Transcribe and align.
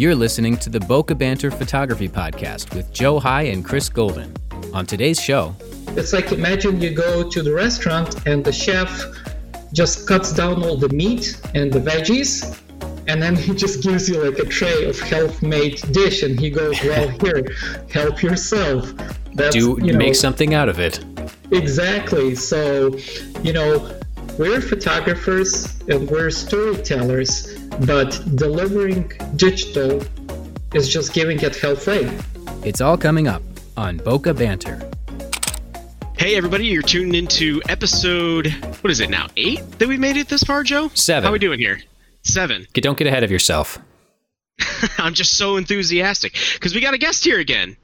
You're 0.00 0.14
listening 0.14 0.56
to 0.56 0.70
the 0.70 0.80
Boca 0.80 1.14
Banter 1.14 1.50
Photography 1.50 2.08
Podcast 2.08 2.74
with 2.74 2.90
Joe 2.90 3.20
High 3.20 3.42
and 3.42 3.62
Chris 3.62 3.90
Golden. 3.90 4.34
On 4.72 4.86
today's 4.86 5.20
show, 5.20 5.54
it's 5.88 6.14
like 6.14 6.32
imagine 6.32 6.80
you 6.80 6.94
go 6.94 7.28
to 7.28 7.42
the 7.42 7.52
restaurant 7.52 8.26
and 8.26 8.42
the 8.42 8.50
chef 8.50 9.04
just 9.74 10.08
cuts 10.08 10.32
down 10.32 10.64
all 10.64 10.78
the 10.78 10.88
meat 10.88 11.38
and 11.54 11.70
the 11.70 11.80
veggies 11.80 12.58
and 13.08 13.22
then 13.22 13.36
he 13.36 13.54
just 13.54 13.82
gives 13.82 14.08
you 14.08 14.24
like 14.24 14.38
a 14.38 14.46
tray 14.46 14.88
of 14.88 14.98
health-made 15.00 15.82
dish 15.92 16.22
and 16.22 16.40
he 16.40 16.48
goes 16.48 16.82
well 16.82 17.08
here 17.20 17.54
help 17.92 18.22
yourself. 18.22 18.90
That's, 19.34 19.54
do 19.54 19.76
you 19.82 19.92
know, 19.92 19.98
make 19.98 20.14
something 20.14 20.54
out 20.54 20.70
of 20.70 20.80
it. 20.80 21.04
Exactly. 21.52 22.34
So 22.36 22.96
you 23.42 23.52
know 23.52 24.00
we're 24.38 24.62
photographers 24.62 25.78
and 25.90 26.10
we're 26.10 26.30
storytellers 26.30 27.49
but 27.86 28.20
delivering 28.34 29.10
digital 29.36 30.02
is 30.74 30.88
just 30.88 31.12
giving 31.12 31.38
it 31.40 31.56
halfway 31.56 32.04
it's 32.64 32.80
all 32.80 32.96
coming 32.96 33.28
up 33.28 33.42
on 33.76 33.96
boca 33.98 34.34
banter 34.34 34.80
Hey, 36.20 36.36
everybody, 36.36 36.66
you're 36.66 36.82
tuned 36.82 37.16
into 37.16 37.62
episode, 37.70 38.48
what 38.82 38.90
is 38.90 39.00
it 39.00 39.08
now, 39.08 39.28
eight 39.38 39.62
that 39.78 39.88
we 39.88 39.96
made 39.96 40.18
it 40.18 40.28
this 40.28 40.42
far, 40.42 40.62
Joe? 40.62 40.90
Seven. 40.92 41.22
How 41.22 41.30
are 41.30 41.32
we 41.32 41.38
doing 41.38 41.58
here? 41.58 41.80
Seven. 42.22 42.66
Don't 42.74 42.98
get 42.98 43.06
ahead 43.06 43.24
of 43.24 43.30
yourself. 43.30 43.78
I'm 44.98 45.14
just 45.14 45.38
so 45.38 45.56
enthusiastic 45.56 46.36
because 46.52 46.74
we 46.74 46.82
got 46.82 46.92
a 46.92 46.98
guest 46.98 47.24
here 47.24 47.38
again. 47.38 47.78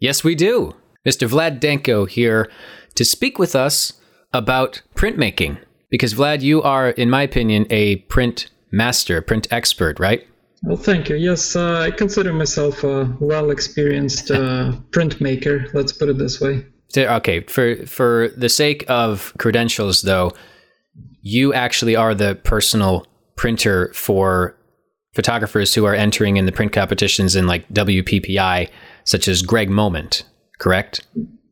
Yes, 0.00 0.24
we 0.24 0.34
do. 0.34 0.74
Mr. 1.06 1.28
Vlad 1.28 1.60
Denko 1.60 2.08
here 2.08 2.50
to 2.96 3.04
speak 3.04 3.38
with 3.38 3.54
us 3.54 3.92
about 4.32 4.82
printmaking. 4.96 5.58
Because, 5.88 6.12
Vlad, 6.12 6.40
you 6.40 6.62
are, 6.62 6.90
in 6.90 7.08
my 7.08 7.22
opinion, 7.22 7.66
a 7.70 7.96
print 7.96 8.50
master, 8.70 9.20
print 9.22 9.46
expert, 9.50 9.98
right? 9.98 10.26
Well, 10.62 10.76
thank 10.76 11.08
you. 11.08 11.16
Yes, 11.16 11.54
uh, 11.54 11.80
I 11.80 11.90
consider 11.90 12.32
myself 12.32 12.82
a 12.82 13.14
well 13.20 13.50
experienced 13.50 14.30
uh, 14.30 14.72
printmaker, 14.90 15.72
let's 15.74 15.92
put 15.92 16.08
it 16.08 16.18
this 16.18 16.40
way. 16.40 16.64
Okay, 16.96 17.40
for 17.42 17.86
for 17.86 18.28
the 18.36 18.48
sake 18.48 18.84
of 18.88 19.34
credentials, 19.38 20.02
though, 20.02 20.32
you 21.20 21.52
actually 21.52 21.94
are 21.94 22.14
the 22.14 22.36
personal 22.36 23.06
printer 23.36 23.92
for 23.92 24.56
photographers 25.14 25.74
who 25.74 25.84
are 25.84 25.94
entering 25.94 26.36
in 26.36 26.46
the 26.46 26.52
print 26.52 26.72
competitions 26.72 27.36
in 27.36 27.46
like 27.46 27.68
WPPI, 27.68 28.68
such 29.04 29.28
as 29.28 29.42
Greg 29.42 29.68
Moment, 29.68 30.24
correct? 30.58 31.06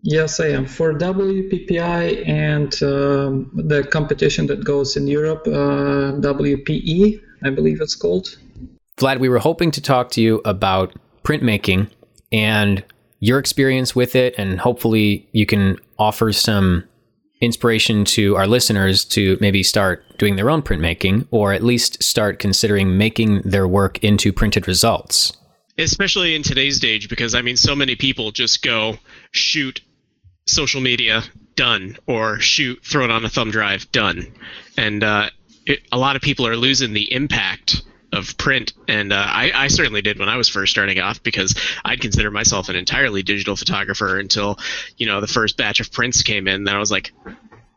Yes, 0.07 0.39
I 0.39 0.49
am 0.49 0.67
for 0.67 0.93
WPPI 0.93 2.29
and 2.29 2.75
um, 2.83 3.51
the 3.55 3.83
competition 3.91 4.47
that 4.49 4.63
goes 4.63 4.99
in 4.99 5.07
Europe, 5.07 5.47
uh, 5.47 6.21
WPE, 6.21 7.23
I 7.43 7.49
believe 7.49 7.81
it's 7.81 7.95
called. 7.95 8.37
Vlad, 8.99 9.19
we 9.19 9.31
were 9.31 9.39
hoping 9.39 9.71
to 9.71 9.81
talk 9.81 10.11
to 10.11 10.21
you 10.21 10.43
about 10.45 10.95
printmaking 11.25 11.91
and 12.31 12.85
your 13.21 13.39
experience 13.39 13.97
with 13.97 14.15
it, 14.15 14.35
and 14.37 14.61
hopefully 14.61 15.27
you 15.33 15.47
can 15.47 15.79
offer 15.99 16.35
some 16.35 16.85
inspiration 17.41 18.05
to 18.05 18.37
our 18.37 18.47
listeners 18.47 19.07
to 19.07 19.39
maybe 19.41 19.63
start 19.63 20.05
doing 20.19 20.37
their 20.37 20.51
own 20.51 20.61
printmaking 20.61 21.27
or 21.31 21.55
at 21.55 21.63
least 21.63 22.03
start 22.03 22.39
considering 22.39 22.99
making 22.99 23.41
their 23.41 23.67
work 23.67 24.05
into 24.05 24.35
printed 24.35 24.69
results. 24.69 25.33
Especially 25.79 26.35
in 26.35 26.43
today's 26.43 26.85
age, 26.85 27.09
because 27.09 27.35
I 27.35 27.41
mean, 27.41 27.57
so 27.57 27.75
many 27.75 27.97
people 27.97 28.33
just 28.33 28.63
go 28.63 28.99
shoot 29.33 29.81
social 30.47 30.81
media, 30.81 31.23
done, 31.57 31.97
or 32.07 32.41
shoot, 32.41 32.85
throw 32.85 33.05
it 33.05 33.11
on 33.11 33.25
a 33.25 33.29
thumb 33.29 33.51
drive, 33.51 33.91
done. 33.93 34.35
And 34.77 35.03
uh, 35.03 35.31
it, 35.67 35.81
a 35.93 35.99
lot 35.99 36.17
of 36.17 36.23
people 36.23 36.47
are 36.47 36.57
losing 36.57 36.93
the 36.93 37.13
impact 37.13 37.83
of 38.13 38.37
print, 38.37 38.73
and 38.87 39.13
uh, 39.13 39.17
I, 39.17 39.51
I, 39.53 39.67
certainly 39.69 40.01
did 40.01 40.21
when 40.21 40.29
I 40.29 40.37
was 40.37 40.49
first 40.49 40.71
starting 40.71 41.01
off 41.01 41.23
because 41.23 41.55
I'd 41.85 42.01
consider 42.01 42.31
myself 42.31 42.69
an 42.69 42.77
entirely 42.77 43.25
digital 43.25 43.57
photographer 43.57 44.21
until 44.21 44.59
you 44.97 45.07
know 45.07 45.21
the 45.21 45.27
first 45.27 45.57
batch 45.57 45.81
of 45.81 45.91
prints 45.91 46.23
came 46.23 46.47
in. 46.47 46.63
Then 46.63 46.77
I 46.77 46.79
was 46.79 46.93
like, 46.93 47.13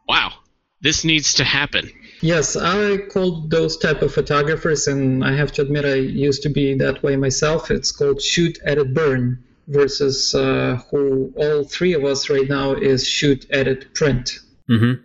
wow, 0.08 0.34
this 0.80 1.04
needs 1.04 1.36
to 1.36 1.44
happen. 1.44 1.92
Yes, 2.22 2.56
I 2.56 2.98
called 2.98 3.50
those 3.50 3.78
type 3.78 4.04
of 4.04 4.14
photographers, 4.14 4.88
and 4.88 5.26
I 5.26 5.36
have 5.36 5.52
to 5.54 5.64
admit 5.64 5.86
I 5.86 5.96
used 5.96 6.44
to 6.44 6.50
be 6.50 6.76
that 6.76 7.02
way 7.02 7.16
myself. 7.16 7.72
It's 7.72 7.92
called 7.92 8.22
shoot, 8.22 8.60
edit, 8.64 8.94
burn, 8.94 9.44
versus 9.68 10.34
uh, 10.34 10.82
who 10.90 11.34
all 11.36 11.64
three 11.64 11.94
of 11.94 12.04
us 12.04 12.30
right 12.30 12.48
now 12.48 12.74
is 12.74 13.08
shoot, 13.08 13.46
edit, 13.50 13.94
print. 13.94 14.40
Mm-hmm. 14.70 15.02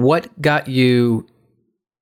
What 0.00 0.40
got 0.40 0.68
you 0.68 1.26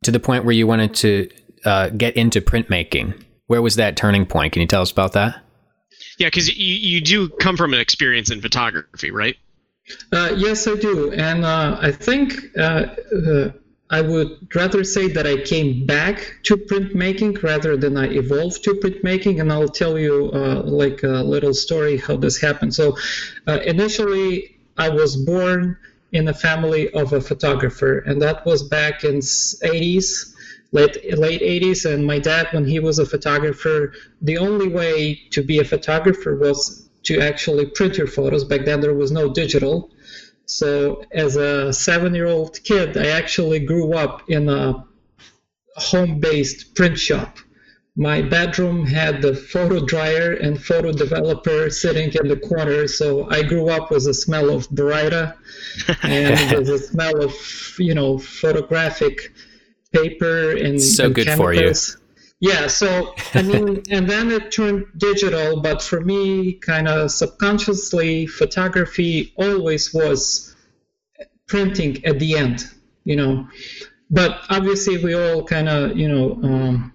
to 0.05 0.11
the 0.11 0.21
point 0.21 0.45
where 0.45 0.55
you 0.55 0.67
wanted 0.67 0.95
to 0.95 1.31
uh, 1.65 1.89
get 1.91 2.17
into 2.17 2.41
printmaking? 2.41 3.23
Where 3.47 3.63
was 3.63 3.77
that 3.77 3.97
turning 3.97 4.27
point? 4.27 4.53
Can 4.53 4.61
you 4.61 4.69
tell 4.69 4.83
us 4.83 4.91
about 4.91 5.13
that? 5.13 5.43
Yeah, 6.19 6.29
because 6.29 6.55
you, 6.57 6.75
you 6.75 7.01
do 7.01 7.29
come 7.29 7.57
from 7.57 7.75
an 7.75 7.81
experience 7.81 8.31
in 8.31 8.41
photography, 8.41 9.11
right? 9.11 9.37
Uh, 10.13 10.35
yes, 10.37 10.67
I 10.67 10.75
do. 10.77 11.13
And 11.13 11.45
uh, 11.45 11.79
I 11.81 11.93
think 11.93 12.35
uh, 12.59 12.87
uh, 13.15 13.51
I 13.89 14.01
would 14.01 14.55
rather 14.55 14.83
say 14.83 15.07
that 15.09 15.27
I 15.27 15.37
came 15.37 15.87
back 15.87 16.39
to 16.45 16.57
printmaking 16.57 17.43
rather 17.43 17.77
than 17.77 17.97
I 17.97 18.07
evolved 18.07 18.65
to 18.65 18.75
printmaking. 18.75 19.41
And 19.41 19.53
I'll 19.53 19.69
tell 19.69 19.97
you 19.99 20.31
uh, 20.35 20.63
like 20.65 21.03
a 21.05 21.23
little 21.23 21.55
story 21.55 21.97
how 21.97 22.17
this 22.17 22.41
happened. 22.41 22.75
So 22.75 22.97
initially, 23.47 24.57
I 24.77 24.89
was 24.89 25.17
born 25.17 25.79
in 26.13 26.29
a 26.29 26.35
family 26.35 26.91
of 26.91 27.13
a 27.13 27.21
photographer, 27.21 27.99
and 27.99 28.21
that 28.23 28.45
was 28.45 28.63
back 28.63 29.05
in 29.05 29.19
80s 29.19 30.35
late 30.73 31.19
late 31.19 31.41
80s 31.41 31.91
and 31.91 32.05
my 32.05 32.19
dad 32.19 32.49
when 32.53 32.65
he 32.65 32.81
was 32.81 32.99
a 32.99 33.07
photographer 33.07 33.93
the 34.21 34.37
only 34.37 34.69
way 34.69 35.15
to 35.31 35.43
be 35.43 35.61
a 35.61 35.65
photographer 35.65 36.35
was 36.37 36.89
to 37.05 37.21
actually 37.21 37.67
print 37.67 37.97
your 37.97 38.09
photos 38.09 38.45
back 38.45 38.65
then 38.65 38.81
there 38.81 38.95
was 38.95 39.13
no 39.13 39.33
digital 39.33 39.91
so 40.47 41.03
as 41.13 41.37
a 41.37 41.73
seven 41.73 42.15
year 42.15 42.27
old 42.27 42.63
kid 42.65 42.97
i 42.97 43.09
actually 43.09 43.59
grew 43.59 43.95
up 43.95 44.23
in 44.29 44.49
a 44.49 44.85
home 45.77 46.19
based 46.21 46.75
print 46.75 46.99
shop 46.99 47.39
my 47.99 48.21
bedroom 48.21 48.85
had 48.85 49.23
the 49.23 49.35
photo 49.35 49.85
dryer 49.85 50.33
and 50.33 50.63
photo 50.63 50.93
developer 50.93 51.71
sitting 51.71 52.13
in 52.13 52.29
the 52.29 52.37
corner 52.37 52.87
so 52.87 53.29
i 53.31 53.43
grew 53.43 53.69
up 53.69 53.91
with 53.91 54.05
the 54.05 54.15
smell 54.15 54.51
of 54.51 54.69
Brita 54.71 55.35
and 56.03 56.67
the 56.67 56.79
smell 56.79 57.23
of 57.23 57.35
you 57.79 57.95
know 57.95 58.19
photographic 58.19 59.33
paper 59.93 60.57
and 60.57 60.81
so 60.81 61.07
and 61.07 61.15
good 61.15 61.27
chemicals. 61.27 61.93
for 61.93 61.99
you. 61.99 62.06
Yeah, 62.41 62.67
so 62.67 63.15
I 63.35 63.43
mean, 63.43 63.83
and 63.91 64.09
then 64.09 64.31
it 64.31 64.53
turned 64.53 64.87
digital, 64.97 65.61
but 65.61 65.83
for 65.83 66.01
me, 66.01 66.55
kind 66.55 66.87
of 66.87 67.11
subconsciously, 67.11 68.27
photography 68.27 69.33
always 69.37 69.95
was 69.95 70.55
printing 71.47 72.05
at 72.05 72.19
the 72.19 72.37
end, 72.37 72.65
you 73.05 73.17
know. 73.17 73.49
But 74.11 74.41
obviously, 74.51 75.03
we 75.03 75.15
all 75.15 75.45
kind 75.45 75.69
of, 75.69 75.97
you 75.97 76.09
know, 76.09 76.33
um, 76.43 76.93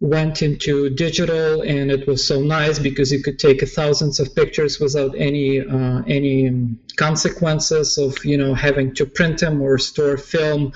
went 0.00 0.42
into 0.42 0.88
digital, 0.90 1.60
and 1.60 1.90
it 1.90 2.06
was 2.06 2.26
so 2.26 2.40
nice 2.40 2.78
because 2.78 3.12
you 3.12 3.22
could 3.22 3.38
take 3.38 3.66
thousands 3.68 4.20
of 4.20 4.34
pictures 4.34 4.80
without 4.80 5.14
any 5.16 5.60
uh, 5.60 6.02
any 6.06 6.76
consequences 6.96 7.98
of, 7.98 8.24
you 8.24 8.38
know, 8.38 8.54
having 8.54 8.94
to 8.94 9.04
print 9.04 9.40
them 9.40 9.60
or 9.60 9.76
store 9.76 10.16
film. 10.16 10.72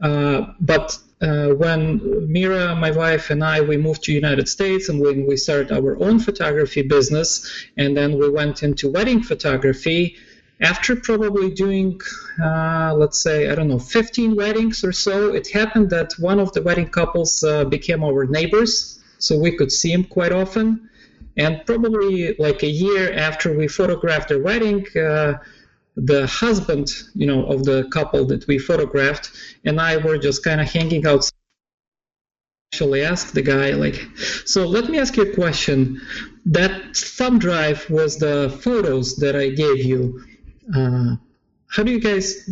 Uh, 0.00 0.46
but 0.60 0.98
uh, 1.20 1.48
when 1.48 2.00
Mira, 2.30 2.76
my 2.76 2.90
wife, 2.90 3.30
and 3.30 3.42
I, 3.42 3.60
we 3.60 3.76
moved 3.76 4.04
to 4.04 4.12
United 4.12 4.48
States 4.48 4.88
and 4.88 5.00
when 5.00 5.26
we 5.26 5.36
started 5.36 5.72
our 5.72 6.00
own 6.02 6.18
photography 6.20 6.82
business, 6.82 7.66
and 7.76 7.96
then 7.96 8.18
we 8.18 8.30
went 8.30 8.62
into 8.62 8.90
wedding 8.90 9.22
photography. 9.22 10.16
After 10.60 10.96
probably 10.96 11.50
doing, 11.50 12.00
uh, 12.42 12.94
let's 12.96 13.20
say, 13.20 13.48
I 13.48 13.54
don't 13.54 13.68
know, 13.68 13.78
15 13.78 14.36
weddings 14.36 14.84
or 14.84 14.92
so, 14.92 15.34
it 15.34 15.48
happened 15.48 15.90
that 15.90 16.12
one 16.18 16.40
of 16.40 16.52
the 16.52 16.62
wedding 16.62 16.88
couples 16.88 17.42
uh, 17.44 17.64
became 17.64 18.02
our 18.02 18.26
neighbors, 18.26 19.00
so 19.18 19.38
we 19.38 19.56
could 19.56 19.72
see 19.72 19.92
them 19.92 20.04
quite 20.04 20.32
often. 20.32 20.88
And 21.36 21.64
probably 21.64 22.34
like 22.38 22.64
a 22.64 22.68
year 22.68 23.12
after 23.12 23.56
we 23.56 23.68
photographed 23.68 24.28
their 24.28 24.42
wedding, 24.42 24.84
uh, 24.96 25.34
the 26.04 26.26
husband, 26.26 26.92
you 27.14 27.26
know, 27.26 27.44
of 27.46 27.64
the 27.64 27.88
couple 27.92 28.24
that 28.26 28.46
we 28.46 28.58
photographed, 28.58 29.30
and 29.64 29.80
I 29.80 29.96
were 29.96 30.16
just 30.16 30.44
kind 30.44 30.60
of 30.60 30.70
hanging 30.70 31.06
out. 31.06 31.30
Actually, 32.72 33.02
asked 33.02 33.34
the 33.34 33.42
guy, 33.42 33.70
like, 33.70 33.98
so 34.44 34.66
let 34.66 34.90
me 34.90 34.98
ask 34.98 35.16
you 35.16 35.24
a 35.24 35.34
question. 35.34 36.00
That 36.44 36.96
thumb 36.96 37.38
drive 37.38 37.88
was 37.90 38.18
the 38.18 38.56
photos 38.62 39.16
that 39.16 39.34
I 39.34 39.48
gave 39.48 39.84
you. 39.84 40.22
Uh, 40.74 41.16
how 41.68 41.82
do 41.82 41.90
you 41.90 42.00
guys? 42.00 42.50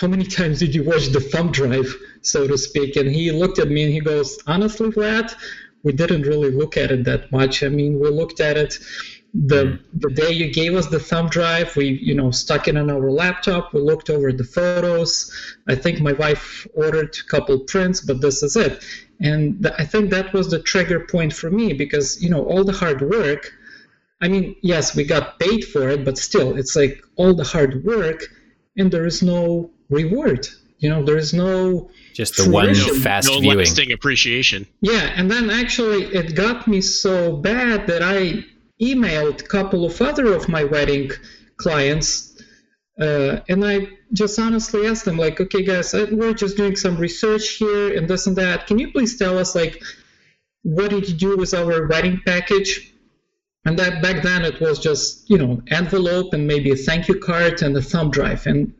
How 0.00 0.06
many 0.06 0.24
times 0.38 0.60
did 0.60 0.74
you 0.74 0.84
watch 0.84 1.08
the 1.08 1.20
thumb 1.20 1.50
drive, 1.50 1.92
so 2.22 2.46
to 2.46 2.56
speak? 2.56 2.96
And 2.96 3.10
he 3.10 3.32
looked 3.32 3.58
at 3.58 3.68
me 3.68 3.84
and 3.84 3.92
he 3.92 4.00
goes, 4.00 4.38
honestly, 4.46 4.90
Vlad, 4.90 5.34
we 5.82 5.92
didn't 5.92 6.22
really 6.22 6.50
look 6.50 6.76
at 6.76 6.90
it 6.90 7.04
that 7.04 7.30
much. 7.32 7.62
I 7.62 7.68
mean, 7.68 7.98
we 8.00 8.08
looked 8.08 8.40
at 8.40 8.56
it 8.56 8.78
the 9.34 9.64
mm. 9.64 9.80
the 9.92 10.10
day 10.10 10.30
you 10.30 10.50
gave 10.50 10.74
us 10.74 10.86
the 10.86 10.98
thumb 10.98 11.28
drive 11.28 11.74
we 11.76 11.86
you 12.02 12.14
know 12.14 12.30
stuck 12.30 12.66
it 12.66 12.76
on 12.76 12.90
our 12.90 13.10
laptop 13.10 13.74
we 13.74 13.80
looked 13.80 14.08
over 14.08 14.32
the 14.32 14.42
photos 14.42 15.30
i 15.68 15.74
think 15.74 16.00
my 16.00 16.12
wife 16.14 16.66
ordered 16.74 17.14
a 17.14 17.30
couple 17.30 17.58
prints 17.60 18.00
but 18.00 18.22
this 18.22 18.42
is 18.42 18.56
it 18.56 18.82
And 19.20 19.62
th- 19.62 19.74
I 19.78 19.84
think 19.84 20.10
that 20.10 20.32
was 20.32 20.50
the 20.50 20.60
trigger 20.60 21.00
point 21.00 21.32
for 21.32 21.50
me 21.50 21.72
because, 21.72 22.22
you 22.22 22.30
know, 22.30 22.44
all 22.44 22.64
the 22.64 22.72
hard 22.72 23.02
work, 23.02 23.52
I 24.20 24.28
mean, 24.28 24.56
yes, 24.62 24.94
we 24.94 25.04
got 25.04 25.38
paid 25.38 25.64
for 25.64 25.88
it, 25.88 26.04
but 26.04 26.18
still, 26.18 26.56
it's 26.56 26.76
like 26.76 27.02
all 27.16 27.34
the 27.34 27.44
hard 27.44 27.84
work 27.84 28.24
and 28.76 28.90
there 28.90 29.06
is 29.06 29.22
no 29.22 29.70
reward. 29.90 30.46
You 30.78 30.88
know, 30.88 31.02
there 31.02 31.18
is 31.18 31.34
no 31.34 31.90
just 32.14 32.36
the 32.36 32.48
one 32.48 32.72
fast 32.74 33.28
no 33.28 33.40
viewing. 33.40 33.58
lasting 33.58 33.90
appreciation. 33.90 34.66
Yeah, 34.80 35.12
and 35.16 35.28
then 35.28 35.50
actually 35.50 36.04
it 36.04 36.36
got 36.36 36.68
me 36.68 36.80
so 36.80 37.36
bad 37.36 37.88
that 37.88 38.02
I 38.02 38.44
emailed 38.80 39.40
a 39.40 39.44
couple 39.44 39.84
of 39.84 40.00
other 40.00 40.34
of 40.34 40.48
my 40.48 40.64
wedding 40.64 41.10
clients, 41.56 42.40
uh, 43.00 43.40
and 43.48 43.64
I 43.64 43.88
just 44.12 44.38
honestly 44.38 44.86
asked 44.86 45.04
them 45.04 45.16
like, 45.16 45.40
okay, 45.40 45.64
guys, 45.64 45.92
we're 45.92 46.34
just 46.34 46.56
doing 46.56 46.76
some 46.76 46.96
research 46.96 47.56
here 47.56 47.96
and 47.96 48.08
this 48.08 48.26
and 48.26 48.36
that. 48.36 48.66
Can 48.66 48.78
you 48.78 48.90
please 48.90 49.16
tell 49.16 49.38
us 49.38 49.54
like, 49.54 49.82
what 50.62 50.90
did 50.90 51.08
you 51.08 51.14
do 51.14 51.36
with 51.36 51.54
our 51.54 51.86
wedding 51.86 52.20
package? 52.26 52.92
And 53.64 53.78
that 53.78 54.02
back 54.02 54.22
then 54.22 54.44
it 54.44 54.60
was 54.60 54.78
just 54.78 55.28
you 55.28 55.36
know 55.36 55.60
envelope 55.68 56.32
and 56.32 56.46
maybe 56.46 56.70
a 56.70 56.76
thank 56.76 57.08
you 57.08 57.18
card 57.18 57.62
and 57.62 57.76
a 57.76 57.82
thumb 57.82 58.10
drive 58.10 58.46
and 58.46 58.72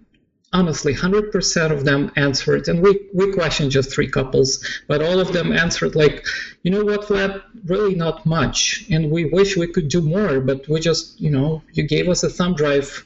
honestly 0.53 0.95
100% 0.95 1.71
of 1.71 1.85
them 1.85 2.11
answered 2.17 2.69
and 2.69 2.83
we, 2.83 3.09
we 3.12 3.33
questioned 3.33 3.71
just 3.71 3.93
three 3.93 4.09
couples 4.09 4.65
but 4.87 5.03
all 5.03 5.21
of 5.21 5.33
them 5.33 5.53
answered 5.53 5.95
like 5.95 6.27
you 6.62 6.71
know 6.71 6.85
what 6.85 7.03
vlad? 7.03 7.43
Really 7.67 7.95
not 7.95 8.25
much 8.25 8.87
and 8.91 9.11
we 9.11 9.27
wish 9.27 9.56
we 9.56 9.67
could 9.67 9.89
do 9.89 10.00
more 10.00 10.41
but 10.41 10.67
we 10.69 10.81
just 10.81 11.21
you 11.21 11.31
know 11.31 11.62
you 11.73 11.87
gave 11.87 12.09
us 12.09 12.23
a 12.23 12.31
thumb 12.31 12.55
drive. 12.55 13.05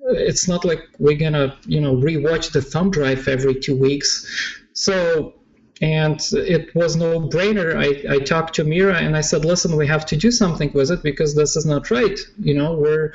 It's 0.00 0.48
not 0.48 0.64
like 0.64 0.80
we're 0.98 1.18
gonna 1.18 1.58
you 1.66 1.80
know 1.80 1.94
rewatch 1.94 2.52
the 2.52 2.62
thumb 2.62 2.90
drive 2.90 3.28
every 3.28 3.60
two 3.60 3.76
weeks. 3.76 4.26
So 4.72 5.34
and 5.82 6.20
it 6.32 6.74
was 6.74 6.96
no 6.96 7.20
brainer. 7.20 7.74
I, 7.76 8.14
I 8.14 8.18
talked 8.18 8.54
to 8.56 8.64
mira 8.64 8.96
and 8.96 9.16
i 9.16 9.22
said 9.22 9.44
listen 9.44 9.76
we 9.76 9.86
have 9.86 10.04
to 10.06 10.16
do 10.16 10.30
something 10.30 10.70
with 10.74 10.90
it 10.90 11.02
because 11.02 11.34
this 11.34 11.56
is 11.56 11.66
not 11.66 11.90
right. 11.90 12.18
You 12.38 12.54
know 12.54 12.72
we're 12.72 13.12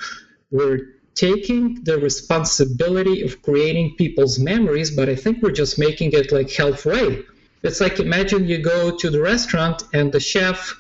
we're 0.52 0.95
taking 1.16 1.84
the 1.84 1.98
responsibility 1.98 3.22
of 3.24 3.42
creating 3.42 3.96
people's 3.96 4.38
memories, 4.38 4.92
but 4.92 5.10
I 5.10 5.16
think 5.16 5.42
we're 5.42 5.52
just 5.52 5.80
making 5.80 6.12
it 6.14 6.32
like 6.32 6.52
halfway. 6.52 7.24
It's 7.64 7.82
like 7.82 8.00
imagine 8.00 8.48
you 8.48 8.60
go 8.60 8.96
to 8.96 9.10
the 9.10 9.22
restaurant 9.22 9.84
and 9.94 10.12
the 10.12 10.20
chef 10.20 10.76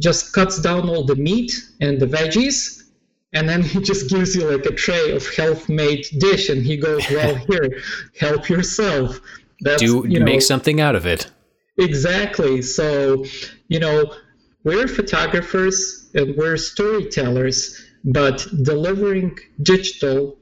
just 0.00 0.32
cuts 0.32 0.60
down 0.60 0.88
all 0.88 1.04
the 1.04 1.16
meat 1.16 1.52
and 1.80 2.00
the 2.00 2.06
veggies, 2.06 2.84
and 3.32 3.48
then 3.48 3.62
he 3.72 3.80
just 3.80 4.08
gives 4.08 4.34
you 4.34 4.50
like 4.50 4.64
a 4.66 4.74
tray 4.74 5.10
of 5.12 5.26
health-made 5.34 6.06
dish, 6.18 6.48
and 6.48 6.64
he 6.64 6.76
goes, 6.76 7.02
"Well, 7.10 7.34
here, 7.48 7.80
help 8.18 8.48
yourself." 8.48 9.20
That's, 9.60 9.82
Do 9.82 10.04
you 10.08 10.18
know, 10.20 10.24
make 10.24 10.42
something 10.42 10.80
out 10.80 10.94
of 10.94 11.06
it. 11.06 11.30
Exactly. 11.78 12.62
So, 12.62 13.24
you 13.68 13.80
know, 13.80 14.14
we're 14.62 14.88
photographers 14.88 16.10
and 16.14 16.36
we're 16.36 16.56
storytellers 16.56 17.83
but 18.04 18.46
delivering 18.62 19.38
digital 19.62 20.36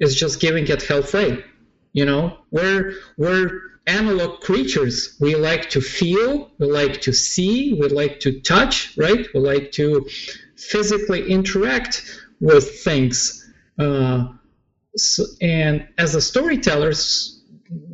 is 0.00 0.14
just 0.14 0.40
giving 0.40 0.66
it 0.66 0.82
halfway. 0.82 1.44
You 1.92 2.06
know, 2.06 2.38
we're 2.50 2.94
we're 3.16 3.60
analog 3.86 4.40
creatures. 4.40 5.16
We 5.20 5.34
like 5.34 5.70
to 5.70 5.80
feel, 5.80 6.50
we 6.58 6.66
like 6.66 7.00
to 7.02 7.12
see, 7.12 7.74
we 7.74 7.88
like 7.88 8.20
to 8.20 8.40
touch, 8.40 8.96
right? 8.96 9.26
We 9.34 9.40
like 9.40 9.72
to 9.72 10.08
physically 10.56 11.30
interact 11.30 12.02
with 12.40 12.80
things. 12.80 13.52
Uh, 13.78 14.28
so, 14.96 15.24
and 15.40 15.86
as 15.98 16.14
a 16.14 16.20
storytellers, 16.20 17.42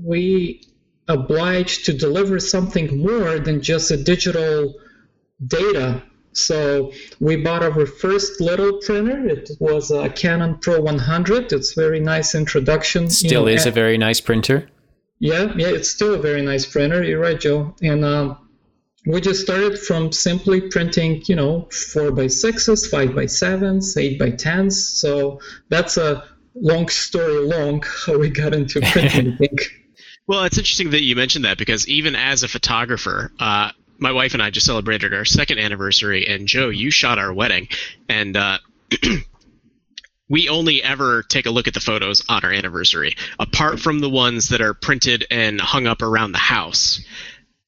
we 0.02 0.62
obliged 1.08 1.86
to 1.86 1.92
deliver 1.92 2.38
something 2.38 3.02
more 3.02 3.38
than 3.38 3.60
just 3.60 3.90
a 3.90 3.96
digital 3.96 4.74
data 5.46 6.02
so 6.32 6.92
we 7.18 7.36
bought 7.36 7.62
our 7.62 7.86
first 7.86 8.40
little 8.40 8.78
printer. 8.78 9.28
It 9.28 9.50
was 9.58 9.90
a 9.90 10.08
Canon 10.08 10.58
Pro 10.58 10.80
100. 10.80 11.52
It's 11.52 11.74
very 11.74 12.00
nice 12.00 12.34
introduction. 12.34 13.10
Still 13.10 13.42
you 13.42 13.46
know, 13.46 13.52
is 13.52 13.66
a 13.66 13.70
very 13.70 13.98
nice 13.98 14.20
printer. 14.20 14.68
Yeah, 15.18 15.52
yeah, 15.56 15.68
it's 15.68 15.90
still 15.90 16.14
a 16.14 16.18
very 16.18 16.42
nice 16.42 16.64
printer. 16.64 17.02
You're 17.02 17.20
right, 17.20 17.38
Joe. 17.38 17.74
And 17.82 18.04
uh, 18.04 18.36
we 19.06 19.20
just 19.20 19.42
started 19.42 19.78
from 19.78 20.12
simply 20.12 20.60
printing, 20.62 21.22
you 21.26 21.36
know, 21.36 21.68
four 21.70 22.12
by 22.12 22.28
sixes, 22.28 22.86
five 22.86 23.14
by 23.14 23.26
sevens, 23.26 23.96
eight 23.96 24.18
by 24.18 24.30
tens. 24.30 24.82
So 24.82 25.40
that's 25.68 25.96
a 25.96 26.24
long 26.54 26.88
story 26.88 27.46
long 27.46 27.82
how 28.06 28.18
we 28.18 28.30
got 28.30 28.54
into 28.54 28.80
printing. 28.92 29.32
I 29.32 29.36
think. 29.36 29.60
Well, 30.26 30.44
it's 30.44 30.58
interesting 30.58 30.90
that 30.90 31.02
you 31.02 31.16
mentioned 31.16 31.44
that 31.44 31.58
because 31.58 31.88
even 31.88 32.14
as 32.14 32.42
a 32.42 32.48
photographer, 32.48 33.32
uh, 33.40 33.72
my 34.00 34.12
wife 34.12 34.34
and 34.34 34.42
I 34.42 34.50
just 34.50 34.66
celebrated 34.66 35.14
our 35.14 35.24
second 35.24 35.58
anniversary, 35.58 36.26
and 36.26 36.48
Joe, 36.48 36.68
you 36.70 36.90
shot 36.90 37.18
our 37.18 37.32
wedding, 37.32 37.68
and 38.08 38.36
uh, 38.36 38.58
we 40.28 40.48
only 40.48 40.82
ever 40.82 41.22
take 41.22 41.46
a 41.46 41.50
look 41.50 41.68
at 41.68 41.74
the 41.74 41.80
photos 41.80 42.22
on 42.28 42.44
our 42.44 42.52
anniversary, 42.52 43.16
apart 43.38 43.80
from 43.80 44.00
the 44.00 44.10
ones 44.10 44.48
that 44.48 44.60
are 44.60 44.74
printed 44.74 45.26
and 45.30 45.60
hung 45.60 45.86
up 45.86 46.02
around 46.02 46.32
the 46.32 46.38
house. 46.38 47.00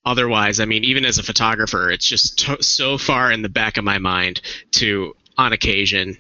Otherwise, 0.05 0.59
I 0.59 0.65
mean, 0.65 0.85
even 0.85 1.05
as 1.05 1.19
a 1.19 1.23
photographer, 1.23 1.91
it's 1.91 2.07
just 2.07 2.41
to- 2.41 2.63
so 2.63 2.99
far 2.99 3.31
in 3.31 3.43
the 3.43 3.49
back 3.49 3.77
of 3.77 3.85
my 3.85 3.99
mind 3.99 4.41
to, 4.73 5.15
on 5.37 5.53
occasion, 5.53 6.17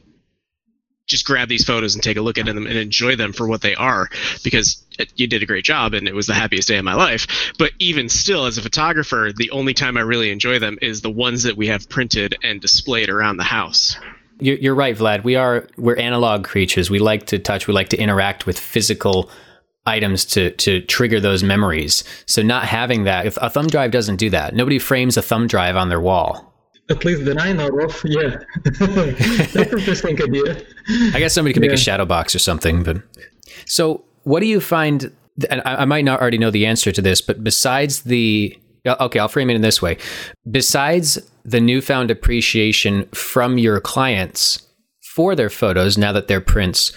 just 1.07 1.27
grab 1.27 1.49
these 1.49 1.65
photos 1.65 1.95
and 1.95 2.03
take 2.03 2.17
a 2.17 2.23
look 2.23 2.39
at 2.39 2.47
them 2.47 2.67
and 2.67 2.77
enjoy 2.77 3.17
them 3.17 3.33
for 3.33 3.47
what 3.47 3.61
they 3.61 3.75
are 3.75 4.09
because 4.45 4.85
you 5.17 5.27
did 5.27 5.43
a 5.43 5.47
great 5.47 5.65
job 5.65 5.95
and 5.95 6.07
it 6.07 6.15
was 6.15 6.27
the 6.27 6.35
happiest 6.35 6.69
day 6.69 6.79
of 6.79 6.85
my 6.85 6.95
life. 6.95 7.53
But 7.59 7.73
even 7.79 8.09
still 8.09 8.47
as 8.47 8.59
a 8.59 8.63
photographer 8.63 9.31
the 9.35 9.51
only 9.51 9.75
time 9.75 9.97
i 9.97 10.01
really 10.01 10.31
enjoy 10.31 10.59
them 10.59 10.79
is 10.81 11.01
the 11.01 11.11
ones 11.11 11.43
that 11.43 11.57
we 11.57 11.67
have 11.69 11.89
printed 11.89 12.37
and 12.43 12.61
displayed 12.61 13.09
around 13.09 13.37
the 13.37 13.45
house. 13.45 13.97
You're 14.41 14.75
right 14.75 14.97
vlad. 14.97 15.23
We 15.23 15.37
are 15.37 15.69
we're 15.77 15.97
analog 15.97 16.45
creatures. 16.45 16.91
We 16.91 16.99
like 16.99 17.27
to 17.27 17.39
touch 17.39 17.69
we 17.69 17.75
like 17.75 17.91
to 17.91 17.97
interact 17.97 18.47
with 18.47 18.59
physical 18.59 19.31
items 19.87 20.25
to 20.27 20.51
to 20.53 20.81
trigger 20.83 21.21
those 21.21 21.43
memories. 21.43 22.05
So 22.27 22.43
not 22.43 22.65
having 22.65 23.05
that 23.05 23.27
if 23.27 23.37
a 23.41 23.51
thumb 23.51 23.67
drive 23.69 23.91
doesn't 23.91 24.17
do 24.17 24.31
that 24.31 24.55
nobody 24.55 24.79
frames 24.79 25.17
a 25.17 25.23
thumb 25.23 25.47
drive 25.47 25.77
on 25.77 25.89
their 25.89 26.01
wall 26.01 26.52
at 26.93 27.05
least 27.05 27.25
that 27.25 27.41
I 27.41 27.53
know 27.53 27.69
of. 27.81 28.01
Yeah, 28.05 28.37
that's 28.65 29.57
an 29.57 29.79
interesting 29.79 30.23
idea. 30.23 30.63
I 31.15 31.19
guess 31.19 31.35
somebody 31.35 31.53
could 31.53 31.63
make 31.63 31.71
yeah. 31.71 31.75
a 31.75 31.79
shadow 31.79 32.05
box 32.05 32.35
or 32.35 32.39
something. 32.39 32.83
But 32.83 32.99
so, 33.67 34.05
what 34.23 34.41
do 34.41 34.47
you 34.47 34.61
find? 34.61 35.13
And 35.51 35.63
I, 35.65 35.77
I 35.77 35.85
might 35.85 36.05
not 36.05 36.21
already 36.21 36.39
know 36.39 36.51
the 36.51 36.67
answer 36.67 36.93
to 36.93 37.03
this, 37.03 37.21
but 37.21 37.43
besides 37.43 38.03
the 38.03 38.57
okay, 38.87 39.19
I'll 39.19 39.29
frame 39.29 39.51
it 39.51 39.57
in 39.57 39.63
this 39.63 39.83
way: 39.83 39.99
besides 40.51 41.19
the 41.45 41.61
newfound 41.61 42.11
appreciation 42.11 43.07
from 43.07 43.59
your 43.59 43.81
clients 43.81 44.67
for 45.01 45.35
their 45.35 45.51
photos 45.51 45.99
now 45.99 46.13
that 46.13 46.29
they're 46.29 46.41
prints, 46.41 46.93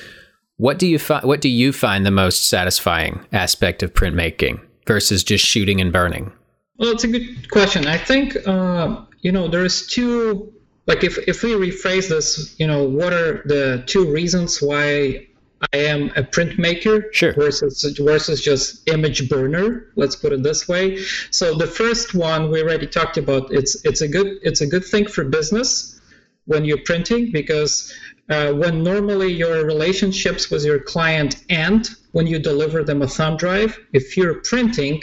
what 0.58 0.80
do 0.80 0.88
you 0.88 1.00
find? 1.00 1.26
What 1.26 1.42
do 1.42 1.50
you 1.50 1.74
find 1.74 2.06
the 2.06 2.12
most 2.12 2.48
satisfying 2.50 3.26
aspect 3.32 3.84
of 3.84 3.94
printmaking 3.94 4.62
versus 4.88 5.24
just 5.24 5.46
shooting 5.46 5.82
and 5.82 5.92
burning? 5.92 6.32
Well, 6.78 6.92
it's 6.92 7.04
a 7.04 7.08
good 7.08 7.50
question. 7.52 7.88
I 7.88 7.98
think 7.98 8.36
uh, 8.48 9.02
you 9.26 9.32
know 9.32 9.48
there's 9.48 9.88
two 9.88 10.54
like 10.88 11.04
if 11.04 11.18
if 11.28 11.42
we 11.42 11.54
rephrase 11.54 12.10
this, 12.10 12.56
you 12.60 12.68
know, 12.68 12.84
what 12.84 13.12
are 13.12 13.42
the 13.46 13.84
two 13.88 14.12
reasons 14.12 14.62
why 14.62 15.28
I 15.74 15.78
am 15.78 16.12
a 16.16 16.22
printmaker 16.22 17.12
sure. 17.12 17.34
versus 17.34 17.98
versus 18.00 18.44
just 18.44 18.88
image 18.88 19.28
burner. 19.28 19.88
Let's 19.96 20.16
put 20.16 20.32
it 20.32 20.44
this 20.44 20.68
way. 20.68 20.98
So 21.32 21.56
the 21.56 21.66
first 21.66 22.14
one 22.14 22.52
we 22.52 22.62
already 22.62 22.86
talked 22.86 23.18
about. 23.18 23.52
It's 23.52 23.84
it's 23.84 24.02
a 24.02 24.08
good 24.08 24.28
it's 24.44 24.62
a 24.62 24.68
good 24.68 24.86
thing 24.86 25.08
for 25.08 25.24
business 25.24 26.00
when 26.46 26.64
you're 26.64 26.84
printing 26.86 27.32
because 27.32 27.92
uh, 28.30 28.54
when 28.54 28.84
normally 28.84 29.34
your 29.34 29.66
relationships 29.66 30.52
with 30.52 30.64
your 30.64 30.80
client 30.80 31.44
end 31.50 31.90
when 32.12 32.28
you 32.28 32.40
deliver 32.40 32.84
them 32.84 33.02
a 33.02 33.08
thumb 33.08 33.38
drive, 33.38 33.78
if 33.92 34.16
you're 34.16 34.36
printing, 34.36 35.02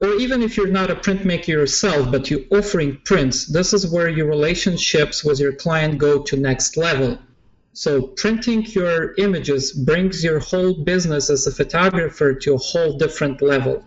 or 0.00 0.14
even 0.14 0.42
if 0.42 0.56
you're 0.56 0.66
not 0.66 0.90
a 0.90 0.96
printmaker 0.96 1.48
yourself 1.48 2.10
but 2.10 2.30
you're 2.30 2.46
offering 2.50 3.00
prints 3.04 3.46
this 3.46 3.72
is 3.72 3.86
where 3.86 4.08
your 4.08 4.26
relationships 4.26 5.24
with 5.24 5.38
your 5.38 5.52
client 5.52 5.98
go 5.98 6.22
to 6.22 6.36
next 6.36 6.76
level. 6.76 7.18
So 7.74 8.02
printing 8.02 8.64
your 8.66 9.14
images 9.14 9.72
brings 9.72 10.22
your 10.22 10.38
whole 10.38 10.84
business 10.84 11.28
as 11.28 11.46
a 11.48 11.52
photographer 11.52 12.32
to 12.32 12.54
a 12.54 12.58
whole 12.58 12.96
different 12.96 13.42
level. 13.42 13.84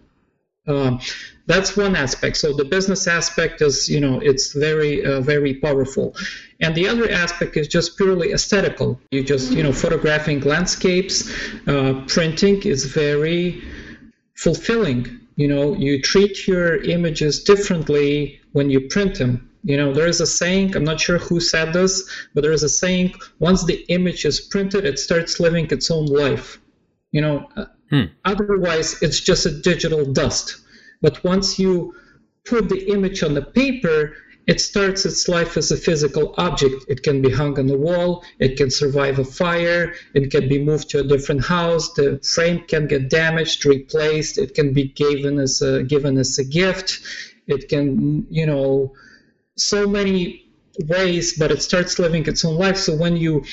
Um, 0.68 1.00
that's 1.46 1.78
one 1.78 1.96
aspect. 1.96 2.36
So 2.36 2.52
the 2.52 2.66
business 2.66 3.08
aspect 3.08 3.62
is 3.62 3.88
you 3.88 4.02
know 4.02 4.20
it's 4.20 4.52
very 4.52 5.06
uh, 5.06 5.22
very 5.22 5.54
powerful. 5.54 6.14
And 6.60 6.76
the 6.76 6.90
other 6.90 7.10
aspect 7.10 7.56
is 7.56 7.70
just 7.70 7.96
purely 7.96 8.34
aesthetical. 8.34 9.00
You 9.12 9.24
just 9.24 9.54
you 9.54 9.64
know 9.64 9.72
photographing 9.72 10.42
landscapes 10.42 11.32
uh, 11.68 12.04
printing 12.08 12.64
is 12.64 12.84
very 12.84 13.64
fulfilling 14.36 15.27
you 15.38 15.48
know 15.48 15.74
you 15.76 16.02
treat 16.02 16.48
your 16.48 16.84
images 16.84 17.44
differently 17.44 18.42
when 18.52 18.70
you 18.70 18.82
print 18.90 19.16
them. 19.18 19.50
You 19.64 19.78
know 19.78 19.94
there 19.94 20.08
is 20.08 20.22
a 20.22 20.28
saying 20.28 20.76
i'm 20.76 20.84
not 20.84 21.00
sure 21.00 21.20
who 21.20 21.40
said 21.40 21.74
this 21.74 21.94
but 22.34 22.42
there 22.42 22.58
is 22.60 22.64
a 22.64 22.70
saying 22.70 23.14
once 23.40 23.64
the 23.64 23.80
image 23.98 24.24
is 24.26 24.40
printed 24.40 24.86
it 24.86 24.98
starts 25.00 25.40
living 25.40 25.68
its 25.70 25.90
own 25.90 26.08
life. 26.08 26.60
You 27.12 27.22
know 27.22 27.36
hmm. 27.90 28.06
otherwise 28.26 29.02
it's 29.02 29.20
just 29.20 29.46
a 29.46 29.58
digital 29.72 30.04
dust. 30.06 30.58
But 31.02 31.24
once 31.24 31.60
you 31.60 31.94
put 32.46 32.70
the 32.70 32.92
image 32.92 33.22
on 33.24 33.34
the 33.36 33.44
paper, 33.62 34.16
it 34.48 34.62
starts 34.62 35.06
its 35.06 35.28
life 35.28 35.58
as 35.58 35.72
a 35.72 35.78
physical 35.78 36.34
object. 36.38 36.86
It 36.88 37.04
can 37.04 37.22
be 37.22 37.30
hung 37.30 37.60
on 37.60 37.68
the 37.68 37.78
wall, 37.78 38.24
it 38.40 38.56
can 38.56 38.72
survive 38.72 39.20
a 39.20 39.26
fire, 39.26 39.94
it 40.14 40.32
can 40.32 40.48
be 40.48 40.64
moved 40.64 40.90
to 40.92 41.02
a 41.02 41.04
different 41.04 41.44
house, 41.46 41.94
the 41.94 42.20
frame 42.20 42.64
can 42.68 42.88
get 42.88 43.10
damaged, 43.10 43.66
replaced, 43.66 44.38
it 44.38 44.56
can 44.56 44.74
be 44.74 44.88
given 44.88 45.38
as 45.38 45.62
a 45.62 45.84
given 45.84 46.18
as 46.18 46.40
a 46.40 46.46
gift, 46.46 47.02
it 47.48 47.68
can, 47.68 48.26
you 48.30 48.46
know, 48.46 48.94
so 49.58 49.86
many 49.86 50.50
ways, 50.86 51.38
but 51.38 51.52
it 51.52 51.62
starts 51.62 52.00
living 52.00 52.26
its 52.26 52.46
own 52.46 52.56
life. 52.56 52.78
So 52.78 52.96
when 52.96 53.18
you 53.18 53.44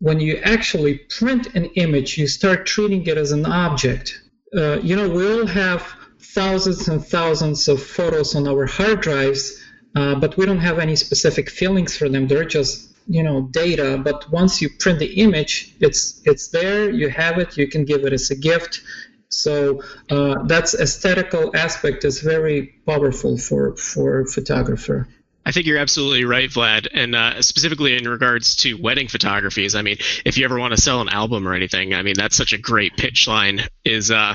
when 0.00 0.20
you 0.20 0.36
actually 0.38 0.98
print 1.18 1.54
an 1.54 1.66
image, 1.76 2.18
you 2.18 2.26
start 2.26 2.66
treating 2.66 3.06
it 3.06 3.16
as 3.16 3.30
an 3.32 3.46
object. 3.46 4.20
Uh, 4.54 4.78
you 4.80 4.96
know, 4.96 5.08
we 5.08 5.24
all 5.32 5.46
have 5.46 5.82
thousands 6.18 6.88
and 6.88 7.04
thousands 7.04 7.68
of 7.68 7.82
photos 7.82 8.34
on 8.34 8.46
our 8.46 8.66
hard 8.66 9.00
drives 9.00 9.62
uh, 9.96 10.14
but 10.14 10.36
we 10.36 10.44
don't 10.44 10.60
have 10.60 10.78
any 10.78 10.94
specific 10.94 11.48
feelings 11.50 11.96
for 11.96 12.08
them. 12.08 12.28
They're 12.28 12.44
just 12.44 12.94
you 13.08 13.22
know 13.22 13.48
data. 13.50 14.00
But 14.02 14.30
once 14.30 14.60
you 14.60 14.68
print 14.78 14.98
the 14.98 15.12
image, 15.22 15.74
it's 15.80 16.20
it's 16.24 16.48
there. 16.48 16.90
You 16.90 17.08
have 17.08 17.38
it. 17.38 17.56
You 17.56 17.66
can 17.66 17.84
give 17.84 18.04
it 18.04 18.12
as 18.12 18.30
a 18.30 18.36
gift. 18.36 18.82
So 19.28 19.82
uh, 20.10 20.44
that's 20.44 20.74
aesthetical 20.74 21.56
aspect 21.56 22.04
is 22.04 22.20
very 22.20 22.74
powerful 22.86 23.38
for 23.38 23.76
for 23.76 24.26
photographer. 24.26 25.08
I 25.46 25.52
think 25.52 25.66
you're 25.66 25.78
absolutely 25.78 26.24
right, 26.24 26.50
Vlad. 26.50 26.88
And 26.92 27.14
uh, 27.14 27.40
specifically 27.40 27.96
in 27.96 28.08
regards 28.08 28.56
to 28.56 28.74
wedding 28.74 29.06
photographies, 29.06 29.76
I 29.76 29.82
mean, 29.82 29.96
if 30.24 30.36
you 30.36 30.44
ever 30.44 30.58
want 30.58 30.74
to 30.74 30.80
sell 30.80 31.00
an 31.00 31.08
album 31.08 31.46
or 31.46 31.54
anything, 31.54 31.94
I 31.94 32.02
mean, 32.02 32.14
that's 32.16 32.36
such 32.36 32.52
a 32.52 32.58
great 32.58 32.96
pitch 32.96 33.28
line. 33.28 33.60
Is 33.84 34.10
uh, 34.10 34.34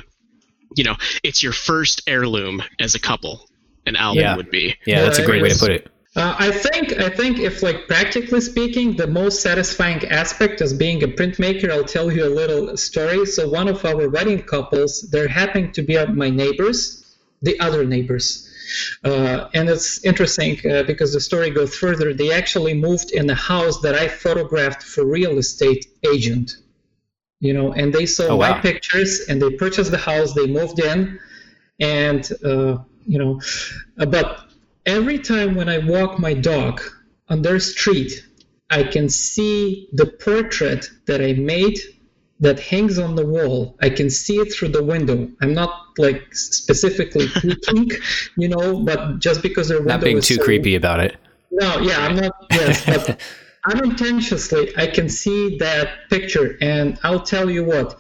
you 0.75 0.85
know, 0.85 0.95
it's 1.23 1.43
your 1.43 1.51
first 1.51 2.01
heirloom 2.07 2.63
as 2.79 2.95
a 2.95 2.99
couple 2.99 3.45
an 3.85 3.95
album 3.95 4.21
Yeah. 4.23 4.35
would 4.35 4.51
be. 4.51 4.75
Yeah, 4.85 5.01
that's 5.01 5.19
a 5.19 5.25
great 5.25 5.41
way 5.41 5.49
to 5.49 5.59
put 5.59 5.71
it. 5.71 5.87
Uh, 6.13 6.35
I 6.37 6.51
think 6.51 6.99
I 6.99 7.07
think 7.09 7.39
if 7.39 7.63
like 7.63 7.87
practically 7.87 8.41
speaking, 8.41 8.97
the 8.97 9.07
most 9.07 9.41
satisfying 9.41 10.03
aspect 10.09 10.59
as 10.61 10.73
being 10.73 11.01
a 11.03 11.07
printmaker, 11.07 11.71
I'll 11.71 11.85
tell 11.85 12.11
you 12.11 12.25
a 12.25 12.33
little 12.41 12.75
story. 12.75 13.25
So 13.25 13.47
one 13.47 13.69
of 13.69 13.85
our 13.85 14.09
wedding 14.09 14.41
couples, 14.43 15.09
they're 15.11 15.29
happening 15.29 15.71
to 15.71 15.81
be 15.81 15.97
uh, 15.97 16.07
my 16.07 16.29
neighbors, 16.29 17.05
the 17.41 17.57
other 17.61 17.85
neighbors. 17.85 18.47
Uh, 19.03 19.47
and 19.53 19.69
it's 19.69 20.03
interesting 20.05 20.59
uh, 20.69 20.83
because 20.83 21.13
the 21.13 21.19
story 21.19 21.49
goes 21.49 21.75
further. 21.75 22.13
They 22.13 22.31
actually 22.33 22.73
moved 22.73 23.11
in 23.11 23.29
a 23.29 23.35
house 23.35 23.79
that 23.81 23.95
I 23.95 24.07
photographed 24.09 24.83
for 24.83 25.05
real 25.05 25.37
estate 25.37 25.85
agent. 26.13 26.57
You 27.39 27.53
know, 27.53 27.71
and 27.73 27.91
they 27.93 28.05
saw 28.05 28.27
Oh, 28.33 28.37
my 28.37 28.59
pictures 28.59 29.21
and 29.29 29.41
they 29.41 29.49
purchased 29.51 29.91
the 29.91 29.97
house. 29.97 30.33
They 30.33 30.45
moved 30.47 30.79
in, 30.79 31.19
and 31.79 32.29
uh, 32.45 32.77
you 33.05 33.19
know, 33.19 33.41
uh, 33.97 34.05
but 34.05 34.45
every 34.85 35.19
time 35.19 35.55
when 35.55 35.69
I 35.69 35.77
walk 35.79 36.19
my 36.19 36.33
dog 36.33 36.81
on 37.29 37.41
their 37.41 37.59
street, 37.59 38.25
I 38.69 38.83
can 38.83 39.09
see 39.09 39.89
the 39.93 40.05
portrait 40.05 40.89
that 41.05 41.21
I 41.21 41.33
made 41.33 41.77
that 42.39 42.59
hangs 42.59 42.97
on 42.97 43.15
the 43.15 43.25
wall. 43.25 43.75
I 43.81 43.89
can 43.89 44.09
see 44.09 44.37
it 44.37 44.51
through 44.53 44.69
the 44.69 44.83
window. 44.83 45.29
I'm 45.41 45.53
not 45.53 45.71
like 45.97 46.33
specifically 46.33 47.27
peeking, 47.41 47.91
you 48.37 48.47
know, 48.47 48.79
but 48.79 49.19
just 49.19 49.41
because 49.43 49.69
window 49.69 49.85
Not 49.89 50.01
being 50.01 50.17
is 50.17 50.27
too 50.27 50.35
so- 50.35 50.43
creepy 50.43 50.75
about 50.75 50.99
it. 51.01 51.17
no, 51.51 51.79
yeah, 51.79 51.99
I'm 51.99 52.15
not. 52.15 52.33
Yes, 52.49 52.85
but 52.85 53.19
unintentionally, 53.69 54.73
I 54.77 54.87
can 54.87 55.09
see 55.09 55.57
that 55.57 56.09
picture, 56.09 56.57
and 56.61 56.97
I'll 57.03 57.21
tell 57.21 57.49
you 57.49 57.63
what. 57.63 57.99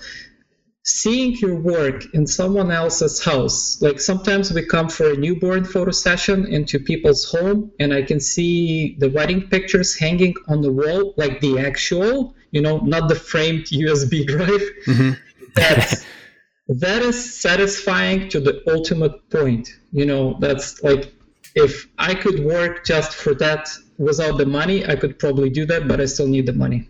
Seeing 0.83 1.35
your 1.35 1.55
work 1.55 2.05
in 2.13 2.25
someone 2.25 2.71
else's 2.71 3.23
house, 3.23 3.79
like 3.81 3.99
sometimes 3.99 4.51
we 4.51 4.65
come 4.65 4.89
for 4.89 5.11
a 5.11 5.15
newborn 5.15 5.63
photo 5.63 5.91
session 5.91 6.47
into 6.47 6.79
people's 6.79 7.23
home, 7.23 7.71
and 7.79 7.93
I 7.93 8.01
can 8.01 8.19
see 8.19 8.95
the 8.97 9.09
wedding 9.09 9.47
pictures 9.47 9.95
hanging 9.95 10.33
on 10.47 10.61
the 10.61 10.71
wall, 10.71 11.13
like 11.17 11.39
the 11.39 11.59
actual, 11.59 12.33
you 12.49 12.61
know, 12.61 12.79
not 12.79 13.09
the 13.09 13.15
framed 13.15 13.65
USB 13.83 14.25
drive. 14.25 14.63
Mhm. 14.87 15.17
That's 15.55 16.03
that 16.67 17.03
is 17.03 17.39
satisfying 17.39 18.29
to 18.29 18.39
the 18.39 18.63
ultimate 18.67 19.29
point. 19.29 19.69
You 19.91 20.07
know, 20.07 20.37
that's 20.39 20.81
like 20.81 21.13
if 21.53 21.87
I 21.99 22.15
could 22.15 22.43
work 22.43 22.85
just 22.85 23.13
for 23.13 23.35
that 23.35 23.69
without 23.97 24.37
the 24.37 24.45
money, 24.45 24.85
I 24.85 24.95
could 24.95 25.19
probably 25.19 25.49
do 25.49 25.65
that, 25.67 25.87
but 25.87 26.01
I 26.01 26.05
still 26.05 26.27
need 26.27 26.45
the 26.47 26.53
money. 26.53 26.89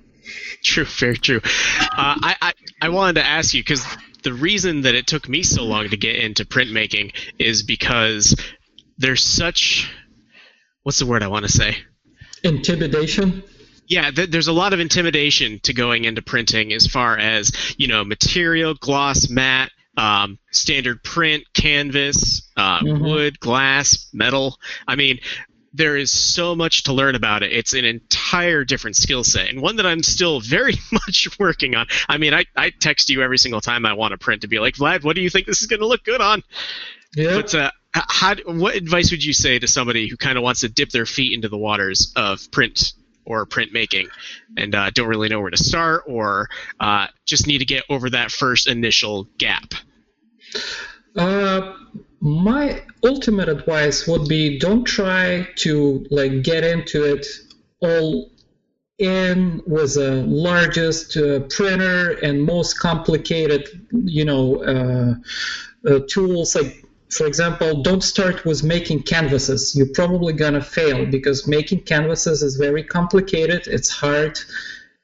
True, 0.63 0.85
very 0.85 1.17
true. 1.17 1.41
Uh, 1.43 2.15
I, 2.21 2.35
I 2.41 2.53
I 2.81 2.89
wanted 2.89 3.15
to 3.21 3.25
ask 3.25 3.53
you 3.53 3.61
because 3.61 3.85
the 4.23 4.33
reason 4.33 4.81
that 4.81 4.95
it 4.95 5.07
took 5.07 5.29
me 5.29 5.43
so 5.43 5.63
long 5.63 5.89
to 5.89 5.97
get 5.97 6.15
into 6.15 6.45
printmaking 6.45 7.13
is 7.39 7.63
because 7.63 8.35
there's 8.97 9.23
such 9.23 9.91
what's 10.83 10.99
the 10.99 11.05
word 11.05 11.23
I 11.23 11.27
want 11.27 11.45
to 11.45 11.51
say? 11.51 11.77
Intimidation. 12.43 13.43
Yeah, 13.87 14.09
th- 14.09 14.29
there's 14.29 14.47
a 14.47 14.53
lot 14.53 14.73
of 14.73 14.79
intimidation 14.79 15.59
to 15.63 15.73
going 15.73 16.05
into 16.05 16.21
printing 16.21 16.73
as 16.73 16.87
far 16.87 17.17
as 17.17 17.51
you 17.77 17.87
know 17.87 18.03
material, 18.03 18.73
gloss, 18.73 19.29
matte, 19.29 19.71
um, 19.97 20.39
standard 20.51 21.03
print, 21.03 21.43
canvas, 21.53 22.49
uh, 22.57 22.79
Mhm. 22.81 23.01
wood, 23.01 23.39
glass, 23.39 24.07
metal. 24.13 24.57
I 24.87 24.95
mean, 24.95 25.19
there 25.73 25.95
is 25.95 26.11
so 26.11 26.55
much 26.55 26.83
to 26.83 26.93
learn 26.93 27.15
about 27.15 27.43
it. 27.43 27.51
It's 27.51 27.73
an 27.73 27.85
entire 27.85 28.63
different 28.63 28.95
skill 28.95 29.23
set, 29.23 29.49
and 29.49 29.61
one 29.61 29.77
that 29.77 29.85
I'm 29.85 30.03
still 30.03 30.39
very 30.39 30.75
much 30.91 31.29
working 31.39 31.75
on. 31.75 31.87
I 32.09 32.17
mean, 32.17 32.33
I, 32.33 32.45
I 32.55 32.71
text 32.71 33.09
you 33.09 33.21
every 33.21 33.37
single 33.37 33.61
time 33.61 33.85
I 33.85 33.93
want 33.93 34.11
to 34.11 34.17
print 34.17 34.41
to 34.41 34.47
be 34.47 34.59
like, 34.59 34.75
Vlad, 34.75 35.03
what 35.03 35.15
do 35.15 35.21
you 35.21 35.29
think 35.29 35.47
this 35.47 35.61
is 35.61 35.67
going 35.67 35.79
to 35.79 35.87
look 35.87 36.03
good 36.03 36.21
on? 36.21 36.43
Yeah. 37.15 37.35
But 37.35 37.55
uh, 37.55 37.71
how, 37.93 38.35
what 38.45 38.75
advice 38.75 39.11
would 39.11 39.23
you 39.23 39.33
say 39.33 39.59
to 39.59 39.67
somebody 39.67 40.07
who 40.07 40.17
kind 40.17 40.37
of 40.37 40.43
wants 40.43 40.61
to 40.61 40.69
dip 40.69 40.89
their 40.89 41.05
feet 41.05 41.33
into 41.33 41.49
the 41.49 41.57
waters 41.57 42.13
of 42.15 42.51
print 42.51 42.93
or 43.25 43.45
printmaking 43.45 44.07
and 44.57 44.73
uh, 44.73 44.89
don't 44.89 45.07
really 45.07 45.29
know 45.29 45.39
where 45.39 45.51
to 45.51 45.57
start 45.57 46.03
or 46.07 46.49
uh, 46.79 47.07
just 47.25 47.47
need 47.47 47.59
to 47.59 47.65
get 47.65 47.83
over 47.89 48.09
that 48.09 48.31
first 48.31 48.67
initial 48.67 49.27
gap? 49.37 49.73
My 52.21 52.83
ultimate 53.03 53.49
advice 53.49 54.07
would 54.07 54.27
be 54.27 54.59
don't 54.59 54.85
try 54.85 55.47
to 55.57 56.05
like 56.11 56.43
get 56.43 56.63
into 56.63 57.03
it 57.03 57.25
all 57.81 58.29
in 58.99 59.63
with 59.65 59.95
the 59.95 60.23
largest 60.27 61.17
uh, 61.17 61.39
printer 61.49 62.11
and 62.21 62.43
most 62.43 62.79
complicated, 62.79 63.67
you 63.91 64.23
know, 64.23 64.63
uh, 64.63 65.13
uh, 65.89 65.99
tools. 66.07 66.55
Like, 66.55 66.85
for 67.09 67.25
example, 67.25 67.81
don't 67.81 68.03
start 68.03 68.45
with 68.45 68.63
making 68.63 69.01
canvases. 69.01 69.75
You're 69.75 69.93
probably 69.95 70.33
gonna 70.33 70.61
fail 70.61 71.07
because 71.07 71.47
making 71.47 71.81
canvases 71.85 72.43
is 72.43 72.55
very 72.55 72.83
complicated. 72.83 73.65
It's 73.65 73.89
hard. 73.89 74.37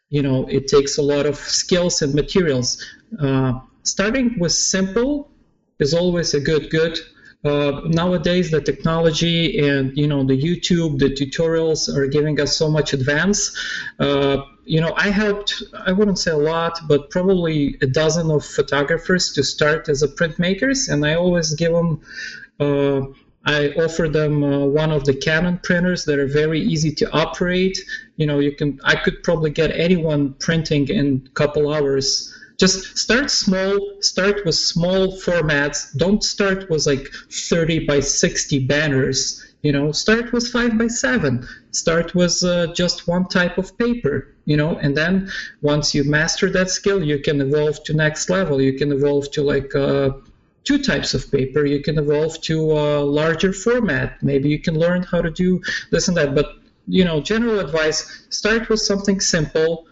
You 0.10 0.22
know, 0.22 0.46
it 0.46 0.68
takes 0.68 1.00
a 1.00 1.02
lot 1.02 1.26
of 1.26 1.36
skills 1.36 2.04
and 2.04 2.14
materials. 2.14 2.86
Uh, 3.20 3.54
starting 3.82 4.38
with 4.38 4.52
simple 4.52 5.32
is 5.80 5.94
always 5.94 6.34
a 6.34 6.40
good 6.40 6.70
good. 6.70 6.98
Uh, 7.46 7.82
nowadays, 7.86 8.50
the 8.50 8.60
technology 8.60 9.60
and 9.60 9.96
you 9.96 10.08
know 10.08 10.24
the 10.24 10.40
YouTube, 10.40 10.98
the 10.98 11.10
tutorials 11.10 11.88
are 11.96 12.08
giving 12.08 12.40
us 12.42 12.58
so 12.58 12.70
much 12.70 12.94
advance. 12.94 13.56
Uh, 14.00 14.42
you 14.66 14.82
know, 14.82 14.94
I 14.98 15.10
helped. 15.10 15.64
I 15.86 15.92
wouldn't 15.92 16.20
say 16.20 16.32
a 16.32 16.38
lot, 16.38 16.80
but 16.88 17.10
probably 17.10 17.78
a 17.82 17.88
dozen 17.88 18.32
of 18.32 18.44
photographers 18.44 19.32
to 19.34 19.44
start 19.44 19.88
as 19.88 20.02
a 20.02 20.08
printmakers, 20.08 20.90
and 20.90 21.06
I 21.06 21.14
always 21.14 21.54
give 21.54 21.74
them. 21.74 22.02
Uh, 22.60 23.02
I 23.46 23.70
offer 23.78 24.10
them 24.10 24.44
uh, 24.44 24.66
one 24.66 24.92
of 24.92 25.06
the 25.06 25.14
Canon 25.14 25.60
printers 25.60 26.04
that 26.04 26.20
are 26.20 26.28
very 26.28 26.60
easy 26.60 26.92
to 26.96 27.10
operate. 27.12 27.78
You 28.18 28.26
know, 28.26 28.40
you 28.40 28.52
can. 28.52 28.80
I 28.84 28.96
could 28.96 29.24
probably 29.24 29.52
get 29.52 29.72
anyone 29.72 30.34
printing 30.40 30.90
in 30.90 31.24
a 31.28 31.30
couple 31.30 31.74
hours 31.74 32.34
just 32.58 32.98
start 32.98 33.30
small 33.30 33.78
start 34.02 34.44
with 34.46 34.56
small 34.56 35.14
formats. 35.20 35.96
Don't 35.96 36.24
start 36.24 36.70
with 36.70 36.86
like 36.86 37.08
30 37.32 37.86
by 37.86 38.00
60 38.00 38.60
banners 38.66 39.44
you 39.62 39.72
know. 39.72 39.92
Start 39.92 40.32
with 40.32 40.48
5 40.48 40.78
by 40.78 40.88
7 40.88 41.48
start 41.72 42.16
with 42.16 42.44
uh, 42.44 42.74
just 42.74 43.08
one 43.08 43.28
type 43.28 43.58
of 43.58 43.78
paper 43.78 44.34
you 44.46 44.58
know 44.58 44.78
and 44.78 44.98
then 44.98 45.30
once 45.62 45.94
you 45.94 46.04
master 46.04 46.50
that 46.50 46.70
skill 46.70 47.04
you 47.04 47.20
can 47.20 47.42
evolve 47.42 47.84
to 47.84 47.94
next 47.94 48.30
level. 48.30 48.62
You 48.62 48.74
can 48.74 48.92
evolve 48.92 49.30
to 49.32 49.44
like 49.44 49.76
uh, 49.76 50.12
two 50.64 50.80
types 50.84 51.14
of 51.14 51.32
paper. 51.32 51.66
You 51.66 51.82
can 51.82 51.98
evolve 51.98 52.42
to 52.42 52.72
a 52.72 53.00
larger 53.00 53.54
format. 53.54 54.22
Maybe 54.22 54.50
you 54.50 54.60
can 54.60 54.78
learn 54.78 55.04
how 55.04 55.22
to 55.22 55.30
do 55.30 55.62
this 55.92 56.08
and 56.08 56.18
that. 56.18 56.34
But 56.36 56.48
you 56.88 57.04
know 57.06 57.22
general 57.22 57.60
advice 57.60 58.26
start 58.30 58.70
with 58.70 58.80
something 58.80 59.20
simple 59.20 59.86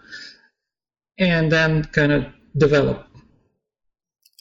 and 1.18 1.50
then 1.50 1.84
kind 1.84 2.12
of 2.12 2.26
develop. 2.56 3.06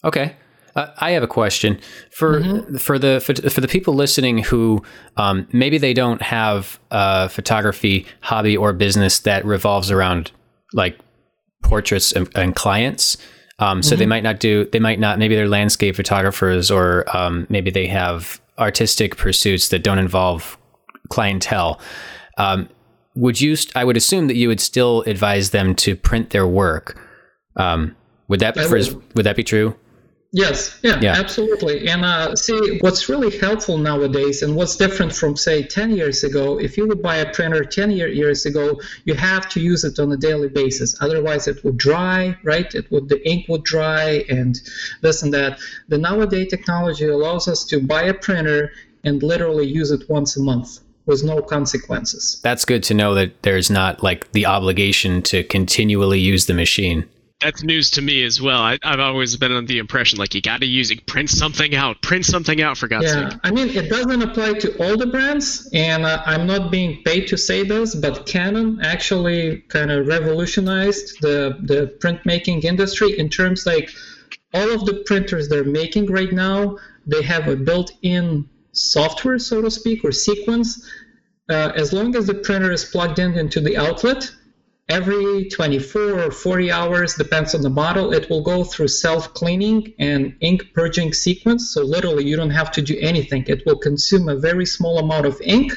Okay. 0.03 0.35
Uh, 0.75 0.87
I 0.97 1.11
have 1.11 1.23
a 1.23 1.27
question 1.27 1.79
for 2.11 2.41
Mm-hmm. 2.41 2.77
for 2.77 2.99
the 2.99 3.21
for, 3.21 3.33
for 3.49 3.61
the 3.61 3.67
people 3.67 3.93
listening 3.93 4.39
who 4.39 4.83
um, 5.15 5.47
maybe 5.53 5.77
they 5.77 5.93
don't 5.93 6.21
have 6.21 6.79
a 6.91 7.29
photography 7.29 8.05
hobby 8.21 8.57
or 8.57 8.73
business 8.73 9.19
that 9.19 9.45
revolves 9.45 9.89
around 9.89 10.31
like 10.73 10.99
portraits 11.63 12.11
and, 12.11 12.29
and 12.35 12.55
clients. 12.55 13.17
Um, 13.59 13.81
so 13.81 13.91
mm-hmm. 13.91 13.99
they 13.99 14.05
might 14.05 14.23
not 14.23 14.39
do, 14.39 14.65
they 14.71 14.79
might 14.79 14.99
not, 14.99 15.17
maybe 15.17 15.35
they're 15.35 15.47
landscape 15.47 15.95
photographers 15.95 16.69
or 16.69 17.05
um, 17.15 17.47
maybe 17.49 17.71
they 17.71 17.87
have 17.87 18.41
artistic 18.59 19.15
pursuits 19.15 19.69
that 19.69 19.83
don't 19.83 19.99
involve 19.99 20.57
clientele. 21.09 21.79
Um, 22.37 22.67
would 23.15 23.39
you, 23.39 23.55
I 23.75 23.85
would 23.85 23.95
assume 23.95 24.27
that 24.27 24.35
you 24.35 24.49
would 24.49 24.59
still 24.59 25.03
advise 25.03 25.51
them 25.51 25.73
to 25.75 25.95
print 25.95 26.31
their 26.31 26.45
work. 26.45 26.99
Um, 27.55 27.95
would 28.27 28.39
that, 28.39 28.57
for, 28.57 28.79
would 29.15 29.25
that 29.25 29.35
be 29.35 29.43
true? 29.43 29.75
Yes, 30.35 30.77
yeah, 30.83 30.99
yeah. 31.01 31.13
absolutely. 31.13 31.87
And 31.87 32.03
uh, 32.03 32.35
see, 32.35 32.79
what's 32.79 33.07
really 33.07 33.37
helpful 33.37 33.77
nowadays, 33.77 34.41
and 34.41 34.53
what's 34.53 34.75
different 34.75 35.15
from 35.15 35.37
say 35.37 35.63
10 35.63 35.91
years 35.91 36.25
ago, 36.25 36.59
if 36.59 36.75
you 36.75 36.85
would 36.89 37.01
buy 37.01 37.15
a 37.17 37.31
printer 37.31 37.63
10 37.63 37.91
year, 37.91 38.09
years 38.09 38.45
ago, 38.45 38.77
you 39.05 39.13
have 39.13 39.47
to 39.51 39.61
use 39.61 39.85
it 39.85 39.97
on 39.97 40.11
a 40.11 40.17
daily 40.17 40.49
basis. 40.49 41.01
Otherwise, 41.01 41.47
it 41.47 41.63
would 41.63 41.77
dry, 41.77 42.37
right? 42.43 42.75
It 42.75 42.91
would 42.91 43.07
the 43.07 43.25
ink 43.25 43.45
would 43.47 43.63
dry, 43.63 44.25
and 44.27 44.59
this 45.01 45.23
and 45.23 45.33
that. 45.33 45.57
The 45.87 45.97
nowadays 45.97 46.49
technology 46.49 47.07
allows 47.07 47.47
us 47.47 47.63
to 47.67 47.79
buy 47.79 48.03
a 48.03 48.13
printer 48.13 48.73
and 49.05 49.23
literally 49.23 49.67
use 49.67 49.91
it 49.91 50.09
once 50.09 50.35
a 50.35 50.41
month 50.41 50.79
with 51.05 51.23
no 51.23 51.41
consequences. 51.41 52.41
That's 52.43 52.65
good 52.65 52.83
to 52.83 52.93
know 52.93 53.13
that 53.13 53.41
there's 53.43 53.69
not 53.69 54.03
like 54.03 54.29
the 54.33 54.47
obligation 54.47 55.21
to 55.21 55.45
continually 55.45 56.19
use 56.19 56.47
the 56.47 56.53
machine 56.53 57.07
that's 57.41 57.63
news 57.63 57.91
to 57.91 58.01
me 58.01 58.23
as 58.23 58.41
well. 58.41 58.61
I, 58.61 58.77
have 58.83 58.99
always 58.99 59.35
been 59.35 59.51
under 59.51 59.67
the 59.67 59.79
impression 59.79 60.17
like 60.17 60.33
you 60.33 60.41
got 60.41 60.61
to 60.61 60.65
use 60.65 60.89
it, 60.89 61.05
print 61.05 61.29
something 61.29 61.75
out, 61.75 62.01
print 62.01 62.25
something 62.25 62.61
out 62.61 62.77
for 62.77 62.87
God's 62.87 63.05
yeah, 63.05 63.29
sake. 63.29 63.39
I 63.43 63.51
mean, 63.51 63.69
it 63.69 63.89
doesn't 63.89 64.21
apply 64.21 64.53
to 64.53 64.77
all 64.83 64.97
the 64.97 65.07
brands, 65.07 65.69
and 65.73 66.05
uh, 66.05 66.23
I'm 66.25 66.47
not 66.47 66.71
being 66.71 67.03
paid 67.03 67.27
to 67.27 67.37
say 67.37 67.63
this, 67.63 67.93
but 67.93 68.25
Canon 68.25 68.79
actually 68.81 69.61
kind 69.67 69.91
of 69.91 70.07
revolutionized 70.07 71.21
the 71.21 71.57
the 71.63 71.95
printmaking 71.99 72.63
industry 72.63 73.17
in 73.19 73.29
terms 73.29 73.65
like 73.65 73.89
all 74.53 74.71
of 74.71 74.85
the 74.85 75.03
printers 75.05 75.49
they're 75.49 75.65
making 75.65 76.05
right 76.07 76.31
now, 76.31 76.77
they 77.05 77.21
have 77.21 77.47
a 77.49 77.55
built-in 77.55 78.49
software, 78.71 79.37
so 79.37 79.61
to 79.61 79.69
speak, 79.69 80.03
or 80.05 80.11
sequence. 80.11 80.89
Uh, 81.49 81.71
as 81.75 81.93
long 81.93 82.15
as 82.15 82.25
the 82.25 82.33
printer 82.33 82.71
is 82.71 82.85
plugged 82.85 83.19
in 83.19 83.37
into 83.37 83.59
the 83.59 83.77
outlet, 83.77 84.31
every 84.89 85.49
24 85.49 86.01
or 86.01 86.31
40 86.31 86.71
hours, 86.71 87.15
depends 87.15 87.55
on 87.55 87.61
the 87.61 87.69
model, 87.69 88.13
it 88.13 88.29
will 88.29 88.43
go 88.43 88.63
through 88.63 88.87
self-cleaning 88.89 89.93
and 89.99 90.35
ink 90.41 90.73
purging 90.73 91.13
sequence. 91.13 91.69
So 91.73 91.83
literally, 91.83 92.25
you 92.25 92.35
don't 92.35 92.51
have 92.51 92.71
to 92.73 92.81
do 92.81 92.97
anything. 92.99 93.45
It 93.47 93.63
will 93.65 93.77
consume 93.77 94.29
a 94.29 94.35
very 94.35 94.65
small 94.65 94.99
amount 94.99 95.25
of 95.25 95.41
ink. 95.41 95.73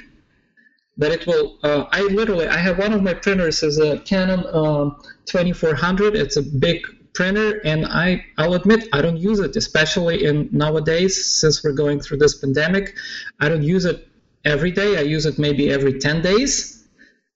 but 0.97 1.13
it 1.13 1.27
will. 1.27 1.59
Uh, 1.63 1.85
I 1.93 2.03
literally, 2.03 2.49
I 2.49 2.57
have 2.59 2.79
one 2.79 2.93
of 2.93 3.03
my 3.03 3.15
printers 3.15 3.63
is 3.63 3.79
a 3.79 3.99
Canon 4.01 4.41
uh, 4.47 4.91
2400. 5.27 6.17
It's 6.17 6.37
a 6.37 6.43
big 6.43 6.87
printer, 7.15 7.61
and 7.65 7.87
I, 7.87 8.25
I'll 8.37 8.55
admit, 8.55 8.89
I 8.93 9.01
don't 9.03 9.17
use 9.17 9.41
it, 9.41 9.57
especially 9.57 10.25
in 10.25 10.49
nowadays 10.53 11.25
since 11.41 11.63
we're 11.65 11.73
going 11.73 12.01
through 12.01 12.19
this 12.19 12.35
pandemic. 12.37 12.97
I 13.41 13.49
don't 13.49 13.63
use 13.63 13.85
it 13.85 14.09
every 14.45 14.71
day. 14.73 14.99
I 14.99 15.03
use 15.03 15.27
it 15.27 15.39
maybe 15.39 15.71
every 15.71 15.99
10 15.99 16.23
days. 16.23 16.87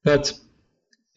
But 0.04 0.32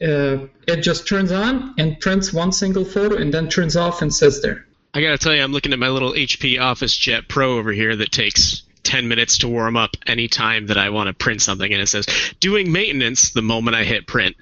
uh, 0.02 0.48
it 0.68 0.82
just 0.82 1.08
turns 1.08 1.32
on 1.32 1.74
and 1.78 2.00
prints 2.00 2.34
one 2.34 2.52
single 2.52 2.84
photo 2.84 3.16
and 3.16 3.34
then 3.34 3.48
turns 3.48 3.76
off 3.76 4.02
and 4.02 4.14
sits 4.14 4.42
there. 4.42 4.66
I 4.94 5.02
gotta 5.02 5.18
tell 5.18 5.34
you, 5.34 5.44
I'm 5.44 5.52
looking 5.52 5.74
at 5.74 5.80
my 5.80 5.90
little 5.90 6.14
HP 6.14 6.60
Office 6.60 6.96
Jet 6.96 7.28
Pro 7.28 7.58
over 7.58 7.72
here 7.72 7.96
that 7.96 8.12
takes 8.12 8.64
10 8.84 9.08
minutes 9.08 9.38
to 9.40 9.48
warm 9.48 9.76
up 9.76 9.98
anytime 10.08 10.68
that 10.68 10.78
I 10.78 10.90
want 10.90 11.08
to 11.08 11.14
print 11.14 11.42
something, 11.42 11.72
and 11.72 11.82
it 11.82 11.88
says 11.88 12.06
doing 12.40 12.72
maintenance 12.72 13.32
the 13.32 13.42
moment 13.42 13.76
I 13.76 13.84
hit 13.84 14.08
print. 14.08 14.36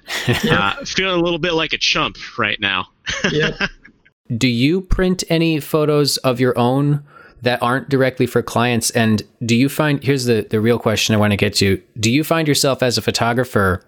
yeah. 0.44 0.74
uh, 0.80 0.84
feeling 0.84 1.18
a 1.18 1.22
little 1.22 1.38
bit 1.38 1.54
like 1.54 1.72
a 1.72 1.78
chump 1.78 2.16
right 2.38 2.60
now. 2.60 2.86
yeah. 3.32 3.66
Do 4.36 4.48
you 4.48 4.80
print 4.80 5.24
any 5.28 5.60
photos 5.60 6.18
of 6.18 6.40
your 6.40 6.56
own 6.58 7.02
that 7.42 7.62
aren't 7.62 7.88
directly 7.88 8.26
for 8.26 8.42
clients? 8.42 8.90
And 8.90 9.22
do 9.44 9.56
you 9.56 9.68
find 9.68 10.02
here's 10.02 10.24
the, 10.24 10.46
the 10.48 10.60
real 10.60 10.78
question 10.78 11.14
I 11.14 11.18
want 11.18 11.32
to 11.32 11.36
get 11.36 11.54
to 11.56 11.82
do 11.98 12.10
you 12.10 12.24
find 12.24 12.48
yourself 12.48 12.82
as 12.82 12.96
a 12.96 13.02
photographer 13.02 13.84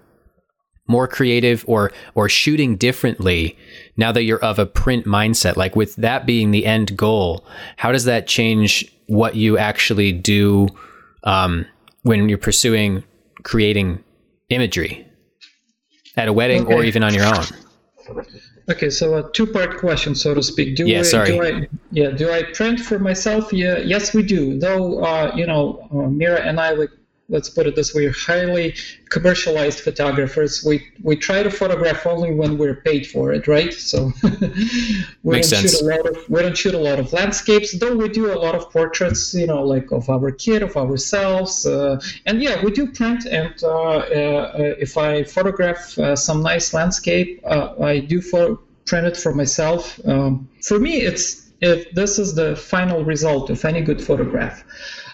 more 0.86 1.08
creative 1.08 1.64
or 1.66 1.92
or 2.14 2.28
shooting 2.28 2.76
differently 2.76 3.56
now 3.96 4.12
that 4.12 4.22
you're 4.22 4.42
of 4.44 4.58
a 4.58 4.66
print 4.66 5.06
mindset. 5.06 5.56
Like 5.56 5.76
with 5.76 5.96
that 5.96 6.26
being 6.26 6.50
the 6.50 6.66
end 6.66 6.96
goal 6.96 7.44
how 7.76 7.92
does 7.92 8.04
that 8.04 8.26
change 8.26 8.90
what 9.06 9.36
you 9.36 9.58
actually 9.58 10.12
do 10.12 10.68
um, 11.24 11.66
when 12.02 12.28
you're 12.28 12.38
pursuing 12.38 13.02
creating 13.42 14.02
imagery 14.48 15.06
at 16.16 16.28
a 16.28 16.32
wedding 16.32 16.64
okay. 16.64 16.74
or 16.74 16.84
even 16.84 17.02
on 17.02 17.14
your 17.14 17.24
own? 17.24 17.44
Okay 18.68 18.90
so 18.90 19.16
a 19.16 19.32
two 19.32 19.46
part 19.46 19.78
question 19.78 20.14
so 20.14 20.34
to 20.34 20.42
speak. 20.42 20.76
Do 20.76 20.86
yeah, 20.86 21.00
I, 21.00 21.02
sorry. 21.02 21.30
do 21.30 21.42
I 21.42 21.68
yeah 21.92 22.10
do 22.10 22.30
i 22.30 22.42
print 22.42 22.80
for 22.80 22.98
myself? 22.98 23.52
Yeah 23.52 23.78
yes 23.78 24.14
we 24.14 24.22
do. 24.22 24.58
Though 24.58 25.04
uh, 25.04 25.32
you 25.36 25.46
know 25.46 25.88
uh, 25.92 26.08
mira 26.08 26.40
and 26.40 26.58
i 26.60 26.72
would 26.72 26.90
let's 27.28 27.48
put 27.48 27.66
it 27.66 27.74
this 27.74 27.94
way, 27.94 28.08
highly 28.08 28.74
commercialized 29.08 29.80
photographers. 29.80 30.64
We 30.64 30.86
we 31.02 31.16
try 31.16 31.42
to 31.42 31.50
photograph 31.50 32.06
only 32.06 32.32
when 32.34 32.56
we're 32.58 32.76
paid 32.76 33.06
for 33.06 33.32
it, 33.32 33.46
right? 33.48 33.72
So 33.72 34.12
we 34.22 35.32
Makes 35.32 35.50
don't 35.50 35.60
sense. 35.60 35.78
shoot 35.78 35.82
a 35.82 35.96
lot 35.96 36.06
of 36.06 36.28
we 36.28 36.42
don't 36.42 36.56
shoot 36.56 36.74
a 36.74 36.78
lot 36.78 36.98
of 36.98 37.12
landscapes, 37.12 37.78
though 37.78 37.96
we 37.96 38.08
do 38.08 38.32
a 38.32 38.38
lot 38.38 38.54
of 38.54 38.70
portraits, 38.70 39.34
you 39.34 39.46
know, 39.46 39.62
like 39.62 39.90
of 39.92 40.08
our 40.08 40.30
kid, 40.30 40.62
of 40.62 40.76
ourselves, 40.76 41.66
uh, 41.66 42.00
and 42.26 42.42
yeah, 42.42 42.62
we 42.64 42.70
do 42.70 42.90
print. 42.92 43.26
And 43.26 43.54
uh, 43.62 43.68
uh, 43.68 44.74
if 44.78 44.96
I 44.96 45.24
photograph 45.24 45.98
uh, 45.98 46.16
some 46.16 46.42
nice 46.42 46.72
landscape, 46.72 47.40
uh, 47.44 47.74
I 47.80 48.00
do 48.00 48.20
for, 48.20 48.58
print 48.84 49.06
it 49.06 49.16
for 49.16 49.34
myself. 49.34 50.00
Um, 50.06 50.48
for 50.62 50.78
me, 50.78 50.98
it's 50.98 51.50
if 51.60 51.90
this 51.92 52.18
is 52.18 52.34
the 52.34 52.54
final 52.54 53.04
result 53.04 53.50
of 53.50 53.64
any 53.64 53.80
good 53.80 54.02
photograph. 54.02 54.62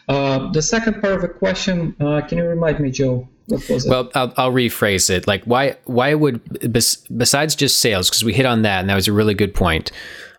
Uh, 0.09 0.51
the 0.53 0.63
second 0.63 1.01
part 1.01 1.15
of 1.15 1.23
the 1.23 1.29
question, 1.29 1.95
uh, 2.01 2.21
can 2.23 2.39
you 2.39 2.45
remind 2.45 2.81
me, 2.81 2.91
Joe? 2.91 3.29
What 3.47 3.69
was 3.69 3.87
it? 3.87 3.91
Well, 3.91 4.11
I'll, 4.15 4.33
I'll 4.37 4.53
rephrase 4.53 5.11
it. 5.11 5.27
Like, 5.27 5.45
why 5.45 5.77
why 5.85 6.15
would 6.15 6.73
besides 6.73 7.55
just 7.55 7.79
sales? 7.79 8.09
Because 8.09 8.25
we 8.25 8.33
hit 8.33 8.47
on 8.47 8.63
that, 8.63 8.81
and 8.81 8.91
that 8.91 8.95
was 8.95 9.09
a 9.09 9.13
really 9.13 9.35
good 9.35 9.55
point. 9.55 9.91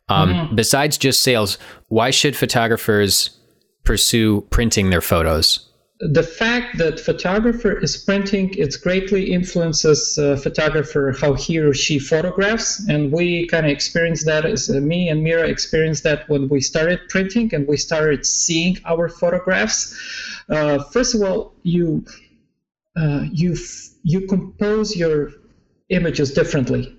Um, 0.10 0.34
mm-hmm. 0.34 0.56
Besides 0.56 0.98
just 0.98 1.22
sales, 1.22 1.58
why 1.88 2.12
should 2.12 2.36
photographers 2.36 3.38
pursue 3.84 4.42
printing 4.50 4.90
their 4.90 5.02
photos? 5.02 5.70
The 6.00 6.24
fact 6.24 6.78
that 6.80 7.00
photographer 7.00 7.72
is 7.72 7.96
printing 7.96 8.54
it 8.56 8.76
greatly 8.82 9.32
influences 9.32 10.18
uh, 10.18 10.36
photographer 10.36 11.16
how 11.20 11.34
he 11.34 11.60
or 11.60 11.74
she 11.74 12.00
photographs. 12.00 12.88
And 12.90 13.12
we 13.12 13.48
kind 13.48 13.66
of 13.66 13.72
experienced 13.72 14.26
that 14.26 14.46
as 14.46 14.70
uh, 14.70 14.80
me 14.82 15.10
and 15.10 15.24
mira 15.24 15.48
experienced 15.48 16.04
that 16.04 16.28
when 16.30 16.50
we 16.50 16.62
started 16.62 17.00
printing 17.10 17.54
and 17.54 17.68
we 17.68 17.78
started 17.78 18.26
seeing 18.26 18.78
our 18.86 19.08
photographs. 19.08 19.96
Uh, 20.50 20.84
first 20.84 21.14
of 21.16 21.22
all 21.22 21.54
you 21.64 22.06
uh, 22.96 23.26
you 23.32 23.56
you 24.04 24.28
compose 24.28 24.96
your 24.96 25.32
images 25.90 26.32
differently. 26.32 26.98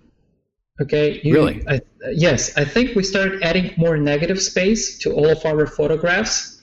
Okay? 0.81 1.21
You, 1.23 1.35
really? 1.35 1.65
I, 1.69 1.81
yes. 2.13 2.57
I 2.57 2.65
think 2.65 2.97
we 2.97 3.03
started 3.03 3.43
adding 3.43 3.75
more 3.77 3.97
negative 3.97 4.41
space 4.41 4.99
to 4.99 5.13
all 5.13 5.31
of 5.31 5.45
our 5.45 5.67
photographs 5.67 6.54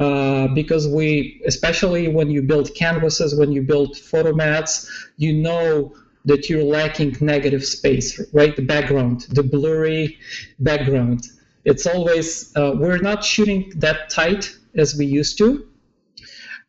uh, 0.00 0.48
because 0.48 0.88
we, 0.88 1.40
especially 1.46 2.08
when 2.08 2.30
you 2.30 2.42
build 2.42 2.74
canvases, 2.74 3.34
when 3.34 3.52
you 3.52 3.62
build 3.62 3.96
photo 3.96 4.32
mats, 4.32 4.90
you 5.16 5.32
know 5.32 5.94
that 6.24 6.48
you're 6.48 6.64
lacking 6.64 7.16
negative 7.20 7.64
space, 7.64 8.20
right? 8.32 8.56
The 8.56 8.62
background, 8.62 9.26
the 9.30 9.42
blurry 9.42 10.18
background. 10.58 11.26
It's 11.64 11.86
always, 11.86 12.54
uh, 12.56 12.74
we're 12.76 12.98
not 12.98 13.24
shooting 13.24 13.72
that 13.76 14.10
tight 14.10 14.56
as 14.74 14.96
we 14.96 15.06
used 15.06 15.38
to. 15.38 15.66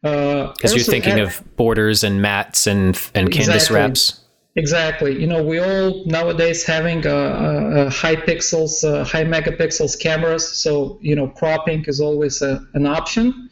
Because 0.01 0.71
uh, 0.71 0.75
you're 0.75 0.83
thinking 0.83 1.19
of 1.19 1.41
borders 1.55 2.03
and 2.03 2.21
mats 2.21 2.67
and 2.67 2.95
and 3.15 3.31
canvas 3.31 3.71
wraps. 3.71 4.24
Exactly. 4.57 5.19
You 5.19 5.27
know, 5.27 5.43
we 5.43 5.59
all 5.59 6.05
nowadays 6.05 6.63
having 6.63 7.05
uh, 7.05 7.09
uh, 7.09 7.89
high 7.89 8.15
pixels, 8.15 8.83
uh, 8.85 9.03
high 9.03 9.25
megapixels 9.25 9.99
cameras. 9.99 10.47
So 10.47 10.97
you 11.01 11.15
know, 11.15 11.27
cropping 11.27 11.83
is 11.87 11.99
always 11.99 12.41
a, 12.41 12.65
an 12.73 12.85
option. 12.85 13.49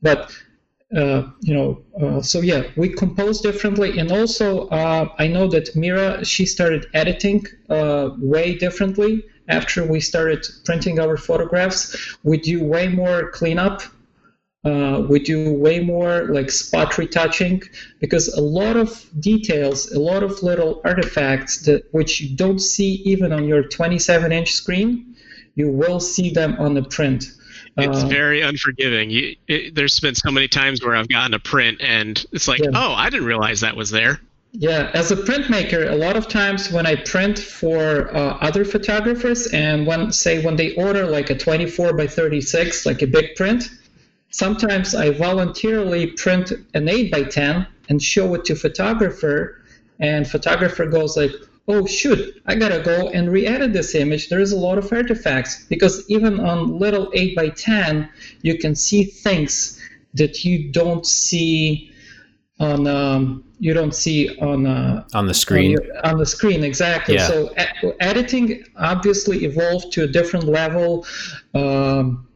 But 0.00 0.32
uh, 0.96 1.24
you 1.42 1.52
know, 1.54 1.82
uh, 2.00 2.22
so 2.22 2.40
yeah, 2.40 2.62
we 2.76 2.88
compose 2.88 3.42
differently, 3.42 3.98
and 3.98 4.10
also 4.10 4.68
uh, 4.68 5.10
I 5.18 5.26
know 5.26 5.46
that 5.48 5.76
Mira 5.76 6.24
she 6.24 6.46
started 6.46 6.86
editing 6.94 7.46
way 7.68 8.54
differently 8.56 9.24
after 9.48 9.86
we 9.86 10.00
started 10.00 10.46
printing 10.64 10.98
our 11.00 11.16
photographs. 11.18 12.16
We 12.22 12.38
do 12.38 12.64
way 12.64 12.88
more 12.88 13.30
cleanup 13.30 13.82
uh, 14.64 15.06
we 15.08 15.20
do 15.20 15.52
way 15.54 15.78
more 15.80 16.24
like 16.24 16.50
spot 16.50 16.98
retouching 16.98 17.62
because 18.00 18.28
a 18.34 18.40
lot 18.40 18.76
of 18.76 19.06
details, 19.20 19.92
a 19.92 20.00
lot 20.00 20.22
of 20.22 20.42
little 20.42 20.80
artifacts 20.84 21.60
that 21.62 21.84
which 21.92 22.20
you 22.20 22.36
don't 22.36 22.58
see 22.58 22.94
even 23.04 23.32
on 23.32 23.44
your 23.44 23.62
27 23.62 24.32
inch 24.32 24.52
screen, 24.52 25.14
you 25.54 25.70
will 25.70 26.00
see 26.00 26.30
them 26.30 26.56
on 26.58 26.74
the 26.74 26.82
print. 26.82 27.32
It's 27.78 28.02
uh, 28.02 28.06
very 28.06 28.40
unforgiving. 28.40 29.10
You, 29.10 29.36
it, 29.46 29.74
there's 29.74 30.00
been 30.00 30.14
so 30.14 30.30
many 30.30 30.48
times 30.48 30.82
where 30.84 30.96
I've 30.96 31.08
gotten 31.08 31.34
a 31.34 31.38
print 31.38 31.80
and 31.80 32.24
it's 32.32 32.48
like, 32.48 32.60
yeah. 32.60 32.70
oh, 32.74 32.92
I 32.92 33.08
didn't 33.10 33.26
realize 33.26 33.60
that 33.60 33.76
was 33.76 33.90
there. 33.90 34.20
Yeah, 34.52 34.90
as 34.94 35.10
a 35.10 35.16
printmaker, 35.16 35.92
a 35.92 35.94
lot 35.94 36.16
of 36.16 36.28
times 36.28 36.72
when 36.72 36.86
I 36.86 36.96
print 36.96 37.38
for 37.38 38.14
uh, 38.16 38.38
other 38.40 38.64
photographers, 38.64 39.48
and 39.48 39.86
when 39.86 40.10
say 40.12 40.42
when 40.42 40.56
they 40.56 40.74
order 40.76 41.04
like 41.04 41.28
a 41.28 41.36
24 41.36 41.92
by 41.92 42.06
36, 42.06 42.86
like 42.86 43.02
a 43.02 43.06
big 43.06 43.34
print, 43.36 43.68
sometimes 44.30 44.94
I 44.94 45.10
voluntarily 45.10 46.08
print 46.08 46.52
an 46.74 46.88
8 46.88 47.10
by 47.10 47.24
10 47.24 47.66
and 47.88 48.02
show 48.02 48.34
it 48.34 48.44
to 48.46 48.54
photographer, 48.54 49.62
and 50.00 50.28
photographer 50.28 50.86
goes 50.86 51.16
like, 51.16 51.32
"Oh 51.68 51.86
shoot, 51.86 52.42
I 52.46 52.54
gotta 52.54 52.80
go 52.80 53.08
and 53.10 53.30
re-edit 53.30 53.72
this 53.72 53.94
image. 53.94 54.28
There's 54.28 54.52
a 54.52 54.58
lot 54.58 54.78
of 54.78 54.92
artifacts 54.92 55.64
because 55.68 56.04
even 56.08 56.40
on 56.40 56.78
little 56.78 57.10
8 57.14 57.34
by 57.36 57.48
10, 57.50 58.08
you 58.42 58.58
can 58.58 58.74
see 58.74 59.04
things 59.04 59.80
that 60.14 60.44
you 60.44 60.70
don't 60.70 61.06
see 61.06 61.90
on." 62.58 62.86
Um, 62.86 63.44
you 63.58 63.72
don't 63.72 63.94
see 63.94 64.36
on 64.38 64.66
uh, 64.66 65.04
on 65.14 65.26
the 65.26 65.34
screen. 65.34 65.78
On, 65.78 65.84
your, 65.84 66.06
on 66.06 66.18
the 66.18 66.26
screen, 66.26 66.62
exactly. 66.62 67.14
Yeah. 67.14 67.26
So 67.26 67.54
a- 67.56 68.02
editing 68.02 68.64
obviously 68.76 69.44
evolved 69.44 69.92
to 69.92 70.04
a 70.04 70.06
different 70.06 70.46
level, 70.46 71.06
um, 71.54 72.28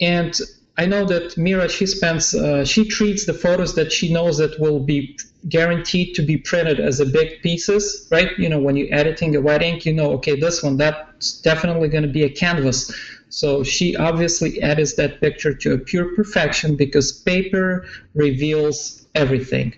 and 0.00 0.38
I 0.78 0.86
know 0.86 1.04
that 1.06 1.36
Mira 1.36 1.68
she 1.68 1.86
spends 1.86 2.34
uh, 2.34 2.64
she 2.64 2.88
treats 2.88 3.26
the 3.26 3.34
photos 3.34 3.74
that 3.74 3.92
she 3.92 4.12
knows 4.12 4.38
that 4.38 4.58
will 4.60 4.80
be 4.80 5.18
guaranteed 5.48 6.14
to 6.14 6.22
be 6.22 6.36
printed 6.36 6.78
as 6.80 7.00
a 7.00 7.06
big 7.06 7.42
pieces, 7.42 8.06
right? 8.10 8.30
You 8.38 8.48
know, 8.48 8.60
when 8.60 8.76
you're 8.76 8.94
editing 8.94 9.34
a 9.36 9.40
wedding, 9.40 9.80
you 9.84 9.92
know, 9.92 10.12
okay, 10.12 10.38
this 10.38 10.62
one 10.62 10.76
that's 10.76 11.40
definitely 11.42 11.88
going 11.88 12.04
to 12.04 12.08
be 12.08 12.22
a 12.22 12.30
canvas. 12.30 12.94
So 13.28 13.62
she 13.62 13.96
obviously 13.96 14.62
edits 14.62 14.94
that 14.94 15.20
picture 15.20 15.52
to 15.52 15.74
a 15.74 15.78
pure 15.78 16.14
perfection 16.14 16.76
because 16.76 17.12
paper 17.12 17.86
reveals 18.14 19.06
everything 19.14 19.74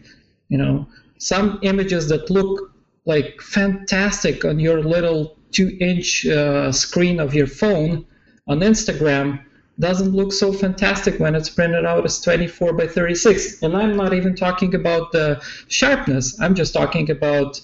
you 0.51 0.59
know 0.59 0.87
some 1.17 1.59
images 1.63 2.09
that 2.09 2.29
look 2.29 2.73
like 3.07 3.41
fantastic 3.41 4.45
on 4.45 4.61
your 4.61 4.83
little 4.83 5.37
two 5.51 5.77
inch 5.81 6.27
uh, 6.27 6.71
screen 6.71 7.19
of 7.19 7.35
your 7.35 7.47
phone 7.47 8.05
on 8.47 8.61
instagram 8.61 9.43
doesn't 9.81 10.13
look 10.13 10.33
so 10.33 10.53
fantastic 10.53 11.19
when 11.19 11.35
it's 11.35 11.49
printed 11.49 11.85
out 11.87 12.05
as 12.05 12.21
24 12.21 12.73
by 12.75 12.87
36 12.87 13.63
and 13.63 13.77
i'm 13.77 13.97
not 13.97 14.13
even 14.15 14.37
talking 14.37 14.75
about 14.75 15.11
the 15.13 15.41
sharpness 15.69 16.39
i'm 16.41 16.55
just 16.55 16.73
talking 16.75 17.11
about 17.11 17.61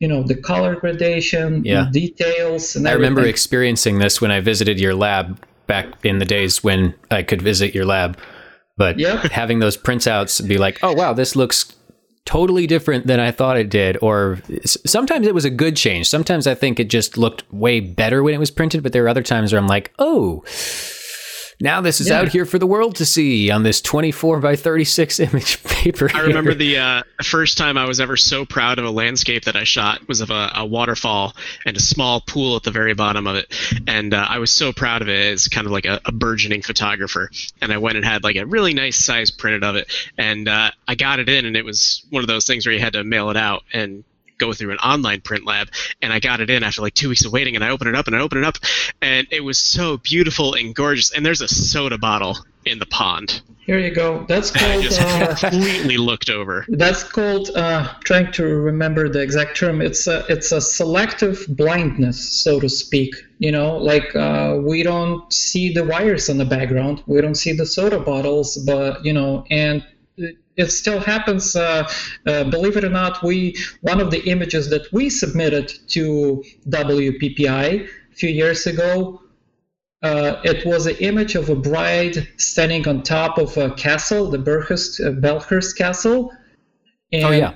you 0.00 0.08
know 0.08 0.22
the 0.22 0.34
color 0.34 0.76
gradation 0.76 1.64
Yeah. 1.64 1.88
details 1.92 2.76
and 2.76 2.86
I 2.86 2.92
remember 2.92 3.20
everything. 3.20 3.30
experiencing 3.30 3.98
this 4.00 4.20
when 4.20 4.30
I 4.30 4.40
visited 4.40 4.78
your 4.80 4.94
lab 4.94 5.38
back 5.66 5.86
in 6.04 6.18
the 6.18 6.24
days 6.26 6.62
when 6.64 6.94
I 7.10 7.22
could 7.22 7.40
visit 7.40 7.74
your 7.74 7.84
lab. 7.86 8.18
But 8.76 8.98
Yep. 8.98 9.30
having 9.30 9.60
those 9.60 9.76
printouts 9.78 10.46
be 10.46 10.58
like, 10.58 10.78
oh, 10.82 10.92
wow, 10.92 11.12
this 11.14 11.36
looks 11.36 11.72
totally 12.26 12.66
different 12.66 13.06
than 13.06 13.20
I 13.20 13.30
thought 13.30 13.56
it 13.56 13.70
did. 13.70 13.96
Or 14.02 14.40
sometimes 14.66 15.26
it 15.28 15.34
was 15.34 15.44
a 15.44 15.50
good 15.50 15.76
change. 15.76 16.08
Sometimes 16.08 16.46
I 16.48 16.54
think 16.54 16.80
it 16.80 16.90
just 16.90 17.16
looked 17.16 17.44
way 17.52 17.78
better 17.80 18.22
when 18.22 18.34
it 18.34 18.38
was 18.40 18.50
printed. 18.50 18.82
But 18.82 18.92
there 18.92 19.04
are 19.04 19.08
other 19.08 19.22
times 19.22 19.52
where 19.52 19.60
I'm 19.60 19.68
like, 19.68 19.92
oh, 20.00 20.42
now 21.60 21.80
this 21.80 22.00
is 22.00 22.08
Yeah. 22.08 22.20
out 22.20 22.28
here 22.28 22.44
for 22.44 22.58
the 22.58 22.66
world 22.66 22.96
to 22.96 23.04
see 23.06 23.50
on 23.50 23.62
this 23.62 23.80
24 23.80 24.40
by 24.40 24.56
36 24.56 25.20
image 25.20 25.62
paper. 25.64 26.10
I 26.14 26.20
remember 26.20 26.54
the 26.54 26.78
uh, 26.78 27.02
first 27.22 27.56
time 27.58 27.76
I 27.78 27.86
was 27.86 28.00
ever 28.00 28.16
so 28.16 28.44
proud 28.44 28.78
of 28.78 28.84
a 28.84 28.90
landscape 28.90 29.44
that 29.44 29.56
I 29.56 29.64
shot 29.64 30.06
was 30.08 30.20
of 30.20 30.30
a, 30.30 30.50
a 30.54 30.66
waterfall 30.66 31.34
and 31.64 31.76
a 31.76 31.80
small 31.80 32.20
pool 32.20 32.56
at 32.56 32.62
the 32.62 32.70
very 32.70 32.94
bottom 32.94 33.26
of 33.26 33.36
it, 33.36 33.52
and 33.86 34.14
uh, 34.14 34.26
I 34.28 34.38
was 34.38 34.50
so 34.50 34.72
proud 34.72 35.02
of 35.02 35.08
it 35.08 35.32
as 35.32 35.48
kind 35.48 35.66
of 35.66 35.72
like 35.72 35.84
a, 35.86 36.00
a 36.04 36.12
burgeoning 36.12 36.62
photographer. 36.62 37.30
And 37.60 37.72
I 37.72 37.78
went 37.78 37.96
and 37.96 38.04
had 38.04 38.24
like 38.24 38.36
a 38.36 38.46
really 38.46 38.74
nice 38.74 39.04
size 39.04 39.30
printed 39.30 39.64
of 39.64 39.76
it, 39.76 39.92
and 40.18 40.48
uh, 40.48 40.70
I 40.88 40.94
got 40.94 41.18
it 41.18 41.28
in, 41.28 41.44
and 41.46 41.56
it 41.56 41.64
was 41.64 42.04
one 42.10 42.22
of 42.22 42.28
those 42.28 42.46
things 42.46 42.66
where 42.66 42.74
you 42.74 42.80
had 42.80 42.92
to 42.94 43.04
mail 43.04 43.30
it 43.30 43.36
out 43.36 43.62
and 43.72 44.04
go 44.44 44.52
through 44.52 44.72
an 44.72 44.78
online 44.78 45.20
print 45.20 45.44
lab 45.44 45.68
and 46.02 46.12
I 46.12 46.20
got 46.20 46.40
it 46.40 46.50
in 46.50 46.62
after 46.62 46.82
like 46.82 46.94
two 46.94 47.08
weeks 47.08 47.24
of 47.24 47.32
waiting 47.32 47.54
and 47.54 47.64
I 47.64 47.70
opened 47.70 47.88
it 47.88 47.96
up 47.96 48.06
and 48.06 48.16
I 48.16 48.20
opened 48.20 48.44
it 48.44 48.46
up 48.46 48.56
and 49.00 49.26
it 49.30 49.42
was 49.42 49.58
so 49.58 49.98
beautiful 49.98 50.54
and 50.54 50.74
gorgeous 50.74 51.12
and 51.12 51.24
there's 51.24 51.40
a 51.40 51.48
soda 51.48 51.98
bottle 51.98 52.38
in 52.64 52.78
the 52.78 52.86
pond. 52.86 53.42
here 53.66 53.78
you 53.78 53.90
go 53.90 54.24
that's 54.26 54.54
I 54.56 54.58
called 54.58 54.82
just 54.82 55.00
uh, 55.00 55.34
completely 55.50 55.96
looked 55.96 56.30
over. 56.30 56.64
That's 56.68 57.02
called 57.02 57.50
uh, 57.54 57.94
trying 58.04 58.32
to 58.32 58.44
remember 58.44 59.08
the 59.08 59.20
exact 59.20 59.56
term. 59.56 59.80
It's 59.80 60.06
a 60.06 60.24
it's 60.28 60.52
a 60.52 60.60
selective 60.60 61.44
blindness, 61.48 62.18
so 62.42 62.60
to 62.60 62.68
speak. 62.68 63.14
You 63.38 63.52
know, 63.52 63.76
like 63.76 64.14
uh, 64.16 64.58
we 64.62 64.82
don't 64.82 65.30
see 65.32 65.72
the 65.72 65.84
wires 65.84 66.28
in 66.28 66.38
the 66.38 66.44
background, 66.44 67.02
we 67.06 67.20
don't 67.20 67.34
see 67.34 67.52
the 67.52 67.66
soda 67.66 68.00
bottles, 68.00 68.56
but 68.58 69.04
you 69.04 69.12
know, 69.12 69.44
and 69.50 69.84
it, 70.16 70.70
still 70.70 71.00
happens. 71.00 71.56
Uh, 71.56 71.88
uh, 72.26 72.44
believe 72.44 72.76
it 72.76 72.84
or 72.84 72.90
not, 72.90 73.22
we 73.22 73.56
one 73.80 74.00
of 74.00 74.10
the 74.10 74.22
images 74.28 74.70
that 74.70 74.92
we 74.92 75.10
submitted 75.10 75.72
to 75.88 76.44
WPPI 76.68 77.86
a 77.86 78.14
few 78.14 78.30
years 78.30 78.66
ago 78.66 79.20
uh, 80.04 80.38
it 80.44 80.66
was 80.66 80.86
an 80.86 80.96
image 80.96 81.34
of 81.34 81.48
a 81.48 81.54
bride 81.56 82.28
standing 82.36 82.86
on 82.86 83.02
top 83.02 83.38
of 83.38 83.56
a 83.56 83.70
castle, 83.70 84.30
the 84.30 84.38
Berhurst, 84.38 85.00
uh, 85.00 85.10
Belhurst 85.12 85.78
Castle. 85.78 86.30
And 87.10 87.24
oh, 87.24 87.30
yeah. 87.30 87.54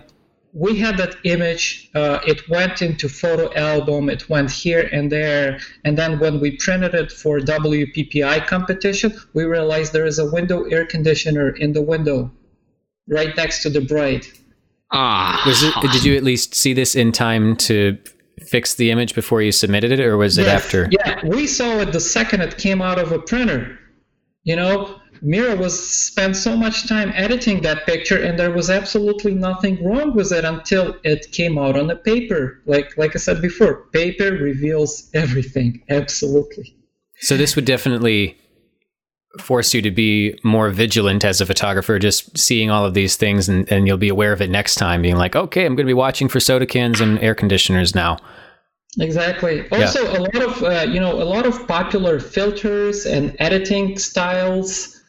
we 0.55 0.79
had 0.79 0.97
that 0.97 1.17
image. 1.25 1.91
Uh, 1.95 2.21
it 2.27 2.49
went 2.49 2.81
into 2.81 3.07
photo 3.07 3.53
album. 3.55 4.09
It 4.09 4.31
went 4.31 4.51
here 4.51 4.89
and 4.91 5.13
there. 5.13 5.61
And 5.85 5.99
then 5.99 6.19
when 6.21 6.41
we 6.41 6.57
printed 6.57 6.95
it 6.95 7.13
for 7.13 7.39
WPPI 7.39 8.47
competition, 8.47 9.13
we 9.35 9.45
realized 9.45 9.93
there 9.93 10.07
is 10.07 10.19
a 10.19 10.31
window 10.31 10.65
air 10.65 10.87
conditioner 10.87 11.51
in 11.51 11.75
the 11.75 11.83
window, 11.83 12.31
right 13.09 13.37
next 13.37 13.63
to 13.63 13.71
the 13.71 13.81
bride. 13.81 14.27
Ah, 14.93 15.43
Was 15.47 15.63
it, 15.63 15.75
did 15.93 16.05
you 16.05 16.17
at 16.17 16.25
least 16.25 16.55
see 16.55 16.73
this 16.73 16.95
in 16.95 17.13
time 17.13 17.57
to 17.57 17.99
fix 18.47 18.75
the 18.75 18.91
image 18.91 19.15
before 19.15 19.43
you 19.43 19.53
submitted 19.53 19.93
it, 19.93 20.01
or 20.01 20.17
was 20.17 20.39
it 20.39 20.47
Yes. 20.47 20.65
after? 20.65 20.89
Yeah, 20.91 21.21
we 21.27 21.47
saw 21.47 21.79
it 21.81 21.93
the 21.93 22.01
second 22.01 22.41
it 22.41 22.57
came 22.57 22.81
out 22.81 22.99
of 22.99 23.13
a 23.13 23.19
printer. 23.19 23.79
You 24.45 24.57
know, 24.57 24.99
Mira 25.21 25.57
was 25.57 25.75
spent 25.79 26.37
so 26.37 26.57
much 26.57 26.89
time 26.89 27.13
editing 27.15 27.61
that 27.63 27.85
picture, 27.85 28.17
and 28.23 28.39
there 28.39 28.51
was 28.53 28.71
absolutely 28.71 29.35
nothing 29.35 29.85
wrong 29.85 30.15
with 30.15 30.33
it 30.33 30.45
until 30.45 30.97
it 31.05 31.31
came 31.33 31.59
out 31.59 31.77
on 31.79 31.89
the 31.89 31.97
paper. 31.97 32.63
Like 32.65 32.97
like 32.97 33.15
I 33.15 33.19
said 33.19 33.43
before, 33.43 33.89
paper 33.93 34.31
reveals 34.33 35.11
everything. 35.13 35.83
Absolutely. 35.91 36.75
So 37.21 37.37
this 37.37 37.57
would 37.57 37.65
definitely 37.67 38.39
force 39.41 39.75
you 39.75 39.83
to 39.83 39.91
be 39.91 40.39
more 40.43 40.71
vigilant 40.71 41.25
as 41.25 41.41
a 41.41 41.47
photographer, 41.47 41.99
just 41.99 42.37
seeing 42.37 42.71
all 42.71 42.85
of 42.85 42.95
these 42.95 43.17
things, 43.17 43.49
and, 43.49 43.71
and 43.71 43.87
you'll 43.87 43.99
be 43.99 44.09
aware 44.09 44.33
of 44.33 44.41
it 44.41 44.51
next 44.51 44.77
time, 44.77 45.03
being 45.03 45.17
like, 45.17 45.37
okay, 45.37 45.65
I'm 45.65 45.77
going 45.77 45.87
to 45.87 45.91
be 45.91 45.95
watching 45.95 46.29
for 46.29 46.41
soda 46.41 46.67
cans 46.67 47.01
and 47.01 47.19
air 47.21 47.35
conditioners 47.35 47.95
now. 47.95 48.19
Exactly. 48.99 49.69
Also, 49.71 50.03
a 50.19 50.21
lot 50.21 50.43
of 50.43 50.63
uh, 50.63 50.87
you 50.89 50.99
know 50.99 51.23
a 51.23 51.25
lot 51.25 51.47
of 51.47 51.69
popular 51.69 52.19
filters 52.19 53.07
and 53.07 53.37
editing 53.39 53.99
styles 53.99 55.01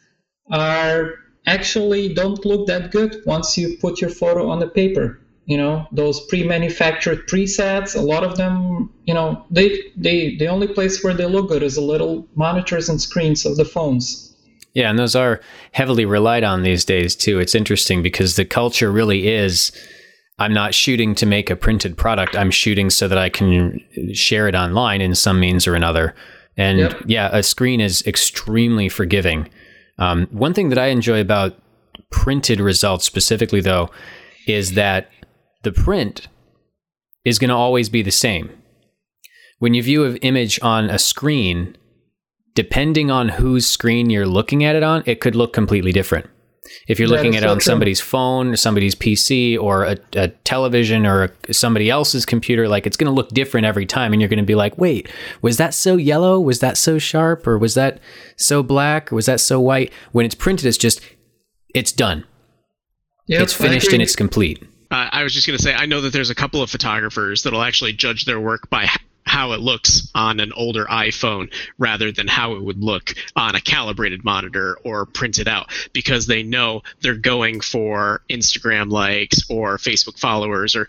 are 0.52 1.14
actually 1.46 2.12
don't 2.14 2.44
look 2.44 2.66
that 2.66 2.90
good 2.90 3.16
once 3.26 3.56
you 3.56 3.76
put 3.80 4.00
your 4.00 4.10
photo 4.10 4.48
on 4.48 4.58
the 4.58 4.68
paper. 4.68 5.19
You 5.50 5.56
know 5.56 5.86
those 5.90 6.20
pre-manufactured 6.28 7.26
presets. 7.26 7.96
A 7.96 8.00
lot 8.00 8.22
of 8.22 8.36
them, 8.36 8.88
you 9.04 9.14
know, 9.14 9.44
they 9.50 9.68
they 9.96 10.36
the 10.36 10.46
only 10.46 10.68
place 10.68 11.02
where 11.02 11.12
they 11.12 11.26
look 11.26 11.48
good 11.48 11.64
is 11.64 11.74
the 11.74 11.80
little 11.80 12.28
monitors 12.36 12.88
and 12.88 13.00
screens 13.00 13.44
of 13.44 13.56
the 13.56 13.64
phones. 13.64 14.32
Yeah, 14.74 14.88
and 14.90 14.96
those 14.96 15.16
are 15.16 15.40
heavily 15.72 16.04
relied 16.04 16.44
on 16.44 16.62
these 16.62 16.84
days 16.84 17.16
too. 17.16 17.40
It's 17.40 17.56
interesting 17.56 18.00
because 18.00 18.36
the 18.36 18.44
culture 18.44 18.92
really 18.92 19.26
is 19.26 19.72
I'm 20.38 20.54
not 20.54 20.72
shooting 20.72 21.16
to 21.16 21.26
make 21.26 21.50
a 21.50 21.56
printed 21.56 21.96
product. 21.96 22.36
I'm 22.36 22.52
shooting 22.52 22.88
so 22.88 23.08
that 23.08 23.18
I 23.18 23.28
can 23.28 23.80
share 24.14 24.46
it 24.46 24.54
online 24.54 25.00
in 25.00 25.16
some 25.16 25.40
means 25.40 25.66
or 25.66 25.74
another. 25.74 26.14
And 26.56 26.78
Yep. 26.78 27.02
yeah, 27.06 27.28
a 27.32 27.42
screen 27.42 27.80
is 27.80 28.06
extremely 28.06 28.88
forgiving. 28.88 29.48
Um, 29.98 30.28
one 30.30 30.54
thing 30.54 30.68
that 30.68 30.78
I 30.78 30.86
enjoy 30.86 31.20
about 31.20 31.56
printed 32.10 32.60
results 32.60 33.04
specifically, 33.04 33.60
though, 33.60 33.90
is 34.46 34.74
that 34.74 35.10
the 35.62 35.72
print 35.72 36.28
is 37.24 37.38
going 37.38 37.50
to 37.50 37.54
always 37.56 37.88
be 37.88 38.02
the 38.02 38.10
same. 38.10 38.50
When 39.58 39.74
you 39.74 39.82
view 39.82 40.04
an 40.04 40.16
image 40.18 40.58
on 40.62 40.88
a 40.88 40.98
screen, 40.98 41.76
depending 42.54 43.10
on 43.10 43.28
whose 43.28 43.66
screen 43.66 44.08
you're 44.10 44.26
looking 44.26 44.64
at 44.64 44.74
it 44.74 44.82
on, 44.82 45.02
it 45.06 45.20
could 45.20 45.36
look 45.36 45.52
completely 45.52 45.92
different. 45.92 46.26
If 46.86 46.98
you're 46.98 47.08
That 47.08 47.16
looking 47.16 47.36
at 47.36 47.42
it 47.42 47.48
on 47.48 47.56
true. 47.56 47.64
somebody's 47.64 48.00
phone, 48.00 48.48
or 48.48 48.56
somebody's 48.56 48.94
PC, 48.94 49.58
or 49.58 49.84
a, 49.84 49.96
a 50.14 50.28
television, 50.28 51.04
or 51.04 51.24
a, 51.48 51.52
somebody 51.54 51.90
else's 51.90 52.24
computer, 52.24 52.68
like 52.68 52.86
it's 52.86 52.96
going 52.96 53.10
to 53.10 53.14
look 53.14 53.30
different 53.30 53.66
every 53.66 53.86
time, 53.86 54.12
and 54.12 54.22
you're 54.22 54.28
going 54.28 54.38
to 54.38 54.44
be 54.44 54.54
like, 54.54 54.78
"Wait, 54.78 55.08
was 55.42 55.56
that 55.56 55.74
so 55.74 55.96
yellow? 55.96 56.38
Was 56.38 56.60
that 56.60 56.76
so 56.76 56.98
sharp? 56.98 57.46
Or 57.46 57.58
was 57.58 57.74
that 57.74 57.98
so 58.36 58.62
black? 58.62 59.10
Or 59.10 59.16
was 59.16 59.26
that 59.26 59.40
so 59.40 59.58
white?" 59.60 59.92
When 60.12 60.24
it's 60.24 60.34
printed, 60.34 60.66
it's 60.66 60.78
just 60.78 61.00
it's 61.74 61.92
done. 61.92 62.24
Yep, 63.26 63.42
it's 63.42 63.52
finished 63.54 63.92
and 63.92 64.02
it's 64.02 64.14
complete. 64.16 64.62
Uh, 64.90 65.08
I 65.12 65.22
was 65.22 65.32
just 65.32 65.46
going 65.46 65.56
to 65.56 65.62
say, 65.62 65.74
I 65.74 65.86
know 65.86 66.00
that 66.00 66.12
there's 66.12 66.30
a 66.30 66.34
couple 66.34 66.62
of 66.62 66.70
photographers 66.70 67.42
that'll 67.42 67.62
actually 67.62 67.92
judge 67.92 68.24
their 68.24 68.40
work 68.40 68.68
by 68.70 68.88
how 69.24 69.52
it 69.52 69.60
looks 69.60 70.10
on 70.14 70.40
an 70.40 70.52
older 70.52 70.84
iPhone 70.86 71.52
rather 71.78 72.10
than 72.10 72.26
how 72.26 72.54
it 72.54 72.62
would 72.62 72.82
look 72.82 73.14
on 73.36 73.54
a 73.54 73.60
calibrated 73.60 74.24
monitor 74.24 74.76
or 74.82 75.06
printed 75.06 75.46
out 75.46 75.70
because 75.92 76.26
they 76.26 76.42
know 76.42 76.82
they're 77.00 77.14
going 77.14 77.60
for 77.60 78.22
Instagram 78.28 78.90
likes 78.90 79.48
or 79.48 79.76
Facebook 79.76 80.18
followers 80.18 80.74
or 80.74 80.88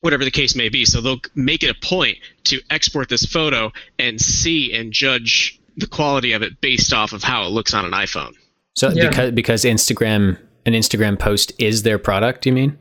whatever 0.00 0.24
the 0.24 0.30
case 0.30 0.56
may 0.56 0.68
be. 0.68 0.84
So 0.84 1.00
they'll 1.00 1.20
make 1.34 1.62
it 1.62 1.70
a 1.70 1.86
point 1.86 2.18
to 2.44 2.60
export 2.70 3.08
this 3.08 3.24
photo 3.24 3.70
and 3.98 4.20
see 4.20 4.72
and 4.72 4.92
judge 4.92 5.60
the 5.76 5.86
quality 5.86 6.32
of 6.32 6.42
it 6.42 6.60
based 6.60 6.92
off 6.92 7.12
of 7.12 7.22
how 7.22 7.44
it 7.44 7.50
looks 7.50 7.72
on 7.72 7.84
an 7.84 7.92
iPhone. 7.92 8.34
So 8.74 8.90
yeah. 8.90 9.08
because 9.08 9.30
because 9.32 9.64
Instagram 9.64 10.38
an 10.66 10.72
Instagram 10.72 11.18
post 11.18 11.52
is 11.58 11.82
their 11.82 11.98
product, 11.98 12.46
you 12.46 12.52
mean? 12.52 12.78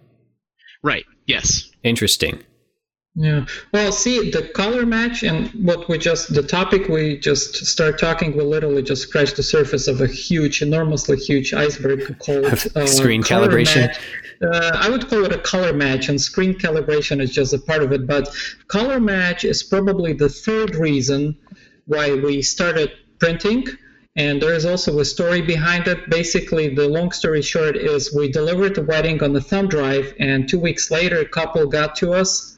Right. 0.83 1.05
Yes. 1.25 1.69
Interesting. 1.83 2.43
Yeah. 3.15 3.45
Well, 3.73 3.91
see, 3.91 4.31
the 4.31 4.47
color 4.49 4.85
match 4.85 5.23
and 5.23 5.49
what 5.65 5.89
we 5.89 5.97
just, 5.97 6.33
the 6.33 6.43
topic 6.43 6.87
we 6.87 7.17
just 7.17 7.53
start 7.65 7.99
talking, 7.99 8.37
we 8.37 8.43
literally 8.43 8.83
just 8.83 9.01
scratch 9.03 9.33
the 9.33 9.43
surface 9.43 9.87
of 9.87 9.99
a 9.99 10.07
huge, 10.07 10.61
enormously 10.61 11.17
huge 11.17 11.53
iceberg 11.53 12.17
called 12.25 12.45
uh, 12.45 12.85
screen 12.85 13.21
calibration. 13.21 13.93
Uh, 14.41 14.71
I 14.73 14.89
would 14.89 15.09
call 15.09 15.25
it 15.25 15.33
a 15.33 15.39
color 15.39 15.73
match, 15.73 16.07
and 16.07 16.21
screen 16.21 16.53
calibration 16.53 17.21
is 17.21 17.31
just 17.31 17.53
a 17.53 17.59
part 17.59 17.83
of 17.83 17.91
it. 17.91 18.07
But 18.07 18.29
color 18.67 18.99
match 18.99 19.43
is 19.43 19.63
probably 19.63 20.13
the 20.13 20.29
third 20.29 20.75
reason 20.75 21.37
why 21.87 22.13
we 22.13 22.41
started 22.41 22.91
printing. 23.19 23.65
And 24.19 24.41
there 24.41 24.53
is 24.53 24.65
also 24.65 24.99
a 24.99 25.05
story 25.05 25.41
behind 25.41 25.87
it. 25.87 26.09
Basically, 26.09 26.75
the 26.75 26.89
long 26.89 27.13
story 27.13 27.41
short 27.41 27.77
is 27.77 28.13
we 28.13 28.29
delivered 28.29 28.75
the 28.75 28.83
wedding 28.83 29.23
on 29.23 29.31
the 29.31 29.39
thumb 29.39 29.69
drive, 29.69 30.13
and 30.19 30.37
two 30.49 30.59
weeks 30.59 30.91
later, 30.91 31.19
a 31.19 31.25
couple 31.25 31.65
got 31.67 31.95
to 32.01 32.11
us 32.11 32.57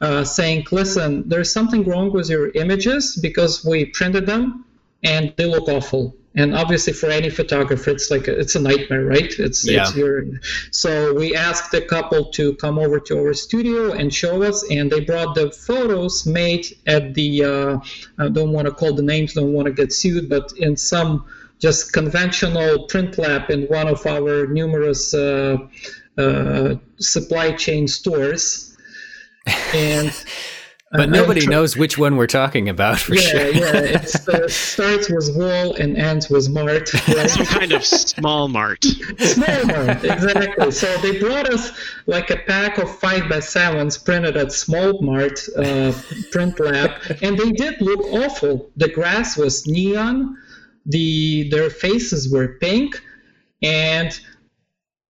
uh, 0.00 0.22
saying, 0.22 0.66
listen, 0.70 1.28
there's 1.28 1.52
something 1.52 1.82
wrong 1.82 2.12
with 2.12 2.28
your 2.30 2.52
images 2.52 3.18
because 3.20 3.64
we 3.64 3.86
printed 3.86 4.24
them 4.24 4.64
and 5.02 5.34
they 5.36 5.46
look 5.46 5.68
awful. 5.68 6.14
And 6.36 6.54
obviously, 6.54 6.92
for 6.92 7.08
any 7.10 7.30
photographer, 7.30 7.90
it's 7.90 8.10
like 8.10 8.26
a, 8.26 8.36
it's 8.38 8.56
a 8.56 8.60
nightmare, 8.60 9.04
right? 9.04 9.32
It's, 9.38 9.68
yeah. 9.68 9.82
it's 9.82 9.94
your. 9.94 10.24
So 10.72 11.14
we 11.14 11.36
asked 11.36 11.70
the 11.70 11.80
couple 11.80 12.32
to 12.32 12.54
come 12.54 12.78
over 12.78 12.98
to 13.00 13.18
our 13.18 13.34
studio 13.34 13.92
and 13.92 14.12
show 14.12 14.42
us, 14.42 14.64
and 14.68 14.90
they 14.90 15.00
brought 15.00 15.36
the 15.36 15.52
photos 15.52 16.26
made 16.26 16.66
at 16.86 17.14
the. 17.14 17.44
Uh, 17.44 17.78
I 18.18 18.28
don't 18.30 18.52
want 18.52 18.66
to 18.66 18.74
call 18.74 18.94
the 18.94 19.02
names, 19.02 19.34
don't 19.34 19.52
want 19.52 19.66
to 19.66 19.72
get 19.72 19.92
sued, 19.92 20.28
but 20.28 20.52
in 20.56 20.76
some 20.76 21.24
just 21.60 21.92
conventional 21.92 22.86
print 22.88 23.16
lab 23.16 23.48
in 23.50 23.62
one 23.66 23.86
of 23.86 24.04
our 24.06 24.46
numerous 24.48 25.14
uh, 25.14 25.56
uh 26.18 26.74
supply 26.98 27.52
chain 27.52 27.88
stores 27.88 28.76
and 29.74 30.12
but 30.94 31.10
nobody 31.10 31.46
knows 31.46 31.76
which 31.76 31.98
one 31.98 32.16
we're 32.16 32.26
talking 32.26 32.68
about 32.68 33.00
for 33.00 33.14
yeah, 33.14 33.20
sure. 33.20 33.50
yeah, 33.50 33.72
it 33.74 34.28
uh, 34.28 34.48
starts 34.48 35.10
with 35.10 35.30
wool 35.34 35.74
and 35.74 35.96
ends 35.96 36.30
with 36.30 36.48
mart. 36.50 36.92
Right? 37.08 37.30
Some 37.30 37.46
kind 37.46 37.72
of 37.72 37.84
small 37.84 38.48
mart. 38.48 38.84
Small 38.84 39.64
mart, 39.66 40.04
exactly. 40.04 40.70
So 40.70 40.96
they 40.98 41.18
brought 41.18 41.52
us 41.52 41.72
like 42.06 42.30
a 42.30 42.36
pack 42.36 42.78
of 42.78 42.88
five 42.98 43.28
by 43.28 43.40
sevens 43.40 43.98
printed 43.98 44.36
at 44.36 44.52
Small 44.52 45.00
Mart 45.02 45.40
uh, 45.56 45.92
print 46.30 46.60
lab, 46.60 46.92
and 47.22 47.36
they 47.36 47.50
did 47.52 47.80
look 47.80 48.00
awful. 48.12 48.70
The 48.76 48.88
grass 48.88 49.36
was 49.36 49.66
neon, 49.66 50.36
the 50.86 51.48
their 51.50 51.70
faces 51.70 52.32
were 52.32 52.56
pink, 52.60 53.02
and 53.62 54.18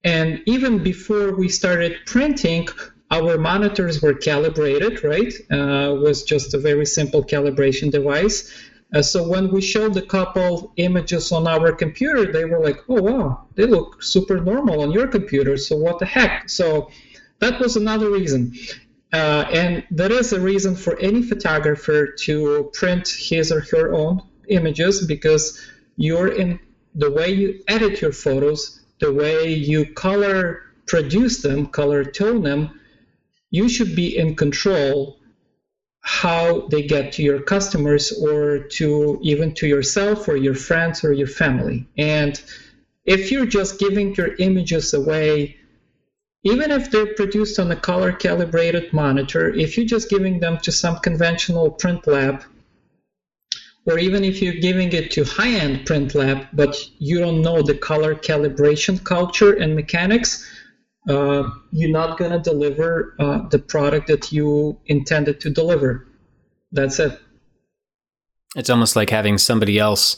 and 0.02 0.42
even 0.46 0.82
before 0.82 1.34
we 1.34 1.48
started 1.48 1.96
printing, 2.06 2.68
our 3.10 3.38
monitors 3.38 4.02
were 4.02 4.14
calibrated, 4.14 5.04
right? 5.04 5.32
Uh, 5.50 5.94
was 5.94 6.22
just 6.22 6.54
a 6.54 6.58
very 6.58 6.86
simple 6.86 7.22
calibration 7.22 7.90
device. 7.90 8.52
Uh, 8.94 9.02
so 9.02 9.26
when 9.26 9.50
we 9.50 9.60
showed 9.60 9.96
a 9.96 10.06
couple 10.06 10.72
images 10.76 11.32
on 11.32 11.46
our 11.46 11.72
computer, 11.72 12.30
they 12.30 12.44
were 12.44 12.60
like, 12.60 12.78
"Oh 12.88 13.02
wow, 13.02 13.46
they 13.56 13.66
look 13.66 14.02
super 14.02 14.40
normal 14.40 14.80
on 14.82 14.92
your 14.92 15.08
computer." 15.08 15.56
So 15.56 15.76
what 15.76 15.98
the 15.98 16.06
heck? 16.06 16.48
So 16.48 16.90
that 17.40 17.60
was 17.60 17.76
another 17.76 18.10
reason. 18.10 18.54
Uh, 19.12 19.44
and 19.52 19.84
there 19.90 20.12
is 20.12 20.32
a 20.32 20.40
reason 20.40 20.74
for 20.74 20.98
any 20.98 21.22
photographer 21.22 22.06
to 22.06 22.70
print 22.72 23.08
his 23.08 23.52
or 23.52 23.60
her 23.60 23.92
own 23.92 24.20
images 24.48 25.06
because 25.06 25.60
you're 25.96 26.28
in 26.28 26.58
the 26.94 27.10
way 27.10 27.30
you 27.30 27.62
edit 27.68 28.00
your 28.00 28.12
photos, 28.12 28.80
the 29.00 29.12
way 29.12 29.52
you 29.52 29.92
color 29.94 30.62
produce 30.86 31.42
them, 31.42 31.66
color 31.66 32.04
tone 32.04 32.42
them, 32.42 32.80
you 33.54 33.68
should 33.68 33.94
be 33.94 34.18
in 34.18 34.34
control 34.34 35.16
how 36.00 36.66
they 36.72 36.82
get 36.82 37.12
to 37.12 37.22
your 37.22 37.40
customers 37.40 38.04
or 38.26 38.58
to 38.78 39.18
even 39.22 39.54
to 39.54 39.66
yourself 39.68 40.26
or 40.26 40.36
your 40.36 40.56
friends 40.68 41.04
or 41.04 41.12
your 41.12 41.32
family. 41.42 41.86
And 41.96 42.34
if 43.04 43.30
you're 43.30 43.52
just 43.58 43.78
giving 43.78 44.12
your 44.16 44.34
images 44.48 44.92
away, 44.92 45.56
even 46.42 46.72
if 46.72 46.90
they're 46.90 47.14
produced 47.14 47.60
on 47.60 47.70
a 47.70 47.76
color 47.76 48.12
calibrated 48.12 48.92
monitor, 48.92 49.44
if 49.54 49.76
you're 49.76 49.92
just 49.96 50.10
giving 50.10 50.40
them 50.40 50.58
to 50.64 50.72
some 50.72 50.96
conventional 50.98 51.70
print 51.70 52.06
lab, 52.08 52.42
or 53.86 53.98
even 53.98 54.24
if 54.24 54.42
you're 54.42 54.60
giving 54.68 54.90
it 54.92 55.12
to 55.12 55.22
high 55.24 55.54
end 55.64 55.86
print 55.86 56.14
lab, 56.16 56.38
but 56.54 56.76
you 56.98 57.20
don't 57.20 57.40
know 57.40 57.62
the 57.62 57.78
color 57.78 58.16
calibration 58.16 59.02
culture 59.04 59.52
and 59.52 59.76
mechanics, 59.76 60.44
uh, 61.08 61.48
you're 61.72 61.90
not 61.90 62.18
going 62.18 62.30
to 62.30 62.38
deliver 62.38 63.14
uh, 63.18 63.46
the 63.48 63.58
product 63.58 64.06
that 64.08 64.32
you 64.32 64.78
intended 64.86 65.40
to 65.40 65.50
deliver. 65.50 66.06
That's 66.72 66.98
it. 66.98 67.20
It's 68.56 68.70
almost 68.70 68.96
like 68.96 69.10
having 69.10 69.38
somebody 69.38 69.78
else 69.78 70.16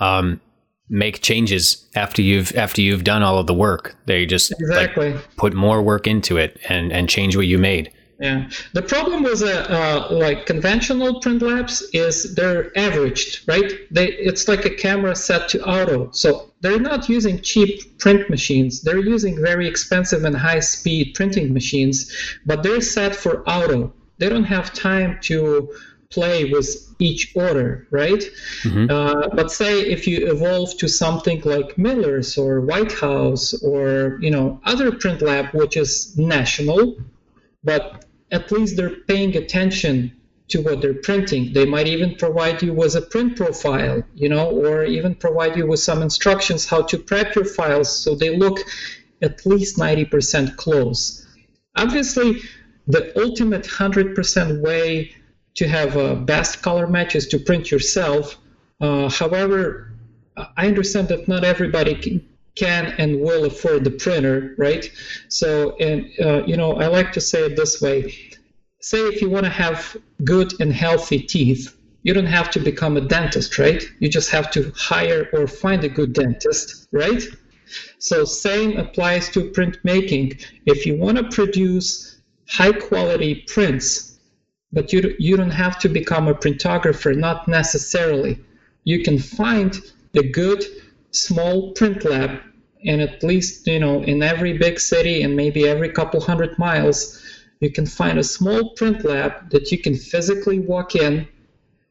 um, 0.00 0.40
make 0.88 1.22
changes 1.22 1.88
after 1.94 2.22
you've 2.22 2.54
after 2.56 2.80
you've 2.80 3.04
done 3.04 3.22
all 3.22 3.38
of 3.38 3.46
the 3.46 3.54
work. 3.54 3.96
They 4.06 4.26
just 4.26 4.52
exactly 4.52 5.14
like, 5.14 5.36
put 5.36 5.54
more 5.54 5.82
work 5.82 6.06
into 6.06 6.36
it 6.36 6.58
and 6.68 6.92
and 6.92 7.08
change 7.08 7.36
what 7.36 7.46
you 7.46 7.58
made. 7.58 7.92
Yeah. 8.24 8.48
The 8.72 8.80
problem 8.80 9.22
with 9.22 9.42
uh, 9.42 9.66
uh, 9.78 10.08
like 10.10 10.46
conventional 10.46 11.20
print 11.20 11.42
labs 11.42 11.82
is 11.92 12.34
they're 12.34 12.66
averaged, 12.76 13.46
right? 13.46 13.70
They 13.90 14.08
it's 14.12 14.48
like 14.48 14.64
a 14.64 14.70
camera 14.70 15.14
set 15.14 15.50
to 15.50 15.58
auto. 15.62 16.10
So 16.12 16.50
they're 16.62 16.80
not 16.80 17.10
using 17.10 17.42
cheap 17.42 17.98
print 17.98 18.30
machines. 18.30 18.80
They're 18.80 19.06
using 19.14 19.34
very 19.42 19.68
expensive 19.68 20.24
and 20.24 20.34
high 20.34 20.60
speed 20.60 21.12
printing 21.14 21.52
machines, 21.52 21.96
but 22.46 22.62
they're 22.62 22.80
set 22.80 23.14
for 23.14 23.46
auto. 23.46 23.92
They 24.16 24.30
don't 24.30 24.50
have 24.56 24.72
time 24.72 25.18
to 25.28 25.74
play 26.08 26.44
with 26.44 26.68
each 26.98 27.32
order, 27.36 27.86
right? 27.90 28.22
Mm-hmm. 28.62 28.86
Uh, 28.88 29.28
but 29.34 29.52
say 29.52 29.80
if 29.80 30.06
you 30.06 30.32
evolve 30.32 30.78
to 30.78 30.88
something 30.88 31.42
like 31.44 31.76
Miller's 31.76 32.38
or 32.38 32.62
White 32.62 32.92
House 32.92 33.52
or 33.62 34.18
you 34.22 34.30
know 34.30 34.62
other 34.64 34.92
print 34.92 35.20
lab, 35.20 35.46
which 35.52 35.76
is 35.76 36.16
national, 36.16 36.96
but 37.62 38.03
at 38.34 38.50
least 38.50 38.76
they're 38.76 39.00
paying 39.12 39.36
attention 39.36 39.94
to 40.48 40.60
what 40.60 40.80
they're 40.80 41.02
printing. 41.08 41.52
They 41.52 41.64
might 41.64 41.86
even 41.86 42.16
provide 42.16 42.62
you 42.62 42.74
with 42.74 42.96
a 42.96 43.02
print 43.02 43.36
profile, 43.36 44.02
you 44.14 44.28
know, 44.28 44.50
or 44.50 44.84
even 44.84 45.14
provide 45.14 45.56
you 45.56 45.66
with 45.66 45.80
some 45.80 46.02
instructions 46.02 46.66
how 46.66 46.82
to 46.82 46.98
prep 46.98 47.34
your 47.34 47.44
files 47.44 47.90
so 48.02 48.14
they 48.14 48.36
look 48.36 48.58
at 49.22 49.46
least 49.46 49.78
90% 49.78 50.56
close. 50.56 51.26
Obviously, 51.76 52.42
the 52.86 53.18
ultimate 53.18 53.64
100% 53.64 54.60
way 54.60 55.14
to 55.54 55.68
have 55.68 55.96
a 55.96 56.16
best 56.16 56.60
color 56.60 56.86
match 56.86 57.14
is 57.14 57.26
to 57.28 57.38
print 57.38 57.70
yourself. 57.70 58.36
Uh, 58.80 59.08
however, 59.08 59.92
I 60.36 60.66
understand 60.66 61.08
that 61.08 61.28
not 61.28 61.44
everybody 61.44 61.94
can, 62.54 62.94
and 62.98 63.20
will 63.20 63.44
afford 63.44 63.84
the 63.84 63.90
printer, 63.90 64.54
right? 64.58 64.90
So, 65.28 65.76
and 65.78 66.08
uh, 66.20 66.44
you 66.44 66.56
know, 66.56 66.74
I 66.74 66.86
like 66.86 67.12
to 67.12 67.20
say 67.20 67.44
it 67.46 67.56
this 67.56 67.80
way: 67.80 68.14
say 68.80 68.98
if 69.08 69.20
you 69.20 69.30
want 69.30 69.44
to 69.44 69.50
have 69.50 69.96
good 70.24 70.52
and 70.60 70.72
healthy 70.72 71.20
teeth, 71.20 71.76
you 72.02 72.14
don't 72.14 72.26
have 72.26 72.50
to 72.52 72.60
become 72.60 72.96
a 72.96 73.00
dentist, 73.00 73.58
right? 73.58 73.82
You 73.98 74.08
just 74.08 74.30
have 74.30 74.50
to 74.52 74.72
hire 74.76 75.28
or 75.32 75.46
find 75.46 75.82
a 75.84 75.88
good 75.88 76.12
dentist, 76.12 76.86
right? 76.92 77.22
So, 77.98 78.24
same 78.24 78.76
applies 78.76 79.30
to 79.30 79.50
printmaking. 79.50 80.44
If 80.66 80.86
you 80.86 80.96
want 80.96 81.16
to 81.16 81.24
produce 81.24 82.20
high 82.46 82.72
quality 82.72 83.44
prints, 83.48 84.18
but 84.72 84.92
you 84.92 85.14
you 85.18 85.36
don't 85.36 85.50
have 85.64 85.78
to 85.80 85.88
become 85.88 86.28
a 86.28 86.34
printographer, 86.34 87.16
not 87.16 87.48
necessarily. 87.48 88.38
You 88.84 89.02
can 89.02 89.18
find 89.18 89.80
the 90.12 90.30
good 90.30 90.62
small 91.14 91.72
print 91.72 92.04
lab 92.04 92.40
and 92.86 93.00
at 93.00 93.22
least 93.22 93.66
you 93.66 93.78
know 93.78 94.02
in 94.02 94.22
every 94.22 94.56
big 94.58 94.78
city 94.78 95.22
and 95.22 95.34
maybe 95.36 95.66
every 95.66 95.90
couple 95.90 96.20
hundred 96.20 96.58
miles 96.58 97.22
you 97.60 97.70
can 97.70 97.86
find 97.86 98.18
a 98.18 98.24
small 98.24 98.70
print 98.70 99.04
lab 99.04 99.50
that 99.50 99.70
you 99.70 99.78
can 99.78 99.94
physically 99.94 100.58
walk 100.58 100.94
in 100.94 101.26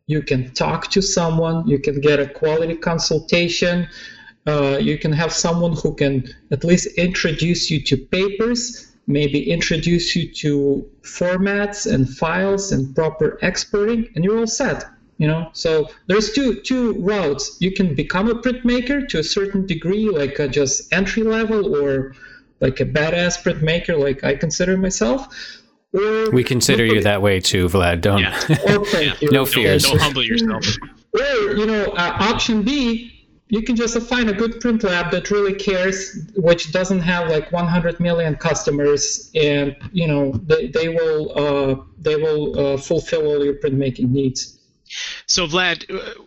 you 0.08 0.22
can 0.22 0.54
talk 0.54 0.92
to 0.92 1.02
someone 1.02 1.68
you 1.68 1.80
can 1.80 2.00
get 2.02 2.20
a 2.20 2.28
quality 2.28 2.76
consultation 2.76 3.88
uh, 4.46 4.78
you 4.80 4.98
can 4.98 5.14
have 5.14 5.32
someone 5.32 5.74
who 5.74 5.96
can 5.96 6.28
at 6.52 6.64
least 6.64 6.86
introduce 6.98 7.72
you 7.72 7.82
to 7.82 7.96
papers 7.98 8.94
maybe 9.08 9.50
introduce 9.50 10.16
you 10.16 10.32
to 10.32 10.90
formats 11.02 11.92
and 11.92 12.10
files 12.10 12.72
and 12.72 12.96
proper 12.96 13.38
exporting, 13.42 14.08
and 14.16 14.24
you're 14.24 14.40
all 14.40 14.48
set. 14.48 14.86
You 15.24 15.30
know, 15.30 15.50
so 15.54 15.90
there's 16.08 16.34
two 16.34 16.60
two 16.60 16.96
routes. 16.96 17.56
You 17.62 17.72
can 17.72 17.96
become 17.96 18.28
a 18.28 18.36
printmaker 18.36 19.08
to 19.08 19.20
a 19.20 19.24
certain 19.24 19.66
degree, 19.66 20.10
like 20.10 20.38
a 20.38 20.50
just 20.50 20.92
entry 20.92 21.24
level, 21.24 21.74
or 21.78 22.14
like 22.60 22.82
a 22.82 22.86
badass 22.86 23.42
printmaker, 23.42 23.98
like 23.98 24.26
I 24.26 24.36
consider 24.36 24.76
myself. 24.76 25.34
Or 25.94 26.30
we 26.32 26.44
consider 26.44 26.86
you 26.86 27.00
that 27.04 27.22
way 27.22 27.40
too, 27.40 27.70
Vlad. 27.70 28.02
Don't. 28.02 28.20
Yeah. 28.20 28.38
Oh, 28.68 28.84
thank 28.84 29.22
you. 29.22 29.32
No 29.32 29.46
fears. 29.46 29.84
Don't, 29.84 29.94
don't 29.94 30.02
humble 30.02 30.24
yourself. 30.24 30.66
Or 31.14 31.56
you 31.56 31.68
know, 31.68 31.86
uh, 31.94 32.18
option 32.20 32.62
B, 32.64 33.30
you 33.48 33.62
can 33.62 33.78
just 33.78 33.98
find 34.02 34.30
a 34.30 34.34
good 34.34 34.60
print 34.60 34.84
lab 34.84 35.10
that 35.12 35.32
really 35.32 35.54
cares, 35.54 36.20
which 36.36 36.74
doesn't 36.74 37.00
have 37.00 37.30
like 37.30 37.50
100 37.54 38.02
million 38.02 38.36
customers, 38.36 39.32
and 39.36 39.74
you 39.94 40.06
know 40.06 40.34
they, 40.48 40.68
they 40.68 40.90
will 40.90 41.32
uh, 41.38 41.82
they 41.98 42.18
will 42.18 42.60
uh, 42.60 42.78
fulfill 42.78 43.26
all 43.28 43.46
your 43.46 43.54
printmaking 43.54 44.10
needs. 44.10 44.60
So 45.26 45.48
Vlad, 45.48 45.86
uh, 45.94 46.22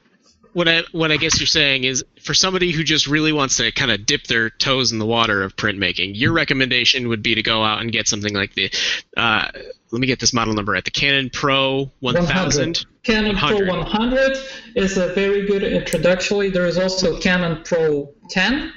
what 0.52 0.68
I 0.68 0.82
what 0.92 1.12
I 1.12 1.18
guess 1.18 1.38
you're 1.38 1.46
saying 1.46 1.84
is 1.84 2.02
for 2.22 2.32
somebody 2.32 2.72
who 2.72 2.82
just 2.82 3.06
really 3.06 3.32
wants 3.32 3.58
to 3.58 3.70
kind 3.72 3.90
of 3.90 4.06
dip 4.06 4.24
their 4.24 4.48
toes 4.48 4.90
in 4.90 4.98
the 4.98 5.04
water 5.06 5.42
of 5.42 5.54
printmaking, 5.56 6.12
your 6.14 6.32
recommendation 6.32 7.08
would 7.08 7.22
be 7.22 7.34
to 7.34 7.42
go 7.42 7.62
out 7.62 7.82
and 7.82 7.92
get 7.92 8.08
something 8.08 8.34
like 8.34 8.54
the 8.54 8.70
uh, 9.16 9.48
let 9.92 10.00
me 10.00 10.06
get 10.06 10.18
this 10.18 10.32
model 10.32 10.54
number 10.54 10.74
at 10.74 10.84
the 10.84 10.90
Canon 10.90 11.28
Pro 11.30 11.90
1000. 12.00 12.24
100. 12.26 12.86
Canon 13.02 13.34
100. 13.36 13.68
Pro 13.68 13.78
100 13.78 14.36
is 14.76 14.96
a 14.96 15.08
very 15.14 15.46
good 15.46 15.62
introductory. 15.62 16.48
There 16.50 16.66
is 16.66 16.78
also 16.78 17.18
Canon 17.20 17.62
Pro 17.62 18.12
10. 18.30 18.72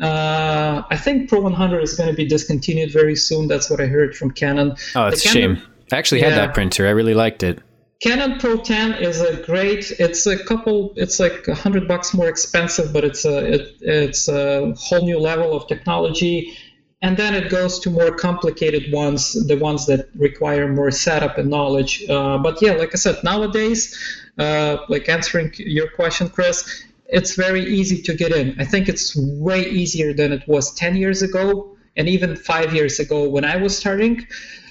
Uh, 0.00 0.82
I 0.90 0.96
think 0.96 1.28
Pro 1.28 1.40
100 1.40 1.80
is 1.82 1.94
going 1.94 2.10
to 2.10 2.16
be 2.16 2.26
discontinued 2.26 2.92
very 2.92 3.16
soon. 3.16 3.48
That's 3.48 3.70
what 3.70 3.80
I 3.80 3.86
heard 3.86 4.14
from 4.14 4.30
Canon. 4.30 4.76
Oh, 4.94 5.06
it's 5.06 5.22
The 5.22 5.30
a 5.30 5.32
Canon- 5.32 5.56
shame. 5.56 5.66
I 5.92 5.96
actually 5.96 6.20
had 6.20 6.30
Yeah. 6.30 6.46
that 6.46 6.54
printer. 6.54 6.86
I 6.86 6.90
really 6.90 7.14
liked 7.14 7.42
it. 7.42 7.60
Canon 8.00 8.38
Pro 8.38 8.58
10 8.58 8.94
is 9.02 9.20
a 9.20 9.42
great. 9.42 9.90
It's 9.98 10.26
a 10.26 10.42
couple. 10.44 10.92
It's 10.96 11.18
like 11.18 11.48
a 11.48 11.54
hundred 11.54 11.88
bucks 11.88 12.12
more 12.12 12.28
expensive, 12.28 12.92
but 12.92 13.04
it's 13.04 13.24
a 13.24 13.54
it, 13.54 13.76
it's 13.80 14.28
a 14.28 14.74
whole 14.76 15.04
new 15.04 15.18
level 15.18 15.56
of 15.56 15.66
technology. 15.66 16.56
And 17.02 17.16
then 17.16 17.34
it 17.34 17.50
goes 17.50 17.78
to 17.80 17.90
more 17.90 18.10
complicated 18.10 18.92
ones, 18.92 19.46
the 19.46 19.56
ones 19.56 19.86
that 19.86 20.08
require 20.16 20.66
more 20.66 20.90
setup 20.90 21.38
and 21.38 21.48
knowledge. 21.48 22.08
Uh, 22.08 22.38
but 22.38 22.60
yeah, 22.60 22.72
like 22.72 22.90
I 22.94 22.96
said, 22.96 23.22
nowadays, 23.22 23.96
uh, 24.38 24.78
like 24.88 25.08
answering 25.08 25.52
your 25.58 25.88
question, 25.90 26.28
Chris, 26.28 26.84
it's 27.06 27.34
very 27.34 27.64
easy 27.64 28.02
to 28.02 28.14
get 28.14 28.32
in. 28.32 28.58
I 28.58 28.64
think 28.64 28.88
it's 28.88 29.14
way 29.16 29.68
easier 29.68 30.12
than 30.14 30.32
it 30.32 30.46
was 30.48 30.74
10 30.74 30.96
years 30.96 31.22
ago, 31.22 31.76
and 31.96 32.08
even 32.08 32.34
five 32.34 32.74
years 32.74 32.98
ago 32.98 33.28
when 33.28 33.44
I 33.44 33.56
was 33.56 33.76
starting. 33.76 34.26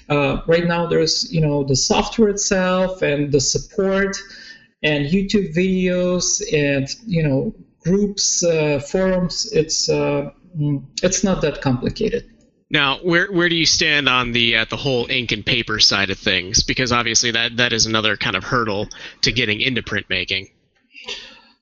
Uh, 0.08 0.42
right 0.46 0.66
now, 0.66 0.86
there's 0.86 1.32
you 1.32 1.40
know 1.40 1.64
the 1.64 1.76
software 1.76 2.28
itself 2.28 3.02
and 3.02 3.32
the 3.32 3.40
support 3.40 4.16
and 4.82 5.06
YouTube 5.06 5.54
videos 5.54 6.42
and 6.52 6.88
you 7.06 7.22
know 7.22 7.54
groups, 7.80 8.44
uh, 8.44 8.80
forums. 8.80 9.50
It's 9.52 9.88
uh, 9.88 10.30
mm, 10.56 10.84
it's 11.02 11.24
not 11.24 11.42
that 11.42 11.60
complicated. 11.60 12.28
Now, 12.70 12.98
where 13.02 13.30
where 13.30 13.48
do 13.48 13.54
you 13.54 13.66
stand 13.66 14.08
on 14.08 14.32
the 14.32 14.56
uh, 14.56 14.64
the 14.68 14.76
whole 14.76 15.06
ink 15.08 15.32
and 15.32 15.46
paper 15.46 15.78
side 15.78 16.10
of 16.10 16.18
things? 16.18 16.62
Because 16.62 16.92
obviously 16.92 17.30
that 17.30 17.56
that 17.56 17.72
is 17.72 17.86
another 17.86 18.16
kind 18.16 18.36
of 18.36 18.42
hurdle 18.42 18.88
to 19.22 19.32
getting 19.32 19.60
into 19.60 19.82
printmaking. 19.82 20.50